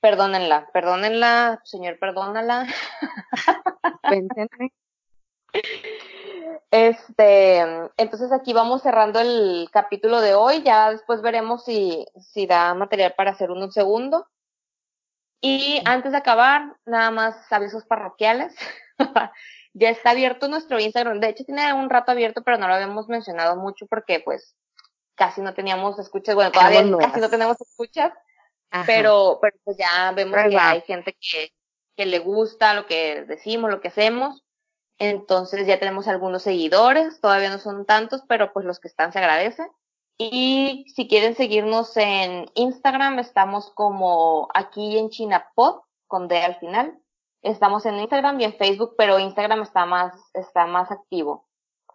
perdónenla, 0.00 0.70
perdónenla, 0.72 1.60
señor, 1.64 1.98
perdónala. 1.98 2.66
Este, 6.70 7.58
entonces 7.96 8.32
aquí 8.32 8.52
vamos 8.52 8.82
cerrando 8.82 9.20
el 9.20 9.68
capítulo 9.70 10.20
de 10.20 10.34
hoy, 10.34 10.62
ya 10.64 10.90
después 10.90 11.22
veremos 11.22 11.64
si, 11.64 12.04
si 12.18 12.48
da 12.48 12.74
material 12.74 13.14
para 13.16 13.30
hacer 13.30 13.52
uno 13.52 13.66
un 13.66 13.72
segundo. 13.72 14.26
Y 15.46 15.82
antes 15.84 16.12
de 16.12 16.16
acabar, 16.16 16.74
nada 16.86 17.10
más 17.10 17.52
avisos 17.52 17.84
parroquiales. 17.84 18.56
ya 19.74 19.90
está 19.90 20.10
abierto 20.10 20.48
nuestro 20.48 20.80
Instagram, 20.80 21.20
de 21.20 21.28
hecho 21.28 21.44
tiene 21.44 21.70
un 21.74 21.90
rato 21.90 22.12
abierto, 22.12 22.42
pero 22.42 22.56
no 22.56 22.66
lo 22.66 22.72
habíamos 22.72 23.08
mencionado 23.08 23.54
mucho 23.56 23.86
porque 23.86 24.20
pues 24.20 24.56
casi 25.14 25.42
no 25.42 25.52
teníamos 25.52 25.98
escuchas, 25.98 26.34
bueno, 26.34 26.50
todavía 26.50 26.82
casi 26.98 27.20
no 27.20 27.28
tenemos 27.28 27.60
escuchas, 27.60 28.10
Ajá. 28.70 28.84
pero, 28.86 29.38
pero 29.42 29.54
pues 29.64 29.76
ya 29.76 30.12
vemos 30.12 30.40
que 30.48 30.56
va. 30.56 30.70
hay 30.70 30.80
gente 30.80 31.14
que, 31.20 31.50
que 31.94 32.06
le 32.06 32.20
gusta 32.20 32.72
lo 32.72 32.86
que 32.86 33.24
decimos, 33.24 33.70
lo 33.70 33.82
que 33.82 33.88
hacemos. 33.88 34.44
Entonces 34.96 35.66
ya 35.66 35.78
tenemos 35.78 36.08
algunos 36.08 36.42
seguidores, 36.42 37.20
todavía 37.20 37.50
no 37.50 37.58
son 37.58 37.84
tantos, 37.84 38.22
pero 38.28 38.50
pues 38.54 38.64
los 38.64 38.80
que 38.80 38.88
están 38.88 39.12
se 39.12 39.18
agradece. 39.18 39.66
Y 40.16 40.84
si 40.94 41.08
quieren 41.08 41.34
seguirnos 41.34 41.96
en 41.96 42.46
Instagram, 42.54 43.18
estamos 43.18 43.72
como 43.74 44.48
aquí 44.54 44.98
en 44.98 45.10
Chinapod, 45.10 45.80
con 46.06 46.28
D 46.28 46.40
al 46.40 46.56
final. 46.56 46.98
Estamos 47.42 47.84
en 47.84 47.98
Instagram 47.98 48.40
y 48.40 48.44
en 48.44 48.56
Facebook, 48.56 48.94
pero 48.96 49.18
Instagram 49.18 49.62
está 49.62 49.86
más, 49.86 50.14
está 50.32 50.66
más 50.66 50.90
activo. 50.90 51.46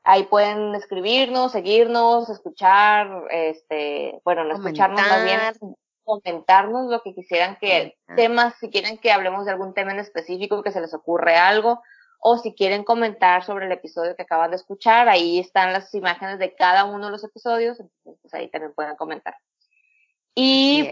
Ahí 0.04 0.24
pueden 0.24 0.76
escribirnos, 0.76 1.54
seguirnos, 1.54 2.30
escuchar, 2.30 3.24
este, 3.32 4.20
bueno, 4.24 4.44
no 4.44 4.56
escucharnos 4.56 5.02
más 5.02 5.24
bien, 5.24 5.40
Comentar. 5.40 5.78
comentarnos 6.04 6.90
lo 6.90 7.02
que 7.02 7.14
quisieran 7.14 7.58
que, 7.60 7.96
Comentar. 8.06 8.16
temas, 8.16 8.54
si 8.60 8.70
quieren 8.70 8.98
que 8.98 9.12
hablemos 9.12 9.46
de 9.46 9.52
algún 9.52 9.74
tema 9.74 9.92
en 9.92 10.00
específico, 10.00 10.62
que 10.62 10.72
se 10.72 10.82
les 10.82 10.94
ocurre 10.94 11.36
algo, 11.36 11.82
o 12.20 12.38
si 12.38 12.54
quieren 12.54 12.84
comentar 12.84 13.44
sobre 13.44 13.66
el 13.66 13.72
episodio 13.72 14.16
que 14.16 14.24
acaban 14.24 14.52
de 14.52 14.58
escuchar, 14.58 15.08
ahí 15.10 15.40
están 15.40 15.74
las 15.74 15.94
imágenes 15.94 16.38
de 16.40 16.54
cada 16.54 16.86
uno 16.86 17.06
de 17.06 17.12
los 17.12 17.24
episodios, 17.24 17.80
entonces 17.80 18.20
pues 18.22 18.34
ahí 18.34 18.50
también 18.50 18.74
pueden 18.74 18.96
comentar. 18.96 19.36
Y 20.36 20.92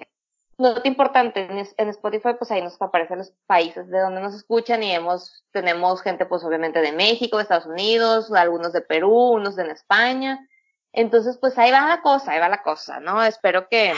nota 0.58 0.88
importante, 0.88 1.48
en, 1.78 1.90
Spotify 1.90 2.30
pues 2.38 2.50
ahí 2.52 2.62
nos 2.62 2.82
aparecen 2.82 3.20
los 3.20 3.32
países 3.46 3.88
de 3.90 4.00
donde 4.00 4.22
nos 4.22 4.34
escuchan 4.34 4.82
y 4.84 4.92
hemos, 4.92 5.46
tenemos 5.52 6.02
gente 6.02 6.26
pues 6.26 6.44
obviamente 6.44 6.82
de 6.82 6.92
México, 6.94 7.38
de 7.38 7.44
Estados 7.44 7.68
Unidos, 7.68 8.32
algunos 8.32 8.74
de 8.74 8.82
Perú, 8.82 9.32
unos 9.34 9.56
de 9.56 9.64
en 9.64 9.72
España. 9.72 10.48
Entonces 10.94 11.38
pues 11.38 11.58
ahí 11.58 11.72
va 11.72 11.88
la 11.88 12.02
cosa, 12.02 12.32
ahí 12.32 12.40
va 12.40 12.50
la 12.50 12.64
cosa, 12.64 13.00
¿no? 13.00 13.22
Espero 13.24 13.68
que 13.70 13.94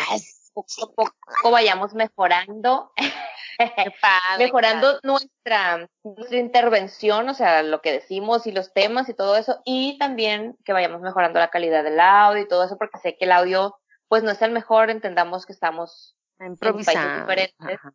poco 0.54 0.68
a 0.84 0.96
poco 0.96 1.52
vayamos 1.52 1.94
mejorando 1.94 2.92
padre, 4.02 4.46
mejorando 4.46 5.00
nuestra, 5.04 5.88
nuestra 6.04 6.38
intervención, 6.38 7.28
o 7.30 7.34
sea, 7.34 7.62
lo 7.64 7.82
que 7.82 7.92
decimos 7.92 8.48
y 8.48 8.52
los 8.52 8.74
temas 8.74 9.10
y 9.10 9.14
todo 9.14 9.36
eso, 9.36 9.62
y 9.66 9.98
también 9.98 10.58
que 10.64 10.74
vayamos 10.74 11.02
mejorando 11.02 11.40
la 11.40 11.50
calidad 11.50 11.84
del 11.84 12.00
audio 12.00 12.42
y 12.42 12.48
todo 12.48 12.64
eso, 12.64 12.78
porque 12.78 13.00
sé 13.00 13.18
que 13.18 13.26
el 13.26 13.32
audio, 13.32 13.76
pues 14.08 14.24
no 14.24 14.32
es 14.32 14.42
el 14.42 14.52
mejor, 14.52 14.90
entendamos 14.90 15.46
que 15.46 15.54
estamos, 15.54 16.16
Improvisando. 16.40 17.22
diferentes. 17.22 17.56
Ajá. 17.60 17.94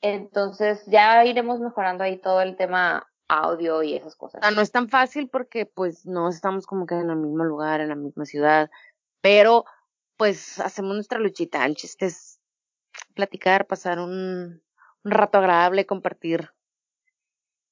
entonces 0.00 0.82
ya 0.86 1.24
iremos 1.24 1.60
mejorando 1.60 2.02
ahí 2.04 2.18
todo 2.18 2.40
el 2.42 2.56
tema 2.56 3.06
audio 3.28 3.82
y 3.82 3.94
esas 3.94 4.14
O 4.14 4.18
cosas. 4.18 4.40
sea, 4.42 4.50
no 4.50 4.60
es 4.60 4.72
tan 4.72 4.88
fácil 4.88 5.28
porque 5.28 5.64
pues 5.64 6.04
no 6.04 6.28
estamos 6.28 6.66
como 6.66 6.86
que 6.86 6.96
en 6.96 7.08
el 7.08 7.16
mismo 7.16 7.44
lugar, 7.44 7.80
en 7.80 7.88
la 7.88 7.94
misma 7.94 8.26
ciudad, 8.26 8.70
pero 9.20 9.64
pues 10.16 10.58
hacemos 10.60 10.94
nuestra 10.94 11.18
luchita. 11.18 11.64
El 11.64 11.76
chiste 11.76 12.06
es 12.06 12.40
platicar, 13.14 13.66
pasar 13.66 13.98
un, 14.00 14.62
un 15.04 15.10
rato 15.10 15.38
agradable, 15.38 15.86
compartir 15.86 16.50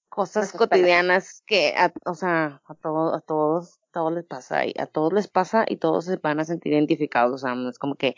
cosas 0.09 0.53
Nuestras 0.53 0.59
cotidianas 0.59 1.43
que, 1.47 1.75
a, 1.77 1.93
o 2.05 2.15
sea, 2.15 2.61
a, 2.67 2.75
todo, 2.75 3.15
a 3.15 3.21
todos, 3.21 3.79
todos 3.93 4.13
les 4.13 4.25
pasa 4.25 4.67
y 4.67 4.75
a 4.79 4.87
todos 4.87 5.13
les 5.13 5.29
pasa 5.29 5.65
y 5.69 5.77
todos 5.77 6.05
se 6.07 6.17
van 6.17 6.41
a 6.41 6.45
sentir 6.45 6.73
identificados, 6.73 7.35
o 7.35 7.39
sea, 7.39 7.55
no 7.55 7.71
es 7.71 7.79
como 7.79 7.95
que 7.95 8.17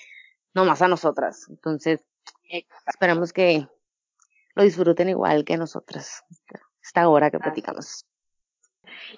nomás 0.55 0.83
a 0.83 0.89
nosotras. 0.89 1.47
Entonces, 1.49 2.01
esperamos 2.87 3.33
que 3.33 3.69
lo 4.55 4.63
disfruten 4.63 5.09
igual 5.09 5.45
que 5.45 5.57
nosotras, 5.57 6.25
esta 6.83 7.09
hora 7.09 7.31
que 7.31 7.39
platicamos. 7.39 8.07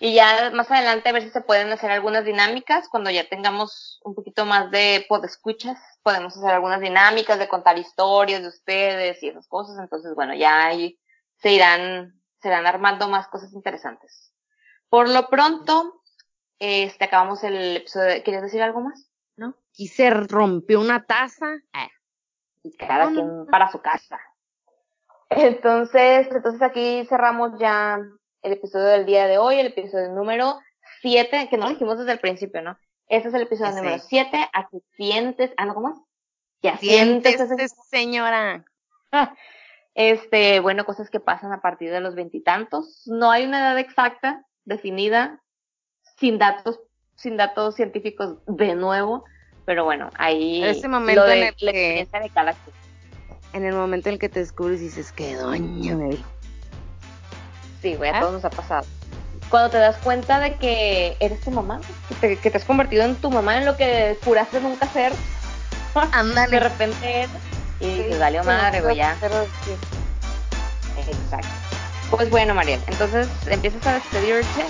Y 0.01 0.15
ya 0.15 0.51
más 0.53 0.71
adelante 0.71 1.09
a 1.09 1.13
ver 1.13 1.23
si 1.23 1.31
se 1.31 1.41
pueden 1.41 1.71
hacer 1.73 1.91
algunas 1.91 2.25
dinámicas, 2.25 2.89
cuando 2.89 3.11
ya 3.11 3.29
tengamos 3.29 4.01
un 4.05 4.15
poquito 4.15 4.45
más 4.45 4.71
de 4.71 5.07
podescuchas, 5.09 5.79
podemos 6.03 6.37
hacer 6.37 6.51
algunas 6.51 6.81
dinámicas 6.81 7.39
de 7.39 7.49
contar 7.49 7.79
historias 7.79 8.43
de 8.43 8.49
ustedes 8.49 9.23
y 9.23 9.29
esas 9.29 9.47
cosas, 9.49 9.79
entonces 9.79 10.15
bueno, 10.15 10.35
ya 10.35 10.67
ahí 10.67 10.99
se 11.37 11.53
irán, 11.53 12.21
se 12.41 12.49
irán 12.49 12.67
armando 12.67 13.09
más 13.09 13.29
cosas 13.29 13.53
interesantes. 13.53 14.33
Por 14.89 15.09
lo 15.09 15.29
pronto, 15.29 16.03
este, 16.59 17.05
acabamos 17.05 17.43
el 17.45 17.77
episodio, 17.79 18.07
de- 18.09 18.23
¿quieres 18.23 18.43
decir 18.43 18.63
algo 18.63 18.81
más? 18.81 19.11
¿no? 19.37 19.55
Aquí 19.71 19.89
se 19.89 20.11
rompió 20.11 20.81
una 20.81 21.05
taza. 21.05 21.47
Ah, 21.73 21.89
Y 22.63 22.77
cada 22.77 23.09
quien 23.11 23.47
para 23.47 23.71
su 23.71 23.81
casa. 23.81 24.21
Entonces, 25.31 26.29
entonces 26.31 26.63
aquí 26.63 27.05
cerramos 27.09 27.59
ya 27.59 27.99
el 28.45 28.53
episodio 28.53 28.87
del 28.87 29.07
día 29.07 29.27
de 29.27 29.39
hoy, 29.39 29.59
el 29.59 29.69
episodio 29.69 30.11
número 30.11 30.61
7, 31.01 31.49
que 31.49 31.57
no 31.57 31.65
lo 31.65 31.71
dijimos 31.71 31.99
desde 31.99 32.13
el 32.13 32.21
principio, 32.21 32.63
¿no? 32.63 32.79
Este 33.09 33.29
es 33.29 33.35
el 33.35 33.43
episodio 33.43 33.73
número 33.73 33.99
7, 33.99 34.51
aquí 34.53 34.83
sientes, 34.97 35.51
ah, 35.57 35.65
¿no, 35.65 35.75
cómo 35.75 35.89
es? 35.91 35.97
Ya 36.63 36.77
sientes, 36.77 37.43
señora. 37.91 38.65
este, 39.95 40.61
bueno, 40.61 40.85
cosas 40.85 41.11
que 41.11 41.21
pasan 41.21 41.53
a 41.53 41.63
partir 41.63 41.91
de 41.91 42.01
los 42.01 42.15
veintitantos. 42.15 43.03
No 43.07 43.31
hay 43.31 43.45
una 43.45 43.61
edad 43.61 43.79
exacta, 43.79 44.45
definida, 44.65 45.43
sin 46.19 46.39
datos, 46.39 46.81
sin 47.17 47.37
datos 47.39 47.75
científicos 47.77 48.37
de 48.47 48.75
nuevo, 48.75 49.25
pero 49.65 49.85
bueno, 49.85 50.11
ahí 50.17 50.63
Ese 50.63 50.89
momento 50.89 51.23
lo 51.23 51.27
de 51.27 51.35
en 51.35 51.39
el 51.39 51.55
la 51.61 51.71
experiencia 51.71 52.21
de 52.21 52.31
cada. 52.31 52.55
En 53.55 53.65
el 53.65 53.75
momento 53.75 54.09
en 54.09 54.15
el 54.15 54.19
que 54.19 54.29
te 54.29 54.41
descubres 54.41 54.81
y 54.81 54.85
dices, 54.85 55.13
que 55.13 55.35
doña 55.35 55.95
me. 55.95 56.19
Sí, 57.85 57.97
güey, 57.97 58.09
a 58.11 58.17
¿Ah? 58.17 58.21
todos 58.21 58.33
nos 58.33 58.45
ha 58.47 58.49
pasado. 58.49 58.87
Cuando 59.51 59.69
te 59.69 59.77
das 59.77 59.97
cuenta 59.99 60.41
de 60.41 60.55
que 60.55 61.19
eres 61.21 61.39
tu 61.43 61.51
mamá, 61.51 61.83
que 62.09 62.15
te, 62.15 62.37
que 62.39 62.51
te 62.51 62.57
has 62.57 62.65
convertido 62.65 63.05
en 63.05 63.15
tu 63.17 63.31
mamá 63.31 63.59
en 63.59 63.67
lo 63.67 63.77
que 63.77 64.19
juraste 64.25 64.59
nunca 64.59 64.89
ser, 64.89 65.13
de 66.51 66.61
repente 66.61 67.25
eres, 67.25 67.31
y 67.81 67.89
dices, 67.89 68.19
valió 68.19 68.43
madre, 68.43 68.81
güey, 68.81 68.97
ya. 68.97 69.19
Pero 69.21 69.47
sí. 69.67 69.73
Exacto. 70.97 71.47
Pues 72.11 72.31
bueno, 72.31 72.55
Mariel, 72.55 72.81
entonces 72.87 73.29
empiezas 73.49 73.87
a 73.87 73.93
despedirte. 73.93 74.63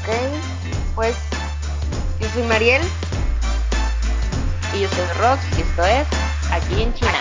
Ok, 0.00 0.94
pues 0.94 1.14
yo 2.20 2.28
soy 2.30 2.42
Mariel. 2.44 2.80
Y 4.74 4.80
yo 4.80 4.88
soy 4.88 5.06
Rox, 5.18 5.42
y 5.58 5.60
esto 5.60 5.84
es 5.84 6.06
Aquí 6.50 6.82
en 6.82 6.94
China. 6.94 7.20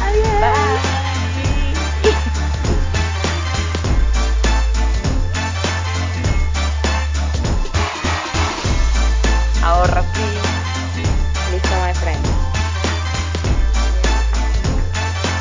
Adiós. 0.00 0.40
Bye. 0.40 0.75
ahorra 9.66 10.00
así, 10.00 10.22
listo 11.52 11.74
my 11.84 11.94
friend. 11.94 12.24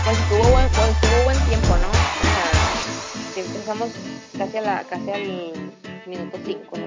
Pues 0.04 0.18
estuvo 0.20 0.52
buen, 0.52 0.68
pues 0.70 0.90
estuvo 0.90 1.24
buen 1.26 1.40
tiempo, 1.48 1.68
¿no? 1.68 1.90
O 1.90 1.94
sea, 2.24 2.46
si 3.34 3.40
empezamos 3.42 3.90
casi, 4.38 4.58
a 4.58 4.62
la, 4.62 4.84
casi 4.84 5.12
al 5.12 5.24
minuto 6.08 6.38
5, 6.44 6.78
¿no? 6.78 6.86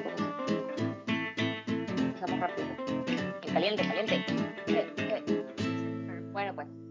Empezamos 1.98 2.40
rápido. 2.40 2.68
Caliente, 3.52 3.82
caliente. 3.86 4.24
Bueno, 6.32 6.54
pues. 6.54 6.87